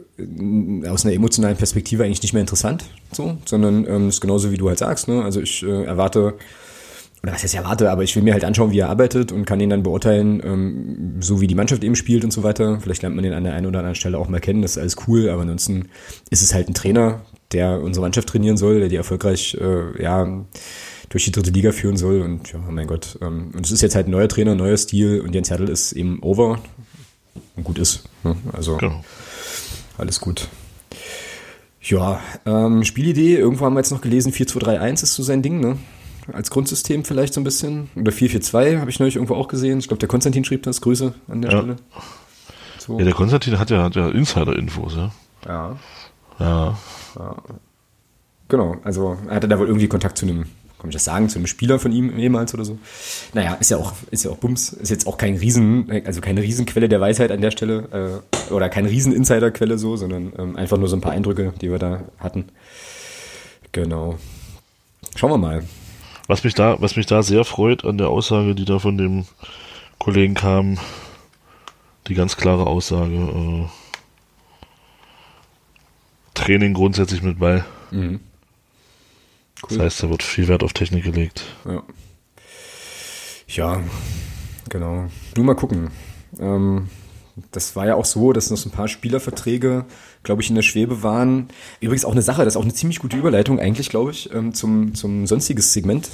[0.88, 4.68] aus einer emotionalen Perspektive eigentlich nicht mehr interessant, so, sondern ähm, ist genauso wie du
[4.68, 5.08] halt sagst.
[5.08, 5.22] Ne?
[5.22, 6.34] Also ich äh, erwarte
[7.24, 9.58] oder was heißt erwarte, aber ich will mir halt anschauen, wie er arbeitet und kann
[9.58, 12.78] ihn dann beurteilen, ähm, so wie die Mannschaft eben spielt und so weiter.
[12.82, 14.78] Vielleicht lernt man den an der einen oder anderen Stelle auch mal kennen, das ist
[14.78, 15.88] alles cool, aber ansonsten
[16.28, 17.22] ist es halt ein Trainer,
[17.52, 20.44] der unsere Mannschaft trainieren soll, der die erfolgreich, äh, ja,
[21.08, 23.18] durch die dritte Liga führen soll und ja, mein Gott.
[23.22, 25.92] Ähm, und es ist jetzt halt ein neuer Trainer, neuer Stil und Jens Hertel ist
[25.92, 26.58] eben over
[27.56, 28.04] und gut ist.
[28.22, 28.36] Ne?
[28.52, 29.02] Also genau.
[29.96, 30.48] alles gut.
[31.80, 35.78] Ja, ähm, Spielidee, irgendwo haben wir jetzt noch gelesen, 4-2-3-1 ist so sein Ding, ne?
[36.32, 37.90] Als Grundsystem vielleicht so ein bisschen.
[37.96, 39.78] Oder 442 habe ich neulich irgendwo auch gesehen.
[39.78, 40.80] Ich glaube, der Konstantin schrieb das.
[40.80, 41.58] Grüße an der ja.
[41.58, 41.76] Stelle.
[42.78, 42.98] So.
[42.98, 45.10] Ja, der Konstantin hat ja, hat ja Insider-Infos, ja.
[45.46, 45.76] Ja.
[46.38, 46.78] Ja.
[47.18, 47.36] ja.
[48.48, 50.44] Genau, also er hatte da wohl irgendwie Kontakt zu einem,
[50.78, 52.78] kann ich das sagen, zu einem Spieler von ihm ehemals oder so.
[53.32, 56.42] Naja, ist ja auch, ist ja auch Bums, ist jetzt auch kein Riesen, also keine
[56.42, 60.88] Riesenquelle der Weisheit an der Stelle, äh, oder keine Riesen-Insider-Quelle so, sondern ähm, einfach nur
[60.88, 62.46] so ein paar Eindrücke, die wir da hatten.
[63.72, 64.18] Genau.
[65.16, 65.64] Schauen wir mal.
[66.26, 69.26] Was mich da, was mich da sehr freut an der Aussage, die da von dem
[69.98, 70.78] Kollegen kam,
[72.08, 73.66] die ganz klare Aussage, äh,
[76.34, 77.64] Training grundsätzlich mit Ball.
[77.90, 78.20] Mhm.
[79.62, 79.68] Cool.
[79.68, 81.44] Das heißt, da wird viel Wert auf Technik gelegt.
[81.64, 81.82] Ja.
[83.46, 83.82] Ja,
[84.68, 85.08] genau.
[85.36, 85.90] Nur mal gucken.
[86.40, 86.88] Ähm,
[87.50, 89.84] das war ja auch so, dass noch so ein paar Spielerverträge,
[90.22, 91.48] glaube ich, in der Schwebe waren.
[91.80, 94.54] Übrigens auch eine Sache, das ist auch eine ziemlich gute Überleitung eigentlich, glaube ich, ähm,
[94.54, 96.10] zum, zum sonstiges Segment.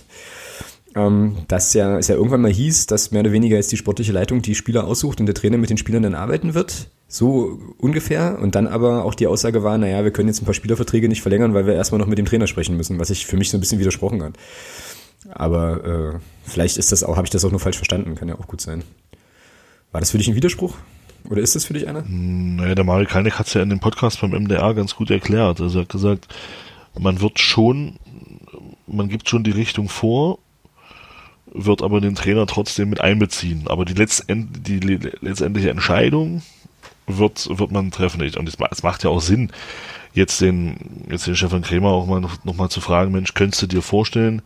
[0.97, 4.11] Ähm, dass ja, es ja irgendwann mal hieß, dass mehr oder weniger jetzt die sportliche
[4.11, 6.89] Leitung die Spieler aussucht und der Trainer mit den Spielern dann arbeiten wird.
[7.07, 8.39] So ungefähr.
[8.41, 11.23] Und dann aber auch die Aussage war, naja, wir können jetzt ein paar Spielerverträge nicht
[11.23, 13.57] verlängern, weil wir erstmal noch mit dem Trainer sprechen müssen, was ich für mich so
[13.57, 14.35] ein bisschen widersprochen hat.
[15.29, 18.37] Aber äh, vielleicht ist das auch, habe ich das auch nur falsch verstanden, kann ja
[18.37, 18.83] auch gut sein.
[19.93, 20.75] War das für dich ein Widerspruch?
[21.29, 22.05] Oder ist das für dich einer?
[22.09, 25.61] Naja, der Mario Kalnick hat es ja in dem Podcast beim MDR ganz gut erklärt.
[25.61, 26.29] Also er hat gesagt,
[26.99, 27.97] man wird schon,
[28.87, 30.39] man gibt schon die Richtung vor,
[31.53, 33.65] wird aber den Trainer trotzdem mit einbeziehen.
[33.67, 36.43] Aber die, letztend, die letztendliche Entscheidung
[37.07, 38.23] wird, wird man treffen.
[38.23, 39.51] Und es macht ja auch Sinn,
[40.13, 43.63] jetzt den, jetzt den Stefan Krämer auch mal noch, noch mal zu fragen, Mensch, könntest
[43.63, 44.43] du dir vorstellen,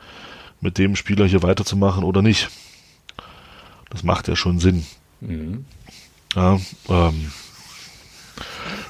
[0.61, 2.49] mit dem Spieler hier weiterzumachen oder nicht?
[3.91, 4.85] Das macht ja schon Sinn.
[5.21, 5.65] Mhm.
[6.35, 6.59] Ja,
[6.89, 7.33] ähm,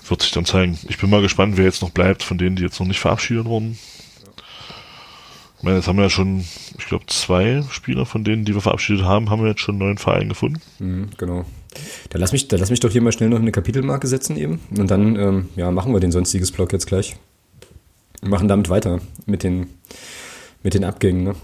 [0.09, 0.79] wird sich dann zeigen.
[0.89, 3.47] Ich bin mal gespannt, wer jetzt noch bleibt, von denen, die jetzt noch nicht verabschiedet
[3.47, 3.79] wurden.
[5.59, 6.45] Ich meine, jetzt haben wir ja schon,
[6.79, 9.85] ich glaube, zwei Spieler von denen, die wir verabschiedet haben, haben wir jetzt schon einen
[9.87, 10.61] neuen Verein gefunden.
[10.79, 11.47] Mhm, genau.
[12.11, 14.61] Da lass mich, da lass mich doch hier mal schnell noch eine Kapitelmarke setzen eben.
[14.77, 17.17] Und dann, ähm, ja, machen wir den sonstiges Blog jetzt gleich.
[18.21, 19.69] Und machen damit weiter mit den,
[20.63, 21.35] mit den Abgängen, ne?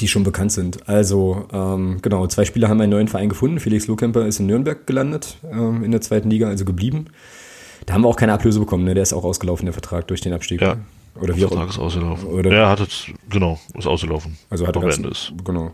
[0.00, 0.88] Die schon bekannt sind.
[0.88, 3.60] Also, ähm, genau, zwei Spieler haben einen neuen Verein gefunden.
[3.60, 7.06] Felix Lohkemper ist in Nürnberg gelandet, ähm, in der zweiten Liga, also geblieben.
[7.86, 8.94] Da haben wir auch keine Ablöse bekommen, ne?
[8.94, 10.60] Der ist auch ausgelaufen, der Vertrag durch den Abstieg.
[10.60, 10.76] Ja.
[11.20, 11.70] Oder wie der Vertrag auch.
[11.70, 12.28] ist ausgelaufen.
[12.28, 12.52] Oder?
[12.52, 14.36] Ja, hat jetzt, genau, ist ausgelaufen.
[14.50, 15.32] Also hat er ganz, ist.
[15.44, 15.72] Genau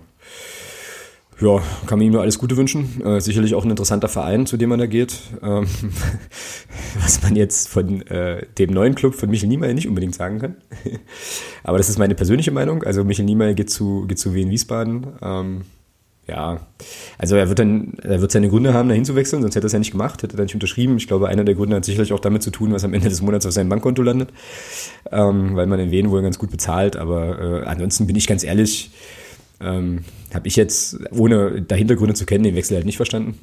[1.41, 3.03] ja, kann man ihm nur alles Gute wünschen.
[3.05, 5.19] Äh, sicherlich auch ein interessanter Verein, zu dem man da geht.
[5.43, 5.67] Ähm,
[7.03, 10.57] was man jetzt von äh, dem neuen Club von Michel Niemeyer nicht unbedingt sagen kann.
[11.65, 12.83] Aber das ist meine persönliche Meinung.
[12.83, 15.07] Also Michel Niemeyer geht zu, geht zu Wien Wiesbaden.
[15.23, 15.63] Ähm,
[16.31, 16.61] ja,
[17.19, 19.73] also er wird dann, er wird seine Gründe haben, da hinzuwechseln, sonst hätte er es
[19.73, 20.97] ja nicht gemacht, hätte er nicht unterschrieben.
[20.97, 23.21] Ich glaube, einer der Gründe hat sicherlich auch damit zu tun, was am Ende des
[23.21, 24.31] Monats auf seinem Bankkonto landet,
[25.11, 26.97] ähm, weil man in Wien wohl ganz gut bezahlt.
[26.97, 28.93] Aber äh, ansonsten bin ich ganz ehrlich,
[29.61, 33.39] ähm, habe ich jetzt, ohne da Hintergründe zu kennen, den Wechsel halt nicht verstanden.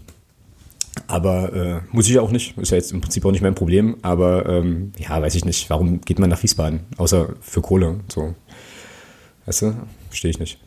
[1.06, 2.58] Aber äh, muss ich auch nicht.
[2.58, 3.98] Ist ja jetzt im Prinzip auch nicht mein Problem.
[4.02, 5.70] Aber ähm, ja, weiß ich nicht.
[5.70, 6.82] Warum geht man nach Wiesbaden?
[6.98, 8.00] Außer für Kohle.
[8.12, 8.34] So.
[9.46, 9.76] Weißt du?
[10.10, 10.60] Verstehe ich nicht.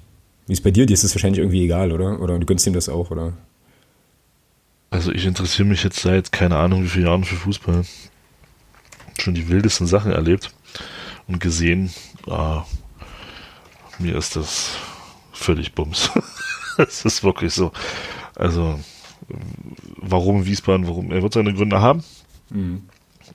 [0.47, 0.87] Wie ist bei dir?
[0.87, 2.21] Dir ist es wahrscheinlich irgendwie egal, oder?
[2.21, 3.35] Oder du gönnst ihm das auch, oder?
[4.91, 7.85] Also ich interessiere mich jetzt seit keine Ahnung wie vielen Jahren für Fußball.
[9.21, 10.53] Schon die wildesten Sachen erlebt
[11.29, 11.91] und gesehen.
[12.27, 12.65] Ah,
[13.99, 14.77] mir ist das
[15.41, 16.11] völlig Bums.
[16.79, 17.73] Es ist wirklich so.
[18.35, 18.81] Also,
[19.97, 21.11] warum Wiesbaden, warum?
[21.11, 22.03] Er wird seine Gründe haben.
[22.49, 22.89] Mhm.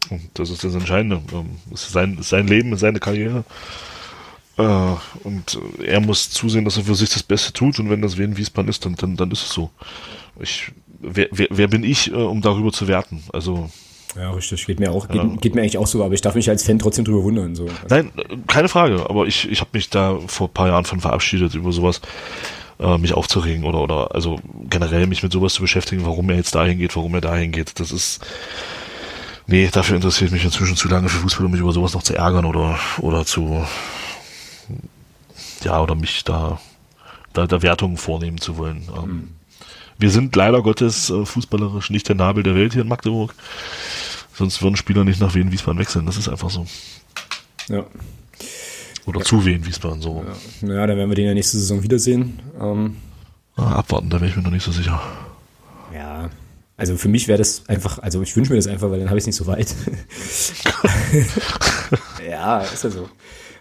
[0.09, 1.21] Und das ist das Entscheidende.
[1.31, 3.43] Ähm, es ist sein, sein Leben, seine Karriere.
[4.57, 7.77] Äh, und er muss zusehen, dass er für sich das Beste tut.
[7.77, 9.69] Und wenn das Wien Wiesbaden ist, dann, dann, dann ist es so.
[10.39, 13.23] Ich, wer, wer, wer bin ich, äh, um darüber zu werten?
[13.31, 13.69] Also.
[14.15, 14.65] Ja, richtig.
[14.65, 15.29] Geht mir auch, geht, ja.
[15.41, 17.55] geht, mir eigentlich auch so, aber ich darf mich als Fan trotzdem drüber wundern.
[17.55, 17.67] So.
[17.89, 18.11] Nein,
[18.47, 21.71] keine Frage, aber ich, ich habe mich da vor ein paar Jahren von verabschiedet, über
[21.71, 22.01] sowas
[22.79, 24.39] äh, mich aufzuregen oder, oder also
[24.69, 27.79] generell mich mit sowas zu beschäftigen, warum er jetzt dahin geht, warum er dahin geht.
[27.79, 28.25] Das ist.
[29.47, 32.15] Nee, dafür interessiert mich inzwischen zu lange für Fußball, um mich über sowas noch zu
[32.15, 33.63] ärgern oder, oder zu
[35.63, 36.59] ja, oder mich da,
[37.33, 38.87] da, da Wertungen vornehmen zu wollen.
[38.95, 39.29] Ähm, mhm.
[39.97, 43.33] Wir sind leider Gottes äh, fußballerisch nicht der Nabel der Welt hier in Magdeburg.
[44.33, 46.05] Sonst würden Spieler nicht nach Wien Wiesbaden wechseln.
[46.05, 46.65] Das ist einfach so.
[47.69, 47.85] Ja.
[49.05, 49.25] Oder ja.
[49.25, 50.25] zu Wien Wiesbaden so.
[50.27, 50.67] Ja.
[50.67, 52.39] Naja, dann werden wir den ja nächste Saison wiedersehen.
[52.59, 52.97] Ähm,
[53.55, 55.01] ah, abwarten, da bin ich mir noch nicht so sicher.
[55.93, 56.29] Ja,
[56.75, 59.17] also für mich wäre das einfach, also ich wünsche mir das einfach, weil dann habe
[59.17, 59.73] ich es nicht so weit.
[62.29, 63.09] ja, ist ja so.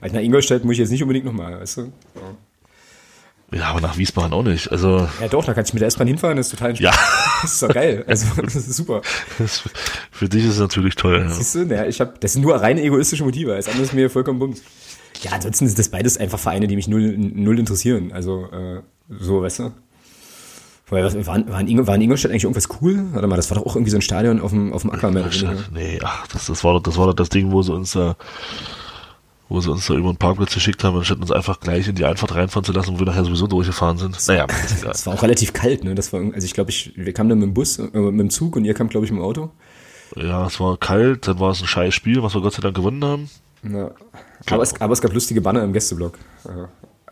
[0.00, 1.82] Also nach Ingolstadt muss ich jetzt nicht unbedingt nochmal, weißt du?
[1.82, 2.36] Ja.
[3.54, 3.66] Ja.
[3.66, 4.70] aber nach Wiesbaden auch nicht.
[4.70, 6.92] Also ja, doch, da kann ich mit der S-Bahn hinfahren, das ist total Ja.
[7.42, 8.04] Das ist doch geil.
[8.06, 9.02] Also, das ist super.
[9.38, 9.62] Das,
[10.10, 11.20] für dich ist es natürlich toll.
[11.20, 11.30] Ja.
[11.30, 14.08] Siehst du, ja, ich hab, das sind nur rein egoistische Motive, alles andere ist mir
[14.08, 14.62] vollkommen bums.
[15.22, 18.12] Ja, ansonsten sind das beides einfach Vereine, die mich null, null interessieren.
[18.12, 19.72] Also, äh, so, weißt du?
[20.88, 23.06] Weil was, war, war, in, war in Ingolstadt eigentlich irgendwas cool?
[23.12, 25.10] Warte mal, das war doch auch irgendwie so ein Stadion auf dem, auf dem Acker
[25.10, 28.14] Nee, ach, das, das war doch, das war doch das Ding, wo sie uns äh,
[29.54, 32.04] wo sie uns da über den Parkplatz geschickt haben, anstatt uns einfach gleich in die
[32.04, 34.18] Einfahrt reinfahren zu lassen, wo wir nachher sowieso durchgefahren sind.
[34.28, 34.46] Naja,
[34.82, 35.94] das war auch relativ kalt, ne?
[35.94, 38.30] Das war, also ich glaube, ich, wir kamen dann mit dem Bus, äh, mit dem
[38.30, 39.50] Zug und ihr kamt, glaube ich, mit dem Auto.
[40.16, 42.76] Ja, es war kalt, dann war es ein scheiß Spiel, was wir Gott sei Dank
[42.76, 43.30] gewonnen haben.
[43.62, 43.90] Ja.
[44.50, 46.18] Aber, es, aber es gab lustige Banner im Gästeblock.
[46.44, 46.66] Äh,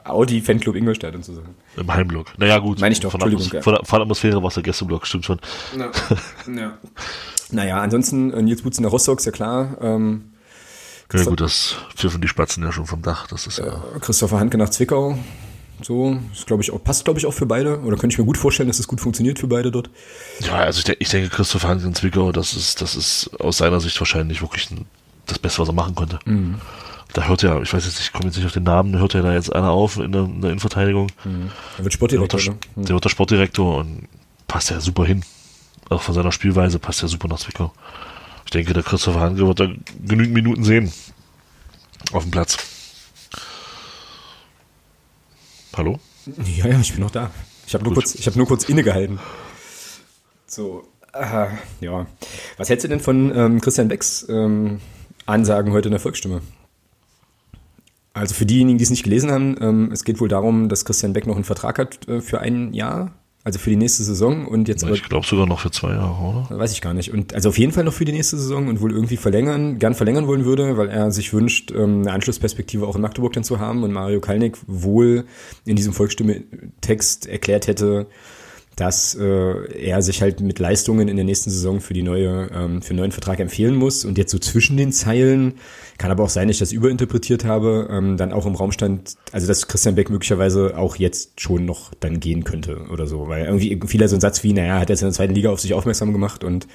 [0.04, 1.54] Audi Fanclub Ingolstadt und so Sachen.
[1.76, 2.38] Im Heimblock.
[2.38, 2.80] Naja, gut.
[2.80, 3.62] Meine ich doch, von, Atmos ja.
[3.62, 5.40] von, von Atmosphäre war es der Gästeblock, stimmt schon.
[5.78, 5.90] Ja.
[6.54, 6.78] ja.
[7.50, 9.76] Naja, ansonsten, äh, Nils Butz in der Rostock, ist ja klar.
[9.80, 10.31] Ähm,
[11.12, 13.26] ja gut, das pfiffen die Spatzen ja schon vom Dach.
[13.26, 13.82] Das ist ja.
[14.00, 15.18] Christopher Handke nach Zwickau.
[15.84, 17.80] So, ist, glaube ich, auch, passt, glaube ich, auch für beide.
[17.80, 19.90] Oder könnte ich mir gut vorstellen, dass es das gut funktioniert für beide dort.
[20.40, 23.80] Ja, also ich, ich denke, Christopher Handke in Zwickau, das ist, das ist aus seiner
[23.80, 24.86] Sicht wahrscheinlich wirklich ein,
[25.26, 26.18] das Beste, was er machen konnte.
[26.24, 26.56] Mhm.
[27.12, 29.22] Da hört ja, ich weiß jetzt, ich komme jetzt nicht auf den Namen, hört ja
[29.22, 31.08] da jetzt einer auf in der, in der Innenverteidigung.
[31.24, 31.50] Mhm.
[31.78, 32.40] Er wird Sportdirektor.
[32.40, 32.86] Der wird, der, mhm.
[32.86, 34.08] der wird der Sportdirektor und
[34.46, 35.24] passt ja super hin.
[35.88, 37.72] Auch von seiner Spielweise passt ja super nach Zwickau.
[38.44, 39.68] Ich denke, der Christopher Handke wird da
[40.04, 40.92] genügend Minuten sehen
[42.12, 42.58] auf dem Platz.
[45.76, 45.98] Hallo?
[46.56, 47.30] Ja, ja, ich bin noch da.
[47.66, 49.18] Ich habe nur, kurz, hab nur kurz innegehalten.
[50.46, 51.46] So, äh,
[51.80, 52.06] ja.
[52.58, 54.80] Was hältst du denn von ähm, Christian Becks ähm,
[55.24, 56.42] Ansagen heute in der Volksstimme?
[58.14, 61.14] Also für diejenigen, die es nicht gelesen haben, ähm, es geht wohl darum, dass Christian
[61.14, 63.12] Beck noch einen Vertrag hat äh, für ein Jahr
[63.44, 64.84] also für die nächste Saison und jetzt.
[64.84, 66.58] Ich glaube sogar noch für zwei Jahre, oder?
[66.58, 67.12] Weiß ich gar nicht.
[67.12, 69.94] Und also auf jeden Fall noch für die nächste Saison und wohl irgendwie verlängern, gern
[69.94, 73.58] verlängern wollen würde, weil er sich wünscht, ähm, eine Anschlussperspektive auch in Magdeburg dann zu
[73.58, 75.24] haben und Mario Kalnick wohl
[75.64, 78.06] in diesem Volksstimme-Text erklärt hätte,
[78.76, 82.80] dass äh, er sich halt mit Leistungen in der nächsten Saison für die neue, ähm,
[82.80, 84.04] für einen neuen Vertrag empfehlen muss.
[84.04, 85.54] Und jetzt so zwischen den Zeilen,
[85.98, 89.16] kann aber auch sein, dass ich das überinterpretiert habe, ähm, dann auch im Raum stand,
[89.30, 93.28] also dass Christian Beck möglicherweise auch jetzt schon noch dann gehen könnte oder so.
[93.28, 95.60] Weil irgendwie fiel so ein Satz wie, naja, hat jetzt in der zweiten Liga auf
[95.60, 96.66] sich aufmerksam gemacht und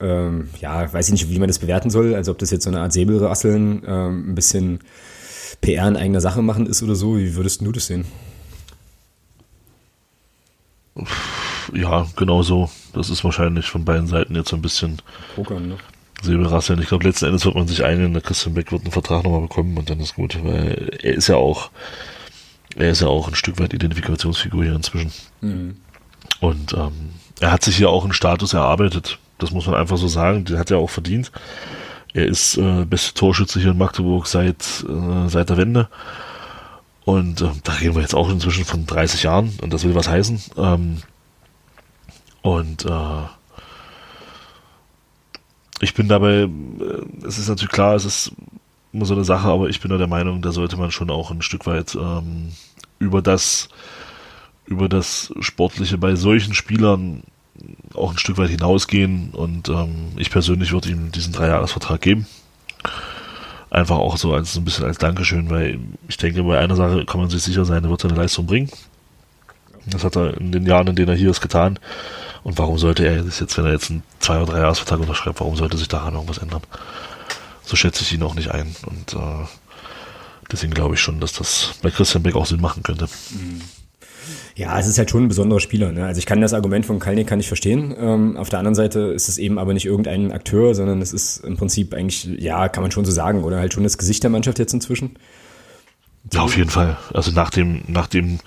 [0.00, 2.70] ähm, ja, weiß ich nicht, wie man das bewerten soll, also ob das jetzt so
[2.70, 4.80] eine Art Säbelrasseln, ähm, ein bisschen
[5.60, 7.16] PR in eigener Sache machen ist oder so.
[7.16, 8.04] Wie würdest du das sehen?
[11.74, 12.70] Ja, genau so.
[12.92, 15.02] Das ist wahrscheinlich von beiden Seiten jetzt so ein bisschen
[15.34, 15.76] Pokern, ne?
[16.22, 16.80] Säbelrasseln.
[16.80, 19.42] Ich glaube, letzten Endes wird man sich einigen, der Christian Beck wird einen Vertrag nochmal
[19.42, 21.70] bekommen und dann ist gut, weil er ist ja auch,
[22.76, 25.12] er ist ja auch ein Stück weit Identifikationsfigur hier inzwischen.
[25.40, 25.76] Mhm.
[26.40, 27.10] Und ähm,
[27.40, 29.18] er hat sich hier auch einen Status erarbeitet.
[29.38, 30.44] Das muss man einfach so sagen.
[30.44, 31.30] Den hat er auch verdient.
[32.14, 35.88] Er ist äh, beste Torschütze hier in Magdeburg seit, äh, seit der Wende.
[37.04, 40.08] Und äh, da reden wir jetzt auch inzwischen von 30 Jahren und das will was
[40.08, 40.40] heißen.
[40.56, 41.02] Ähm,
[42.44, 43.22] und äh,
[45.80, 46.48] ich bin dabei, äh,
[47.26, 48.32] es ist natürlich klar, es ist
[48.92, 51.30] immer so eine Sache, aber ich bin da der Meinung, da sollte man schon auch
[51.30, 52.52] ein Stück weit ähm,
[52.98, 53.70] über das
[54.66, 57.22] über das Sportliche bei solchen Spielern
[57.94, 62.26] auch ein Stück weit hinausgehen und ähm, ich persönlich würde ihm diesen Dreijahresvertrag geben.
[63.70, 65.78] Einfach auch so als ein bisschen als Dankeschön, weil
[66.08, 68.70] ich denke, bei einer Sache kann man sich sicher sein, er wird seine Leistung bringen.
[69.86, 71.78] Das hat er in den Jahren, in denen er hier ist, getan.
[72.44, 75.56] Und warum sollte er jetzt, wenn er jetzt einen zwei oder drei Jahresvertrag unterschreibt, warum
[75.56, 76.62] sollte sich daran irgendwas ändern?
[77.64, 78.76] So schätze ich ihn auch nicht ein.
[78.86, 79.46] Und äh,
[80.52, 83.06] deswegen glaube ich schon, dass das bei Christian Beck auch Sinn machen könnte.
[83.30, 83.62] Mhm.
[84.56, 85.90] Ja, es ist halt schon ein besonderer Spieler.
[85.90, 86.04] Ne?
[86.04, 87.94] Also ich kann das Argument von Kalnick kann ich verstehen.
[87.98, 91.38] Ähm, auf der anderen Seite ist es eben aber nicht irgendein Akteur, sondern es ist
[91.38, 94.30] im Prinzip eigentlich, ja, kann man schon so sagen, oder halt schon das Gesicht der
[94.30, 95.16] Mannschaft jetzt inzwischen.
[96.32, 96.96] Ja, auf jeden Fall.
[97.12, 98.38] Also nach dem, nach dem,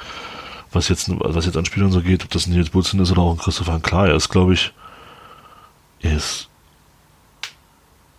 [0.78, 3.22] was jetzt, was jetzt an Spielern so geht, ob das ein Nils Butzen ist oder
[3.22, 4.74] auch ein Christopher Klar, er ist, glaube ich,
[6.02, 6.50] er ist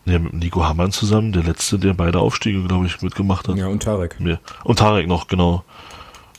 [0.04, 3.56] Ja, mit Nico Hammann zusammen, der letzte, der beide Aufstiege, glaube ich, mitgemacht hat.
[3.56, 4.16] Ja, und Tarek.
[4.20, 4.38] Ja.
[4.64, 5.64] Und Tarek noch, genau.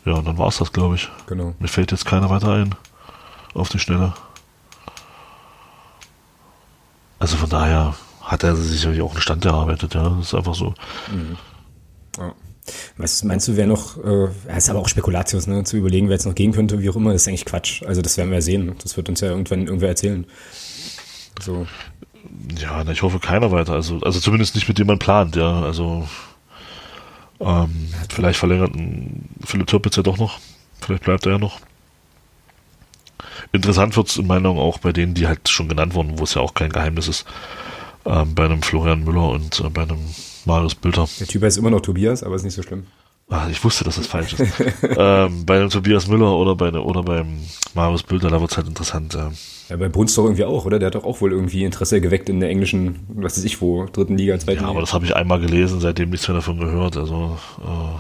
[0.06, 1.08] Ja, und dann war's das, glaube ich.
[1.28, 1.54] Genau.
[1.60, 2.74] Mir fällt jetzt keiner weiter ein.
[3.54, 4.14] Auf die Schnelle.
[7.20, 10.10] Also von daher hat er sicherlich auch einen Stand erarbeitet, ja.
[10.10, 10.74] Das ist einfach so.
[12.18, 12.34] Ja.
[12.98, 16.16] Was meinst du, wer noch, äh, ja, ist aber auch Spekulatius, ne, zu überlegen, wer
[16.16, 17.84] jetzt noch gehen könnte, wie auch immer, ist eigentlich Quatsch.
[17.84, 18.76] Also das werden wir sehen.
[18.82, 20.26] Das wird uns ja irgendwann irgendwer erzählen.
[21.42, 21.68] So.
[22.60, 23.74] Ja, ich hoffe keiner weiter.
[23.74, 25.62] Also, also zumindest nicht mit dem man plant, ja.
[25.62, 26.08] Also
[27.40, 28.72] ähm, vielleicht verlängert
[29.46, 30.40] Philipp Türpitz ja doch noch.
[30.82, 31.60] Vielleicht bleibt er ja noch.
[33.52, 36.34] Interessant wird's in meiner Meinung auch bei denen, die halt schon genannt wurden, wo es
[36.34, 37.26] ja auch kein Geheimnis ist.
[38.06, 40.00] Ähm, bei einem Florian Müller und äh, bei einem
[40.50, 41.08] Marius Bülter.
[41.20, 42.86] Der Typ heißt immer noch Tobias, aber ist nicht so schlimm.
[43.30, 44.52] Ah, ich wusste, dass das falsch ist.
[44.98, 47.38] ähm, bei einem Tobias Müller oder bei ne, oder beim
[47.76, 49.16] Marius Bülter, da wird's halt interessant.
[49.16, 49.32] Ähm.
[49.70, 50.80] Ja, bei Bruns doch irgendwie auch, oder?
[50.80, 53.86] Der hat doch auch wohl irgendwie Interesse geweckt in der englischen, was weiß ich wo,
[53.86, 54.82] dritten Liga, zweiten Ja, aber Liga.
[54.82, 56.98] das habe ich einmal gelesen, seitdem nichts mehr davon gehört.
[56.98, 58.00] Also äh,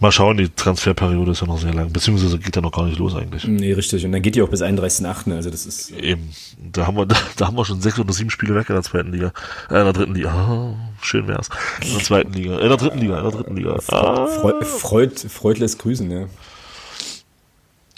[0.00, 2.98] mal schauen, die Transferperiode ist ja noch sehr lang, beziehungsweise geht ja noch gar nicht
[2.98, 3.44] los eigentlich.
[3.46, 4.04] Nee, richtig.
[4.04, 5.34] Und dann geht die auch bis 31.8.
[5.34, 6.30] Also das ist, Eben,
[6.72, 8.82] da haben wir, da, da haben wir schon sechs oder sieben Spiele weg in der
[8.82, 9.32] zweiten Liga,
[9.70, 10.30] äh, in der dritten Liga.
[10.30, 11.48] Ah, schön wär's.
[11.82, 13.76] In der zweiten Liga, äh, in der dritten Liga, in der dritten Liga.
[13.88, 16.26] Ah, Freud, Freud, Freud lässt grüßen, ja.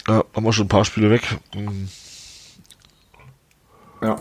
[0.07, 1.37] ja, haben wir schon ein paar Spiele weg.
[1.53, 1.89] Hm,
[4.01, 4.15] Ja.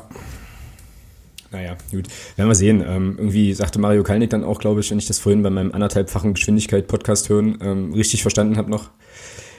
[1.52, 2.06] Naja, gut.
[2.36, 2.84] Werden wir sehen.
[2.86, 5.72] Ähm, irgendwie sagte Mario Kalnick dann auch, glaube ich, wenn ich das vorhin bei meinem
[5.72, 8.90] anderthalbfachen Geschwindigkeit-Podcast hören ähm, richtig verstanden habe noch,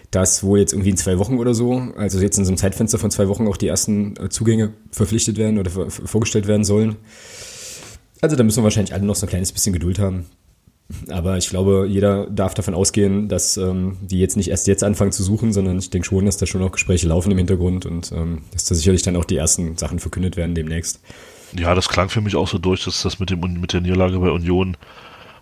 [0.10, 2.98] dass wohl jetzt irgendwie in zwei Wochen oder so, also jetzt in so einem Zeitfenster
[2.98, 6.96] von zwei Wochen auch die ersten äh, Zugänge verpflichtet werden oder vorgestellt werden sollen.
[8.22, 10.28] Also da müssen wir wahrscheinlich alle noch so ein kleines bisschen Geduld haben.
[11.10, 15.12] Aber ich glaube, jeder darf davon ausgehen, dass ähm, die jetzt nicht erst jetzt anfangen
[15.12, 18.12] zu suchen, sondern ich denke schon, dass da schon auch Gespräche laufen im Hintergrund und
[18.12, 21.00] ähm, dass da sicherlich dann auch die ersten Sachen verkündet werden demnächst.
[21.54, 24.20] Ja, das klang für mich auch so durch, dass das mit dem mit der Niederlage
[24.20, 24.78] bei Union,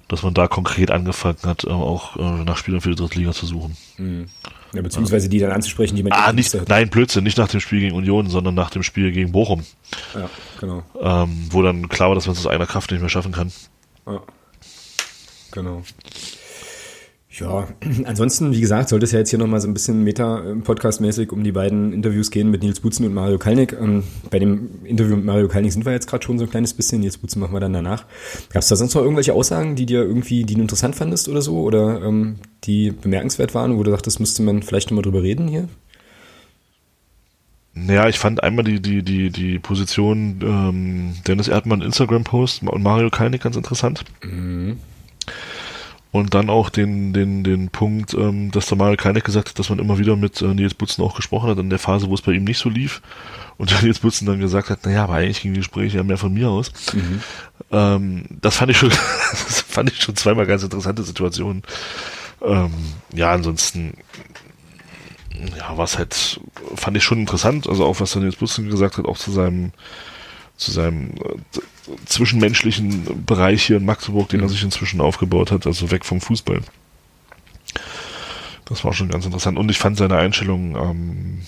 [0.08, 3.32] dass man da konkret angefangen hat, äh, auch äh, nach Spielern für die dritte Liga
[3.32, 3.78] zu suchen.
[4.74, 6.68] Ja, beziehungsweise die dann anzusprechen, die man Ah, nicht, hat.
[6.70, 9.64] nein, Blödsinn, nicht nach dem Spiel gegen Union, sondern nach dem Spiel gegen Bochum,
[10.16, 10.30] Ja,
[10.60, 10.84] genau.
[11.02, 13.52] ähm, wo dann klar war, dass man es aus einer Kraft nicht mehr schaffen kann.
[14.08, 14.22] Ja.
[15.52, 15.84] Genau.
[17.40, 17.68] Ja,
[18.06, 21.52] ansonsten, wie gesagt, sollte es ja jetzt hier nochmal so ein bisschen Meta-Podcast-mäßig um die
[21.52, 23.74] beiden Interviews gehen mit Nils Butzen und Mario Kalnick.
[23.74, 26.74] Ähm, bei dem Interview mit Mario Kalnick sind wir jetzt gerade schon so ein kleines
[26.74, 27.02] bisschen.
[27.02, 28.06] Nils Butzen machen wir dann danach.
[28.52, 31.42] Gab es da sonst noch irgendwelche Aussagen, die dir irgendwie, die du interessant fandest oder
[31.42, 31.62] so?
[31.62, 35.70] Oder ähm, die bemerkenswert waren, wo du dachtest, müsste man vielleicht nochmal drüber reden hier?
[37.74, 43.10] Naja, ich fand einmal die, die, die, die Position ähm, Dennis Erdmann Instagram-Post und Mario
[43.10, 44.04] Kalnick ganz interessant.
[46.12, 49.70] Und dann auch den, den, den Punkt, ähm, dass der Mario Kalnick gesagt hat, dass
[49.70, 52.24] man immer wieder mit äh, Nils Butzen auch gesprochen hat in der Phase, wo es
[52.24, 53.02] bei ihm nicht so lief.
[53.58, 56.18] Und der Nils Butzen dann gesagt hat, naja, aber eigentlich gingen die Gespräche ja mehr
[56.18, 56.72] von mir aus.
[57.72, 58.90] Ähm, das fand ich schon,
[59.32, 61.62] das fand ich schon zweimal ganz interessante Situationen.
[62.42, 62.72] Ähm,
[63.14, 63.94] ja, ansonsten,
[65.58, 66.40] ja, was halt,
[66.76, 69.74] fand ich schon interessant, also auch was der Nils Butzen gesagt hat, auch zu seinem,
[70.60, 71.60] zu seinem äh,
[72.06, 76.62] zwischenmenschlichen Bereich hier in Magdeburg, den er sich inzwischen aufgebaut hat, also weg vom Fußball.
[78.66, 79.58] Das war schon ganz interessant.
[79.58, 81.42] Und ich fand seine Einstellung ähm,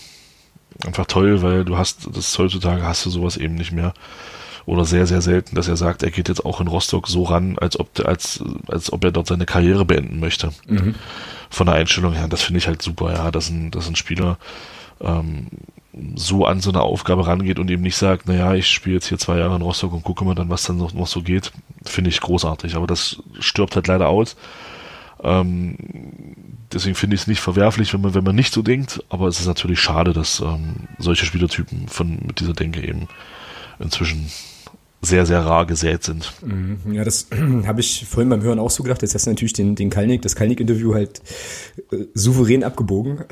[0.85, 3.93] einfach toll, weil du hast, das heutzutage hast du sowas eben nicht mehr.
[4.65, 7.57] Oder sehr, sehr selten, dass er sagt, er geht jetzt auch in Rostock so ran,
[7.59, 10.51] als ob, als, als ob er dort seine Karriere beenden möchte.
[11.49, 14.37] Von der Einstellung her, das finde ich halt super, ja, dass ein, dass ein Spieler
[15.01, 15.47] ähm,
[16.15, 19.17] so an so eine Aufgabe rangeht und eben nicht sagt, naja, ich spiele jetzt hier
[19.17, 21.51] zwei Jahre in Rostock und gucke mal dann, was dann noch, noch so geht,
[21.83, 22.75] finde ich großartig.
[22.75, 24.37] Aber das stirbt halt leider aus.
[25.23, 25.75] Ähm,
[26.71, 29.39] deswegen finde ich es nicht verwerflich, wenn man, wenn man nicht so denkt, aber es
[29.39, 33.07] ist natürlich schade, dass ähm, solche Spielertypen von mit dieser Denke eben
[33.79, 34.31] inzwischen
[35.03, 36.31] sehr, sehr rar gesät sind.
[36.91, 37.27] Ja, das
[37.65, 39.01] habe ich vorhin beim Hören auch so gedacht.
[39.01, 41.21] Jetzt hast du natürlich den, den Kalnick, das Kalnick-Interview halt
[41.91, 43.23] äh, souverän abgebogen.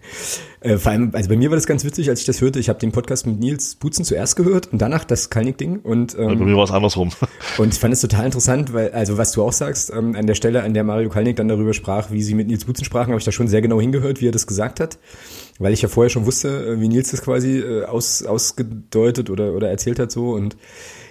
[0.60, 2.58] äh, vor allem, also bei mir war das ganz witzig, als ich das hörte.
[2.58, 5.80] Ich habe den Podcast mit Nils Butzen zuerst gehört und danach das Kalnick-Ding.
[5.80, 7.10] Und, Bei ähm, mir war es andersrum.
[7.58, 10.34] und ich fand es total interessant, weil, also was du auch sagst, ähm, an der
[10.34, 13.18] Stelle, an der Mario Kalnick dann darüber sprach, wie sie mit Nils Butzen sprachen, habe
[13.20, 14.98] ich da schon sehr genau hingehört, wie er das gesagt hat.
[15.60, 19.52] Weil ich ja vorher schon wusste, äh, wie Nils das quasi äh, aus, ausgedeutet oder,
[19.52, 20.56] oder erzählt hat so und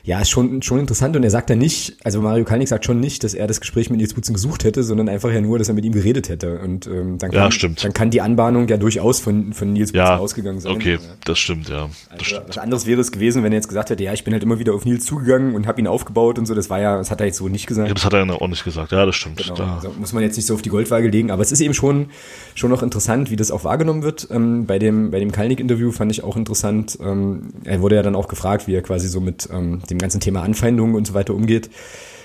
[0.03, 2.99] ja, ist schon, schon interessant und er sagt ja nicht, also Mario Kalnick sagt schon
[2.99, 5.67] nicht, dass er das Gespräch mit Nils Butzen gesucht hätte, sondern einfach ja nur, dass
[5.67, 7.83] er mit ihm geredet hätte und ähm, dann, Ja, kann, stimmt.
[7.83, 10.71] dann kann die Anbahnung ja durchaus von von, Nils ja, ausgegangen sein.
[10.73, 10.99] Okay, ja.
[11.25, 11.83] das stimmt, ja.
[11.83, 12.43] Also, Das stimmt.
[12.49, 14.59] Was anderes wäre es gewesen, wenn er jetzt gesagt hätte, ja, ich bin halt immer
[14.59, 16.55] wieder auf Nils zugegangen und habe ihn aufgebaut und so.
[16.55, 17.87] Das war ja, das hat er jetzt so nicht gesagt.
[17.87, 18.91] Ja, das hat er auch nicht gesagt.
[18.91, 19.37] Ja, das stimmt.
[19.37, 21.61] Genau, Da- also muss man jetzt nicht so auf die Goldwaage legen, aber es ist
[21.61, 22.07] eben schon,
[22.55, 24.27] schon noch interessant, wie das auch wahrgenommen wird.
[24.31, 26.97] Ähm, bei dem, bei dem Kalnick-Interview fand ich auch interessant.
[27.03, 30.19] Ähm, er wurde ja dann auch gefragt, wie er quasi so mit ähm, dem ganzen
[30.19, 31.69] Thema Anfeindungen und so weiter umgeht,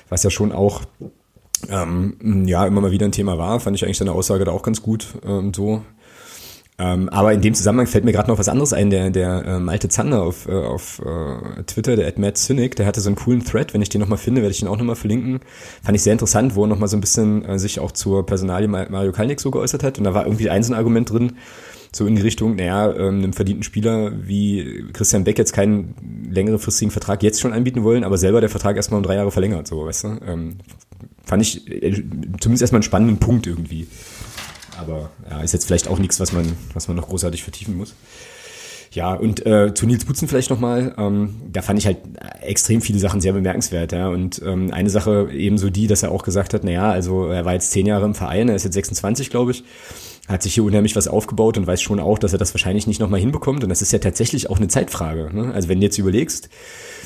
[0.09, 0.83] was ja schon auch
[1.71, 3.61] ähm, ja immer mal wieder ein Thema war.
[3.61, 5.83] Fand ich eigentlich seine Aussage da auch ganz gut ähm, so.
[6.79, 8.91] Ähm, aber in dem Zusammenhang fällt mir gerade noch was anderes ein.
[8.91, 12.85] Der, der äh, Malte Zander auf, äh, auf äh, Twitter, der at Matt Cynic, der
[12.85, 13.73] hatte so einen coolen Thread.
[13.73, 15.41] Wenn ich den nochmal finde, werde ich den auch nochmal verlinken.
[15.83, 18.69] Fand ich sehr interessant, wo er nochmal so ein bisschen äh, sich auch zur Personalie
[18.69, 19.97] Ma- Mario Kalnick so geäußert hat.
[19.97, 21.39] Und da war irgendwie ein so ein Argument drin,
[21.93, 25.95] so in die Richtung, naja, ähm, einem verdienten Spieler wie Christian Beck jetzt keinen
[26.30, 29.66] längerefristigen Vertrag jetzt schon anbieten wollen, aber selber der Vertrag erstmal um drei Jahre verlängert,
[29.66, 30.09] so, weißt du.
[30.26, 30.57] Ähm,
[31.24, 31.93] fand ich äh,
[32.41, 33.87] zumindest erstmal einen spannenden Punkt irgendwie.
[34.78, 37.95] Aber ja, ist jetzt vielleicht auch nichts, was man, was man noch großartig vertiefen muss.
[38.93, 41.99] Ja, und äh, zu Nils Butzen vielleicht nochmal, ähm, da fand ich halt
[42.41, 44.09] extrem viele Sachen sehr bemerkenswert, ja.
[44.09, 47.53] Und ähm, eine Sache ebenso die, dass er auch gesagt hat, naja, also er war
[47.53, 49.64] jetzt zehn Jahre im Verein, er ist jetzt 26, glaube ich,
[50.29, 53.01] hat sich hier unheimlich was aufgebaut und weiß schon auch, dass er das wahrscheinlich nicht
[53.01, 53.62] nochmal hinbekommt.
[53.62, 55.31] Und das ist ja tatsächlich auch eine Zeitfrage.
[55.33, 55.53] Ne?
[55.55, 56.49] Also wenn du jetzt überlegst,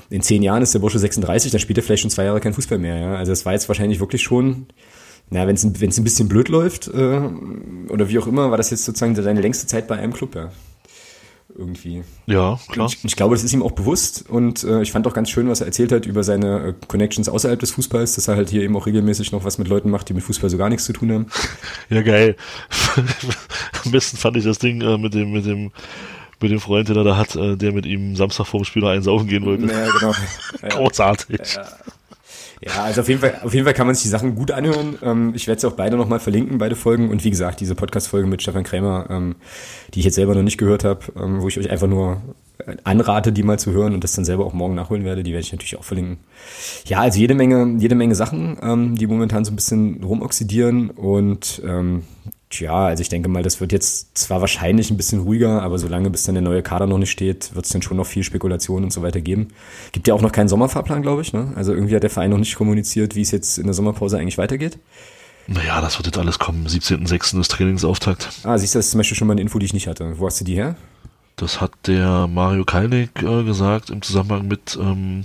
[0.08, 2.54] in zehn Jahren ist der Bursche 36, dann spielt er vielleicht schon zwei Jahre kein
[2.54, 3.14] Fußball mehr, ja.
[3.14, 4.66] Also das war jetzt wahrscheinlich wirklich schon
[5.30, 7.20] na, wenn es ein, bisschen blöd läuft äh,
[7.88, 10.50] oder wie auch immer, war das jetzt sozusagen seine längste Zeit bei einem Club, ja.
[11.56, 12.04] Irgendwie.
[12.26, 12.88] Ja, klar.
[12.88, 15.48] Ich, ich glaube, das ist ihm auch bewusst und äh, ich fand auch ganz schön,
[15.48, 18.62] was er erzählt hat über seine äh, Connections außerhalb des Fußballs, dass er halt hier
[18.62, 20.92] eben auch regelmäßig noch was mit Leuten macht, die mit Fußball so gar nichts zu
[20.92, 21.26] tun haben.
[21.90, 22.36] Ja, geil.
[23.84, 25.72] Am besten fand ich das Ding äh, mit dem, mit dem,
[26.40, 28.90] mit dem Freund, den er da hat, äh, der mit ihm Samstag vorm Spiel noch
[28.90, 29.66] einsaufen gehen wollte.
[29.66, 30.14] Naja, genau.
[30.62, 31.54] Ja, Großartig.
[31.54, 31.66] Ja,
[32.66, 34.98] also auf jeden Fall, auf jeden Fall kann man sich die Sachen gut anhören.
[35.02, 37.08] Ähm, ich werde sie auch beide nochmal verlinken, beide Folgen.
[37.08, 39.36] Und wie gesagt, diese Podcast-Folge mit Stefan Krämer, ähm,
[39.94, 42.20] die ich jetzt selber noch nicht gehört habe, ähm, wo ich euch einfach nur
[42.58, 45.32] äh, anrate, die mal zu hören und das dann selber auch morgen nachholen werde, die
[45.32, 46.18] werde ich natürlich auch verlinken.
[46.84, 51.62] Ja, also jede Menge, jede Menge Sachen, ähm, die momentan so ein bisschen rumoxidieren und
[51.64, 52.02] ähm,
[52.50, 56.10] Tja, also ich denke mal, das wird jetzt zwar wahrscheinlich ein bisschen ruhiger, aber solange
[56.10, 58.82] bis dann der neue Kader noch nicht steht, wird es dann schon noch viel Spekulation
[58.82, 59.48] und so weiter geben.
[59.92, 61.32] Gibt ja auch noch keinen Sommerfahrplan, glaube ich.
[61.32, 61.52] Ne?
[61.54, 64.36] Also irgendwie hat der Verein noch nicht kommuniziert, wie es jetzt in der Sommerpause eigentlich
[64.36, 64.78] weitergeht.
[65.46, 66.66] Naja, das wird jetzt alles kommen.
[66.66, 67.40] 17.06.
[67.40, 68.28] ist Trainingsauftakt.
[68.42, 70.18] Ah, siehst du, das ist zum Beispiel schon mal eine Info, die ich nicht hatte.
[70.18, 70.74] Wo hast du die her?
[71.36, 75.24] Das hat der Mario Kalnick äh, gesagt im Zusammenhang mit ähm,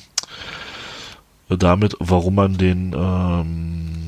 [1.49, 4.04] damit, warum man den ähm,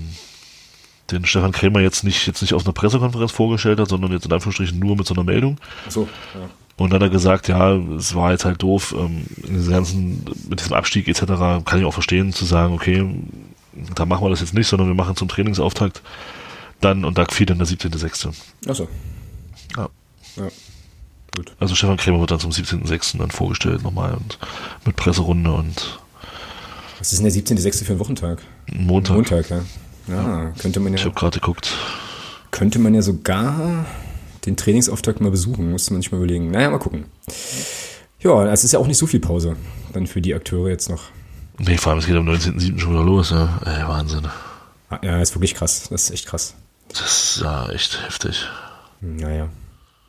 [1.11, 4.33] den Stefan Krämer jetzt nicht jetzt nicht auf einer Pressekonferenz vorgestellt hat, sondern jetzt in
[4.33, 5.57] Anführungsstrichen nur mit so einer Meldung.
[5.87, 6.49] Ach so, ja.
[6.77, 10.25] Und dann hat er gesagt, ja, es war jetzt halt doof, ähm, in diesem ganzen,
[10.47, 11.25] mit diesem Abstieg etc.
[11.65, 13.03] kann ich auch verstehen, zu sagen, okay,
[13.95, 16.01] da machen wir das jetzt nicht, sondern wir machen zum Trainingsauftakt
[16.79, 18.31] dann und da fiel dann der 17.06.
[18.69, 18.87] Ach so.
[19.75, 19.89] Ja.
[20.35, 20.47] Ja.
[21.35, 21.51] Gut.
[21.59, 23.17] Also Stefan Krämer wird dann zum 17.06.
[23.17, 24.37] dann vorgestellt nochmal und
[24.85, 25.99] mit Presserunde und
[26.99, 27.85] Was ist denn der 17.06.
[27.85, 28.43] für ein Wochentag?
[28.71, 29.15] Montag.
[29.15, 29.61] Montag, ja.
[30.07, 31.73] Ja, könnte man Ich ja, habe gerade geguckt.
[32.51, 33.85] könnte man ja sogar
[34.45, 36.51] den Trainingsauftakt mal besuchen, musste man sich mal überlegen.
[36.51, 37.05] Naja, mal gucken.
[38.19, 39.55] Ja, es ist ja auch nicht so viel Pause
[39.93, 41.03] dann für die Akteure jetzt noch.
[41.59, 42.79] Nee, vor allem es geht am 19.07.
[42.79, 43.59] schon wieder los, ja.
[43.65, 44.27] Ey, Wahnsinn.
[44.89, 45.87] Ah, Ja, ist wirklich krass.
[45.89, 46.55] Das ist echt krass.
[46.89, 47.01] Das
[47.35, 48.45] ist ja echt heftig.
[49.01, 49.49] Naja,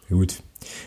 [0.09, 0.37] gut.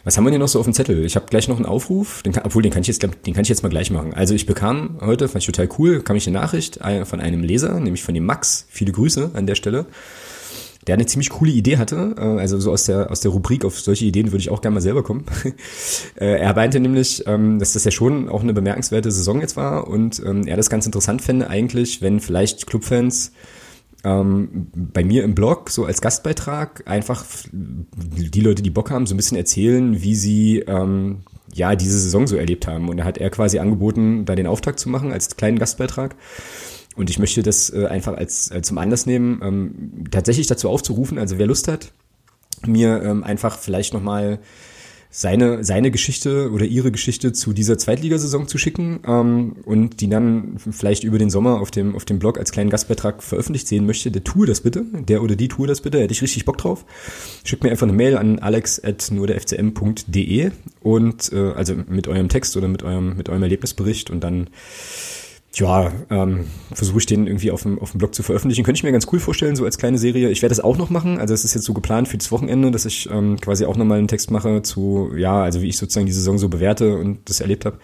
[0.03, 1.05] Was haben wir denn noch so auf dem Zettel?
[1.05, 3.43] Ich habe gleich noch einen Aufruf, den kann, obwohl den kann, ich jetzt, den kann
[3.43, 4.13] ich jetzt mal gleich machen.
[4.13, 7.80] Also ich bekam heute, fand ich total cool, kam ich eine Nachricht von einem Leser,
[7.80, 8.65] nämlich von dem Max.
[8.69, 9.86] Viele Grüße an der Stelle.
[10.88, 13.80] Der eine ziemlich coole Idee hatte, äh, also so aus der, aus der Rubrik auf
[13.80, 15.26] solche Ideen würde ich auch gerne mal selber kommen.
[16.19, 19.88] Äh, er meinte nämlich, ähm, dass das ja schon auch eine bemerkenswerte Saison jetzt war
[19.88, 23.32] und ähm, er das ganz interessant fände eigentlich, wenn vielleicht Clubfans
[24.03, 29.13] ähm, bei mir im Blog so als Gastbeitrag einfach die Leute, die Bock haben, so
[29.13, 31.21] ein bisschen erzählen, wie sie ähm,
[31.53, 32.89] ja diese Saison so erlebt haben.
[32.89, 36.15] Und da hat er quasi angeboten, da den Auftakt zu machen als kleinen Gastbeitrag.
[36.95, 41.17] Und ich möchte das äh, einfach als äh, zum Anlass nehmen, ähm, tatsächlich dazu aufzurufen,
[41.17, 41.93] also wer Lust hat,
[42.65, 44.39] mir ähm, einfach vielleicht nochmal
[45.14, 50.55] seine, seine Geschichte oder ihre Geschichte zu dieser Zweitligasaison zu schicken ähm, und die dann
[50.57, 54.09] vielleicht über den Sommer auf dem, auf dem Blog als kleinen Gastbeitrag veröffentlicht sehen möchte,
[54.09, 56.86] der tue das bitte, der oder die tue das bitte, hätte ich richtig Bock drauf.
[57.43, 62.84] Schickt mir einfach eine Mail an alex.nurderfcm.de und äh, also mit eurem Text oder mit
[62.84, 64.49] eurem, mit eurem Erlebnisbericht und dann
[65.53, 68.63] ja, ähm, versuche ich den irgendwie auf dem, auf dem Blog zu veröffentlichen.
[68.63, 70.29] Könnte ich mir ganz cool vorstellen, so als kleine Serie.
[70.29, 71.19] Ich werde das auch noch machen.
[71.19, 73.97] Also es ist jetzt so geplant für das Wochenende, dass ich ähm, quasi auch nochmal
[73.97, 77.41] einen Text mache zu, ja, also wie ich sozusagen die Saison so bewerte und das
[77.41, 77.79] erlebt habe.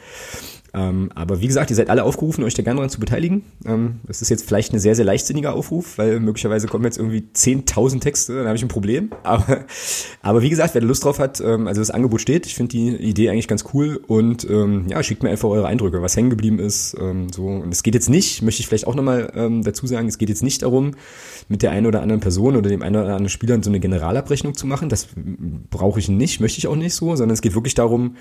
[0.73, 3.43] Ähm, aber wie gesagt, ihr seid alle aufgerufen, euch da gerne daran zu beteiligen.
[3.65, 7.23] Ähm, das ist jetzt vielleicht ein sehr, sehr leichtsinniger Aufruf, weil möglicherweise kommen jetzt irgendwie
[7.33, 9.11] 10.000 Texte, dann habe ich ein Problem.
[9.23, 9.65] Aber,
[10.21, 12.45] aber wie gesagt, wer Lust drauf hat, ähm, also das Angebot steht.
[12.45, 16.01] Ich finde die Idee eigentlich ganz cool und ähm, ja, schickt mir einfach eure Eindrücke,
[16.01, 16.95] was hängen geblieben ist.
[16.99, 17.45] Ähm, so.
[17.47, 20.29] Und es geht jetzt nicht, möchte ich vielleicht auch nochmal ähm, dazu sagen, es geht
[20.29, 20.91] jetzt nicht darum,
[21.49, 24.55] mit der einen oder anderen Person oder dem einen oder anderen Spieler so eine Generalabrechnung
[24.55, 24.89] zu machen.
[24.89, 25.07] Das
[25.69, 28.15] brauche ich nicht, möchte ich auch nicht so, sondern es geht wirklich darum,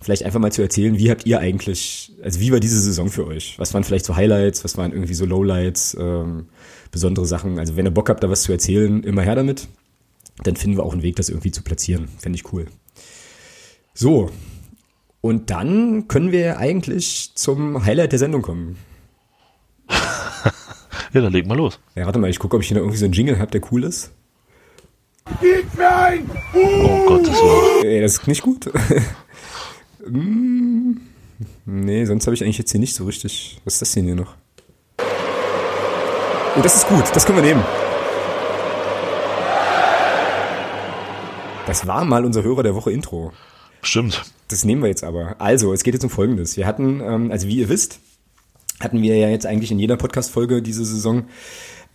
[0.00, 3.26] vielleicht einfach mal zu erzählen, wie habt ihr eigentlich, also wie war diese Saison für
[3.26, 3.58] euch?
[3.58, 6.46] Was waren vielleicht so Highlights, was waren irgendwie so Lowlights, ähm,
[6.90, 7.58] besondere Sachen?
[7.58, 9.68] Also wenn ihr Bock habt, da was zu erzählen, immer her damit.
[10.42, 12.08] Dann finden wir auch einen Weg, das irgendwie zu platzieren.
[12.18, 12.66] Fände ich cool.
[13.94, 14.30] So.
[15.22, 18.76] Und dann können wir eigentlich zum Highlight der Sendung kommen.
[19.88, 21.80] ja, dann leg mal los.
[21.94, 23.62] Ja, warte mal, ich gucke, ob ich hier noch irgendwie so einen Jingle habe, der
[23.72, 24.12] cool ist.
[25.40, 26.30] Gib mir ein!
[26.54, 27.84] Oh Gott, das war.
[27.84, 28.70] Ey, das ist nicht gut.
[30.06, 31.00] Hm.
[31.64, 33.60] nee, sonst habe ich eigentlich jetzt hier nicht so richtig.
[33.64, 34.34] Was ist das denn hier noch?
[36.56, 37.04] Oh, das ist gut.
[37.14, 37.64] Das können wir nehmen.
[41.66, 43.32] Das war mal unser Hörer der Woche Intro.
[43.82, 44.22] Stimmt.
[44.48, 45.36] Das nehmen wir jetzt aber.
[45.38, 46.56] Also, es geht jetzt um Folgendes.
[46.56, 47.98] Wir hatten, ähm, also wie ihr wisst,
[48.80, 51.24] hatten wir ja jetzt eigentlich in jeder Podcast-Folge diese Saison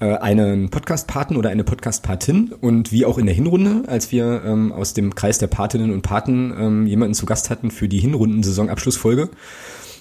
[0.06, 4.94] einen Podcast-Paten oder eine Podcast-Patin und wie auch in der Hinrunde, als wir ähm, aus
[4.94, 9.30] dem Kreis der Patinnen und Paten ähm, jemanden zu Gast hatten für die Hinrunden-Saisonabschlussfolge,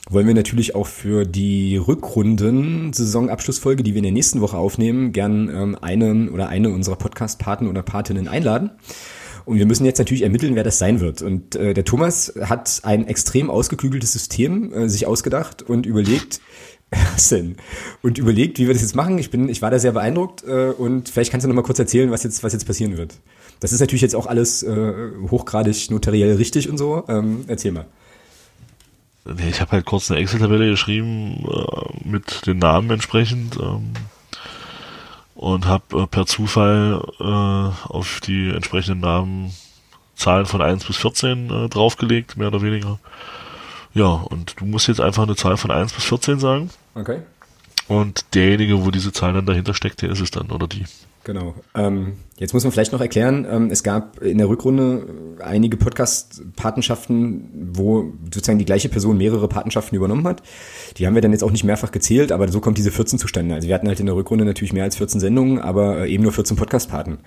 [0.08, 5.48] wollen wir natürlich auch für die Rückrunden-Saisonabschlussfolge, die wir in der nächsten Woche aufnehmen, gern
[5.48, 8.70] ähm, einen oder eine unserer Podcast-Paten oder Patinnen einladen.
[9.44, 11.22] Und wir müssen jetzt natürlich ermitteln, wer das sein wird.
[11.22, 16.40] Und äh, der Thomas hat ein extrem ausgeklügeltes System äh, sich ausgedacht und überlegt,
[17.16, 17.56] Sinn.
[18.02, 19.18] Und überlegt, wie wir das jetzt machen.
[19.18, 21.78] Ich bin, ich war da sehr beeindruckt äh, und vielleicht kannst du noch mal kurz
[21.78, 23.14] erzählen, was jetzt, was jetzt passieren wird.
[23.60, 27.04] Das ist natürlich jetzt auch alles äh, hochgradig notariell richtig und so.
[27.08, 27.86] Ähm, erzähl mal.
[29.24, 33.92] Nee, ich habe halt kurz eine Excel-Tabelle geschrieben äh, mit den Namen entsprechend ähm,
[35.34, 39.52] und habe äh, per Zufall äh, auf die entsprechenden Namen
[40.16, 42.98] Zahlen von 1 bis 14 äh, draufgelegt, mehr oder weniger.
[43.92, 46.70] Ja, und du musst jetzt einfach eine Zahl von 1 bis 14 sagen.
[46.94, 47.18] Okay.
[47.88, 50.84] Und derjenige, wo diese Zahl dann dahinter steckt, der ist es dann, oder die.
[51.24, 51.54] Genau.
[51.74, 55.06] Ähm, jetzt muss man vielleicht noch erklären, ähm, es gab in der Rückrunde
[55.40, 60.42] einige Podcast-Patenschaften, wo sozusagen die gleiche Person mehrere Patenschaften übernommen hat.
[60.96, 63.54] Die haben wir dann jetzt auch nicht mehrfach gezählt, aber so kommt diese 14 zustande.
[63.54, 66.22] Also wir hatten halt in der Rückrunde natürlich mehr als 14 Sendungen, aber äh, eben
[66.22, 67.18] nur 14 Podcast-Paten.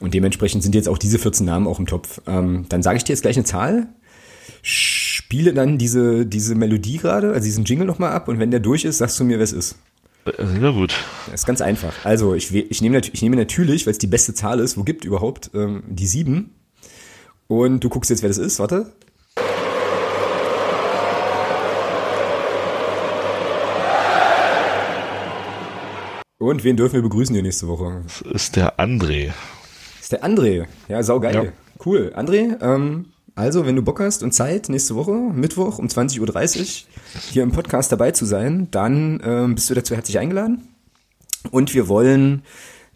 [0.00, 2.20] Und dementsprechend sind jetzt auch diese 14 Namen auch im Topf.
[2.26, 3.88] Ähm, dann sage ich dir jetzt gleich eine Zahl,
[5.28, 8.86] spiele dann diese, diese Melodie gerade, also diesen Jingle nochmal ab und wenn der durch
[8.86, 9.76] ist, sagst du mir, wer es ist.
[10.58, 10.94] Ja gut.
[11.26, 11.92] Das ist ganz einfach.
[12.02, 15.04] Also ich, ich, nehme, ich nehme natürlich, weil es die beste Zahl ist, wo gibt
[15.04, 16.54] überhaupt, ähm, die sieben.
[17.46, 18.58] Und du guckst jetzt, wer das ist.
[18.58, 18.90] Warte.
[26.38, 28.00] Und wen dürfen wir begrüßen hier nächste Woche?
[28.04, 29.26] Das ist der André.
[29.26, 30.64] Das ist der André.
[30.88, 31.34] Ja, saugeil.
[31.34, 31.52] Ja.
[31.84, 32.14] Cool.
[32.16, 36.66] André, ähm, also, wenn du Bock hast und Zeit, nächste Woche, Mittwoch um 20.30 Uhr
[37.30, 40.66] hier im Podcast dabei zu sein, dann ähm, bist du dazu herzlich eingeladen.
[41.52, 42.42] Und wir wollen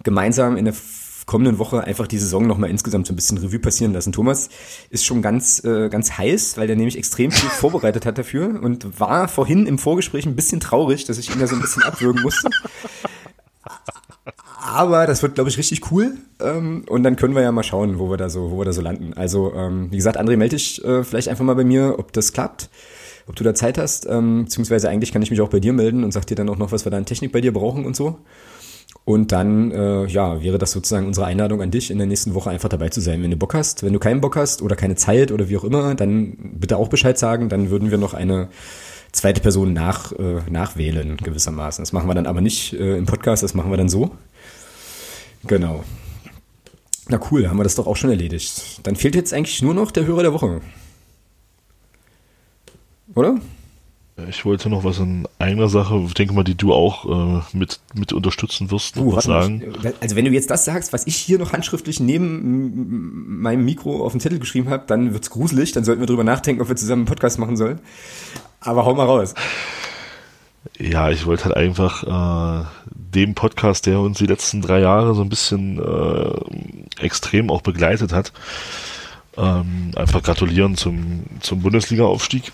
[0.03, 0.74] gemeinsam in der
[1.26, 4.11] kommenden Woche einfach die Saison nochmal insgesamt so ein bisschen Revue passieren lassen.
[4.11, 4.49] Thomas
[4.90, 8.99] ist schon ganz, äh, ganz heiß, weil der nämlich extrem viel vorbereitet hat dafür und
[8.99, 12.20] war vorhin im Vorgespräch ein bisschen traurig, dass ich ihn da so ein bisschen abwürgen
[12.20, 12.51] musste.
[14.65, 16.17] Aber das wird, glaube ich, richtig cool.
[16.41, 18.73] Ähm, und dann können wir ja mal schauen, wo wir da so, wo wir da
[18.73, 19.13] so landen.
[19.15, 22.33] Also, ähm, wie gesagt, André, melde dich äh, vielleicht einfach mal bei mir, ob das
[22.33, 22.71] klappt,
[23.27, 24.07] ob du da Zeit hast.
[24.07, 26.59] Ähm, beziehungsweise eigentlich kann ich mich auch bei dir melden und sag dir dann auch
[26.59, 28.19] noch, was wir da an Technik bei dir brauchen und so.
[29.05, 32.51] Und dann, äh, ja, wäre das sozusagen unsere Einladung an dich, in der nächsten Woche
[32.51, 33.21] einfach dabei zu sein.
[33.21, 35.65] Wenn du Bock hast, wenn du keinen Bock hast oder keine Zeit oder wie auch
[35.65, 37.49] immer, dann bitte auch Bescheid sagen.
[37.49, 38.49] Dann würden wir noch eine
[39.11, 41.83] zweite Person nach, äh, nachwählen, gewissermaßen.
[41.83, 44.13] Das machen wir dann aber nicht äh, im Podcast, das machen wir dann so.
[45.45, 45.84] Genau.
[47.09, 48.80] Na cool, haben wir das doch auch schon erledigt.
[48.84, 50.61] Dann fehlt jetzt eigentlich nur noch der Hörer der Woche.
[53.14, 53.40] Oder?
[54.28, 57.80] Ich wollte noch was in eigener Sache, ich denke mal, die du auch äh, mit,
[57.95, 59.62] mit unterstützen wirst, uh, was sagen.
[60.01, 64.12] Also wenn du jetzt das sagst, was ich hier noch handschriftlich neben meinem Mikro auf
[64.12, 67.01] dem Zettel geschrieben habe, dann wird's gruselig, dann sollten wir drüber nachdenken, ob wir zusammen
[67.01, 67.80] einen Podcast machen sollen.
[68.61, 69.34] Aber hau mal raus.
[70.79, 75.23] Ja, ich wollte halt einfach äh, dem Podcast, der uns die letzten drei Jahre so
[75.23, 78.33] ein bisschen äh, extrem auch begleitet hat,
[79.37, 82.53] ähm, einfach gratulieren zum, zum Bundesliga-Aufstieg.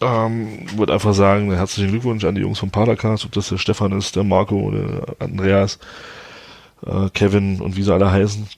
[0.00, 3.92] Ähm, würde einfach sagen, herzlichen Glückwunsch an die Jungs vom Padercast, ob das der Stefan
[3.92, 5.80] ist, der Marco, der Andreas,
[6.86, 8.48] äh, Kevin und wie sie alle heißen.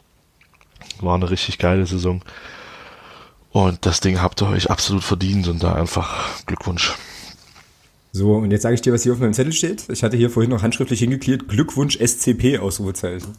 [1.01, 2.21] War eine richtig geile Saison.
[3.53, 6.95] Und das Ding habt ihr euch absolut verdient und da einfach Glückwunsch.
[8.13, 9.85] So, und jetzt sage ich dir, was hier auf meinem Zettel steht.
[9.89, 13.37] Ich hatte hier vorhin noch handschriftlich hingeklärt, Glückwunsch SCP, Ausrufezeichen.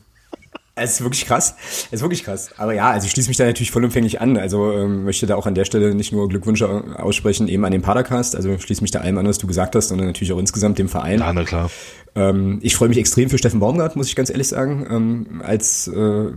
[0.74, 1.56] Es ist wirklich krass.
[1.60, 2.52] Es ist wirklich krass.
[2.58, 4.38] Aber ja, also ich schließe mich da natürlich vollumfänglich an.
[4.38, 7.82] Also ähm, möchte da auch an der Stelle nicht nur Glückwünsche aussprechen, eben an den
[7.82, 8.38] Padercast.
[8.38, 10.88] Also schließe mich da allem an, was du gesagt hast, sondern natürlich auch insgesamt dem
[10.88, 11.20] Verein.
[11.20, 11.70] Ja, na klar.
[12.16, 14.88] Ähm, ich freue mich extrem für Steffen Baumgart, muss ich ganz ehrlich sagen.
[14.90, 16.28] Ähm, als äh,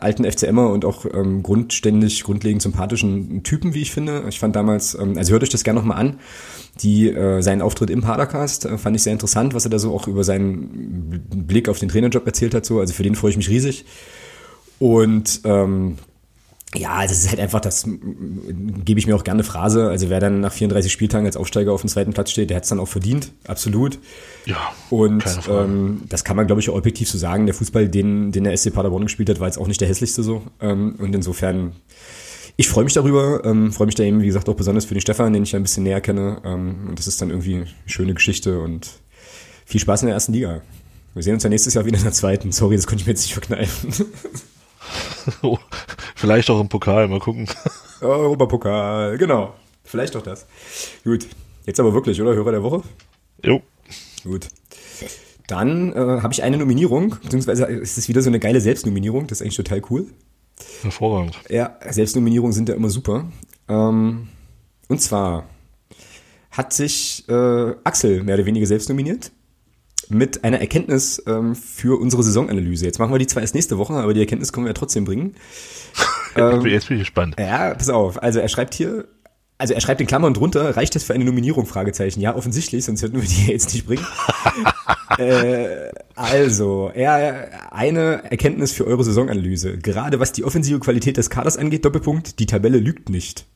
[0.00, 4.24] alten FCMer und auch ähm, grundständig, grundlegend sympathischen Typen, wie ich finde.
[4.28, 6.18] Ich fand damals, ähm, also hört euch das gerne nochmal an.
[6.82, 9.94] Die, äh, seinen Auftritt im Padercast äh, fand ich sehr interessant, was er da so
[9.94, 12.66] auch über seinen Blick auf den Trainerjob erzählt hat.
[12.66, 12.80] So.
[12.80, 13.84] Also für den freue ich mich riesig.
[14.78, 15.98] Und ähm,
[16.74, 19.90] ja, das ist halt einfach, das gebe ich mir auch gerne Phrase.
[19.90, 22.64] Also wer dann nach 34 Spieltagen als Aufsteiger auf dem zweiten Platz steht, der hat
[22.64, 23.98] es dann auch verdient, absolut.
[24.46, 24.72] Ja.
[24.88, 27.44] Und ähm, das kann man, glaube ich, auch objektiv so sagen.
[27.44, 30.22] Der Fußball, den, den der SC Paderborn gespielt hat, war jetzt auch nicht der hässlichste
[30.22, 30.42] so.
[30.60, 31.72] Ähm, und insofern
[32.56, 35.00] ich freue mich darüber, ähm, freue mich da eben, wie gesagt, auch besonders für den
[35.00, 36.40] Stefan, den ich ja ein bisschen näher kenne.
[36.44, 38.90] Ähm, und das ist dann irgendwie eine schöne Geschichte und
[39.64, 40.62] viel Spaß in der ersten Liga.
[41.14, 42.52] Wir sehen uns ja nächstes Jahr wieder in der zweiten.
[42.52, 43.92] Sorry, das konnte ich mir jetzt nicht verkneifen.
[46.16, 47.48] Vielleicht auch im Pokal, mal gucken.
[48.00, 49.54] Europapokal, genau.
[49.84, 50.46] Vielleicht auch das.
[51.04, 51.26] Gut.
[51.66, 52.34] Jetzt aber wirklich, oder?
[52.34, 52.82] Hörer der Woche?
[53.44, 53.62] Jo.
[54.24, 54.48] Gut.
[55.46, 59.38] Dann äh, habe ich eine Nominierung, beziehungsweise ist es wieder so eine geile Selbstnominierung, das
[59.38, 60.06] ist eigentlich total cool.
[60.82, 61.38] Hervorragend.
[61.48, 63.30] Ja, Selbstnominierungen sind ja immer super.
[63.68, 64.28] Ähm,
[64.88, 65.46] und zwar
[66.50, 69.32] hat sich äh, Axel mehr oder weniger selbst nominiert
[70.08, 72.84] mit einer Erkenntnis ähm, für unsere Saisonanalyse.
[72.84, 75.04] Jetzt machen wir die zwar erst nächste Woche, aber die Erkenntnis können wir ja trotzdem
[75.04, 75.34] bringen.
[76.36, 77.36] ähm, Jetzt bin ich gespannt.
[77.38, 78.22] Ja, pass auf.
[78.22, 79.08] Also er schreibt hier,
[79.58, 81.66] also er schreibt in Klammern drunter, reicht das für eine Nominierung?
[81.66, 82.20] Fragezeichen.
[82.20, 84.06] Ja, offensichtlich, sonst hätten wir die jetzt nicht bringen.
[85.18, 89.78] Äh, also, er, eine Erkenntnis für eure Saisonanalyse.
[89.78, 93.46] Gerade was die offensive Qualität des Kaders angeht, Doppelpunkt, die Tabelle lügt nicht.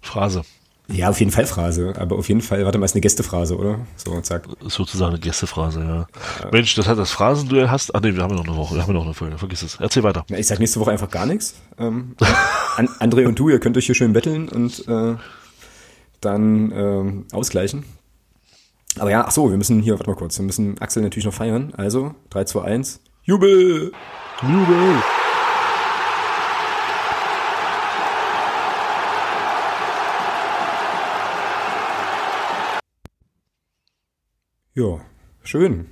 [0.00, 0.42] Phrase.
[0.90, 3.80] Ja, auf jeden Fall Phrase, aber auf jeden Fall, warte mal, ist eine Gästephrase, oder?
[3.96, 4.48] So, zack.
[4.60, 6.06] Sozusagen eine Gästephrase, ja.
[6.42, 6.50] ja.
[6.50, 7.94] Mensch, das hat das Phrasenduell hast.
[7.94, 9.62] Ach nee, wir haben ja noch eine Woche, wir haben ja noch eine Folge, vergiss
[9.62, 9.76] es.
[9.78, 10.24] Erzähl weiter.
[10.30, 11.56] Ja, ich sag nächste Woche einfach gar nichts.
[11.78, 12.14] Ähm,
[12.76, 15.16] An, André und du, ihr könnt euch hier schön betteln und äh,
[16.22, 17.84] dann ähm, ausgleichen.
[19.00, 21.34] Aber ja, ach so, wir müssen hier, warte mal kurz, wir müssen Axel natürlich noch
[21.34, 21.72] feiern.
[21.76, 23.92] Also, 3, 2, 1, Jubel!
[24.42, 25.02] Jubel!
[34.74, 35.00] Ja,
[35.42, 35.86] schön.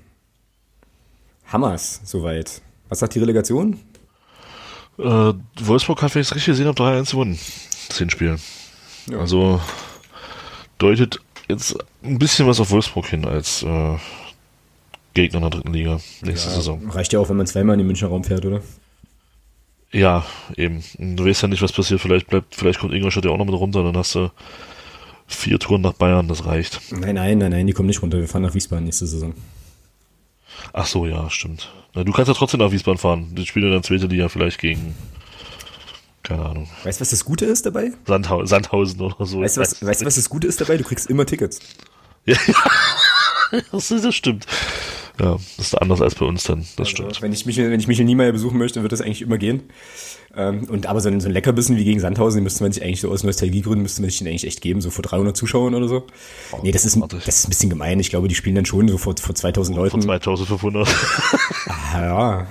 [1.46, 2.62] Hammers, soweit.
[2.88, 3.80] Was sagt die Relegation?
[4.98, 7.38] Äh, Wolfsburg hat, wenn ich es richtig gesehen habe, 3-1 gewonnen.
[7.88, 8.38] Zehn Spiele.
[9.10, 9.18] Ja.
[9.18, 9.60] Also
[10.78, 13.96] deutet jetzt ein bisschen was auf Wolfsburg hin als äh,
[15.14, 16.90] Gegner in der dritten Liga nächste ja, Saison.
[16.90, 18.60] Reicht ja auch, wenn man zweimal in den Münchner Raum fährt, oder?
[19.92, 20.26] Ja,
[20.56, 20.82] eben.
[20.98, 22.00] Du weißt ja nicht, was passiert.
[22.00, 24.30] Vielleicht bleibt, vielleicht kommt Ingolstadt ja auch noch mit runter, dann hast du
[25.28, 26.80] Vier Touren nach Bayern, das reicht.
[26.92, 28.18] Nein, nein, nein, nein, die kommen nicht runter.
[28.18, 29.34] Wir fahren nach Wiesbaden nächste Saison.
[30.72, 31.72] Ach so, ja, stimmt.
[31.94, 33.34] Na, du kannst ja trotzdem nach Wiesbaden fahren.
[33.34, 34.94] Die spielen dann zweite Liga vielleicht gegen.
[36.26, 36.68] Keine Ahnung.
[36.82, 37.92] Weißt du, was das Gute ist dabei?
[38.04, 39.42] Sandha Sandhausen oder so.
[39.42, 40.76] Weißt du, was, weißt, was das Gute ist dabei?
[40.76, 41.60] Du kriegst immer Tickets.
[42.28, 43.60] Ja, ja.
[43.70, 44.46] Das, das stimmt.
[45.20, 46.62] Ja, das ist anders als bei uns dann.
[46.74, 47.22] Das also, stimmt.
[47.22, 49.62] Wenn ich mich, wenn ich Michel Niemeyer besuchen möchte, wird das eigentlich immer gehen.
[50.36, 52.82] Ähm, und aber so ein, so ein Leckerbissen wie gegen Sandhausen, den müsste man sich
[52.82, 55.76] eigentlich so aus Nostalgiegründen müsste man sich den eigentlich echt geben, so vor 300 Zuschauern
[55.76, 56.06] oder so.
[56.50, 58.00] Oh, nee, das ist, das ist ein bisschen gemein.
[58.00, 60.02] Ich glaube, die spielen dann schon so vor, vor 2000 Leuten.
[60.02, 60.88] Vor 2500.
[61.68, 62.46] ah, ja.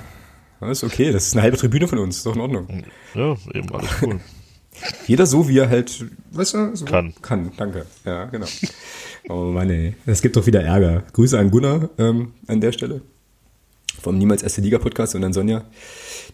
[0.68, 1.12] Das ist okay.
[1.12, 2.18] Das ist eine halbe Tribüne von uns.
[2.18, 2.84] Ist doch in Ordnung.
[3.14, 4.20] Ja, eben alles cool.
[5.08, 7.14] Jeder so, wie er halt, weißt du, so kann.
[7.22, 7.86] Kann, danke.
[8.04, 8.48] Ja, genau.
[9.30, 9.96] Oh Mann, ey.
[10.06, 11.04] Das gibt doch wieder Ärger.
[11.14, 13.02] Grüße an Gunnar ähm, an der Stelle.
[14.02, 15.64] Vom Niemals Erste Liga Podcast und an Sonja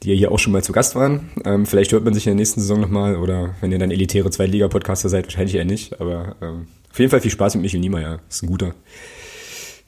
[0.03, 1.29] die ja hier auch schon mal zu Gast waren.
[1.45, 4.29] Ähm, vielleicht hört man sich in der nächsten Saison nochmal oder wenn ihr dann elitäre
[4.29, 5.99] Zweitliga-Podcaster seid, wahrscheinlich eher nicht.
[6.01, 8.19] Aber ähm, auf jeden Fall viel Spaß mit Michael Niemeyer.
[8.29, 8.73] Ist ein guter.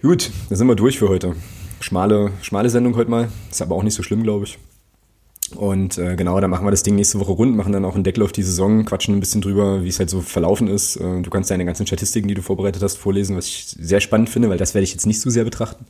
[0.01, 1.35] Gut, dann sind wir durch für heute.
[1.83, 3.27] Schmale, schmale Sendung heute mal.
[3.51, 4.57] Ist aber auch nicht so schlimm, glaube ich.
[5.53, 8.05] Und äh, genau, dann machen wir das Ding nächste Woche rund, machen dann auch einen
[8.05, 10.95] Deckel auf die Saison, quatschen ein bisschen drüber, wie es halt so verlaufen ist.
[10.95, 14.29] Äh, du kannst deine ganzen Statistiken, die du vorbereitet hast, vorlesen, was ich sehr spannend
[14.29, 15.85] finde, weil das werde ich jetzt nicht so sehr betrachten.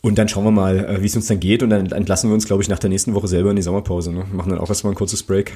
[0.00, 1.62] Und dann schauen wir mal, äh, wie es uns dann geht.
[1.62, 4.10] Und dann entlassen wir uns, glaube ich, nach der nächsten Woche selber in die Sommerpause.
[4.10, 4.24] Ne?
[4.32, 5.54] Machen dann auch erstmal ein kurzes Break.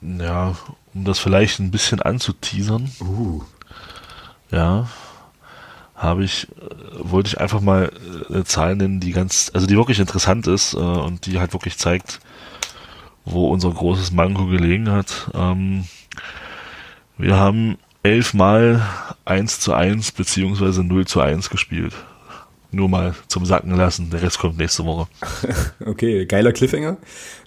[0.00, 0.56] Ja,
[0.94, 2.90] um das vielleicht ein bisschen anzuteasern.
[3.02, 3.42] Uh.
[4.50, 4.88] Ja,
[6.02, 7.92] habe ich, äh, wollte ich einfach mal
[8.28, 11.78] äh, eine Zahl nennen, die ganz, also die wirklich interessant ist und die halt wirklich
[11.78, 12.20] zeigt,
[13.24, 15.30] wo unser großes Manko gelegen hat.
[15.34, 15.84] Ähm,
[17.18, 18.82] wir haben elfmal
[19.24, 21.94] 1 zu 1 beziehungsweise 0 zu 1 gespielt.
[22.72, 24.10] Nur mal zum Sacken lassen.
[24.10, 25.08] Der Rest kommt nächste Woche.
[25.86, 26.96] okay, geiler Cliffhanger.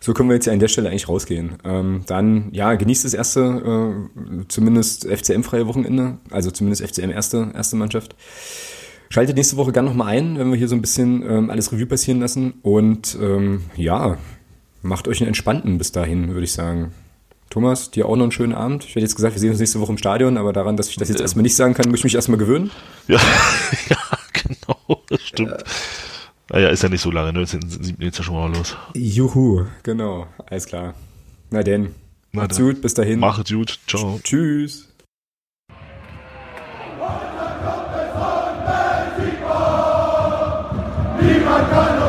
[0.01, 1.57] So können wir jetzt ja an der Stelle eigentlich rausgehen.
[1.63, 7.75] Ähm, dann, ja, genießt das erste, äh, zumindest FCM-freie Wochenende, also zumindest FCM erste, erste
[7.75, 8.15] Mannschaft.
[9.09, 11.85] Schaltet nächste Woche gerne nochmal ein, wenn wir hier so ein bisschen ähm, alles Revue
[11.85, 12.55] passieren lassen.
[12.61, 14.17] Und ähm, ja,
[14.81, 16.91] macht euch einen entspannten bis dahin, würde ich sagen.
[17.49, 18.83] Thomas, dir auch noch einen schönen Abend.
[18.83, 20.97] Ich hätte jetzt gesagt, wir sehen uns nächste Woche im Stadion, aber daran, dass ich
[20.97, 22.71] das jetzt erstmal nicht sagen kann, muss ich mich erstmal gewöhnen.
[23.07, 23.17] Ja,
[23.89, 23.97] ja
[24.33, 24.74] genau,
[25.09, 25.51] das stimmt.
[25.51, 25.57] Ja.
[26.51, 27.97] Naja, ist ja nicht so lange, 19.7.
[27.97, 28.77] geht's ja schon mal los.
[28.93, 30.93] Juhu, genau, alles klar.
[31.49, 31.95] Na denn,
[32.31, 33.19] Na macht's gut, bis dahin.
[33.19, 34.19] Macht's gut, ciao.
[34.23, 34.87] Tschüss.
[41.21, 42.04] Niemand kann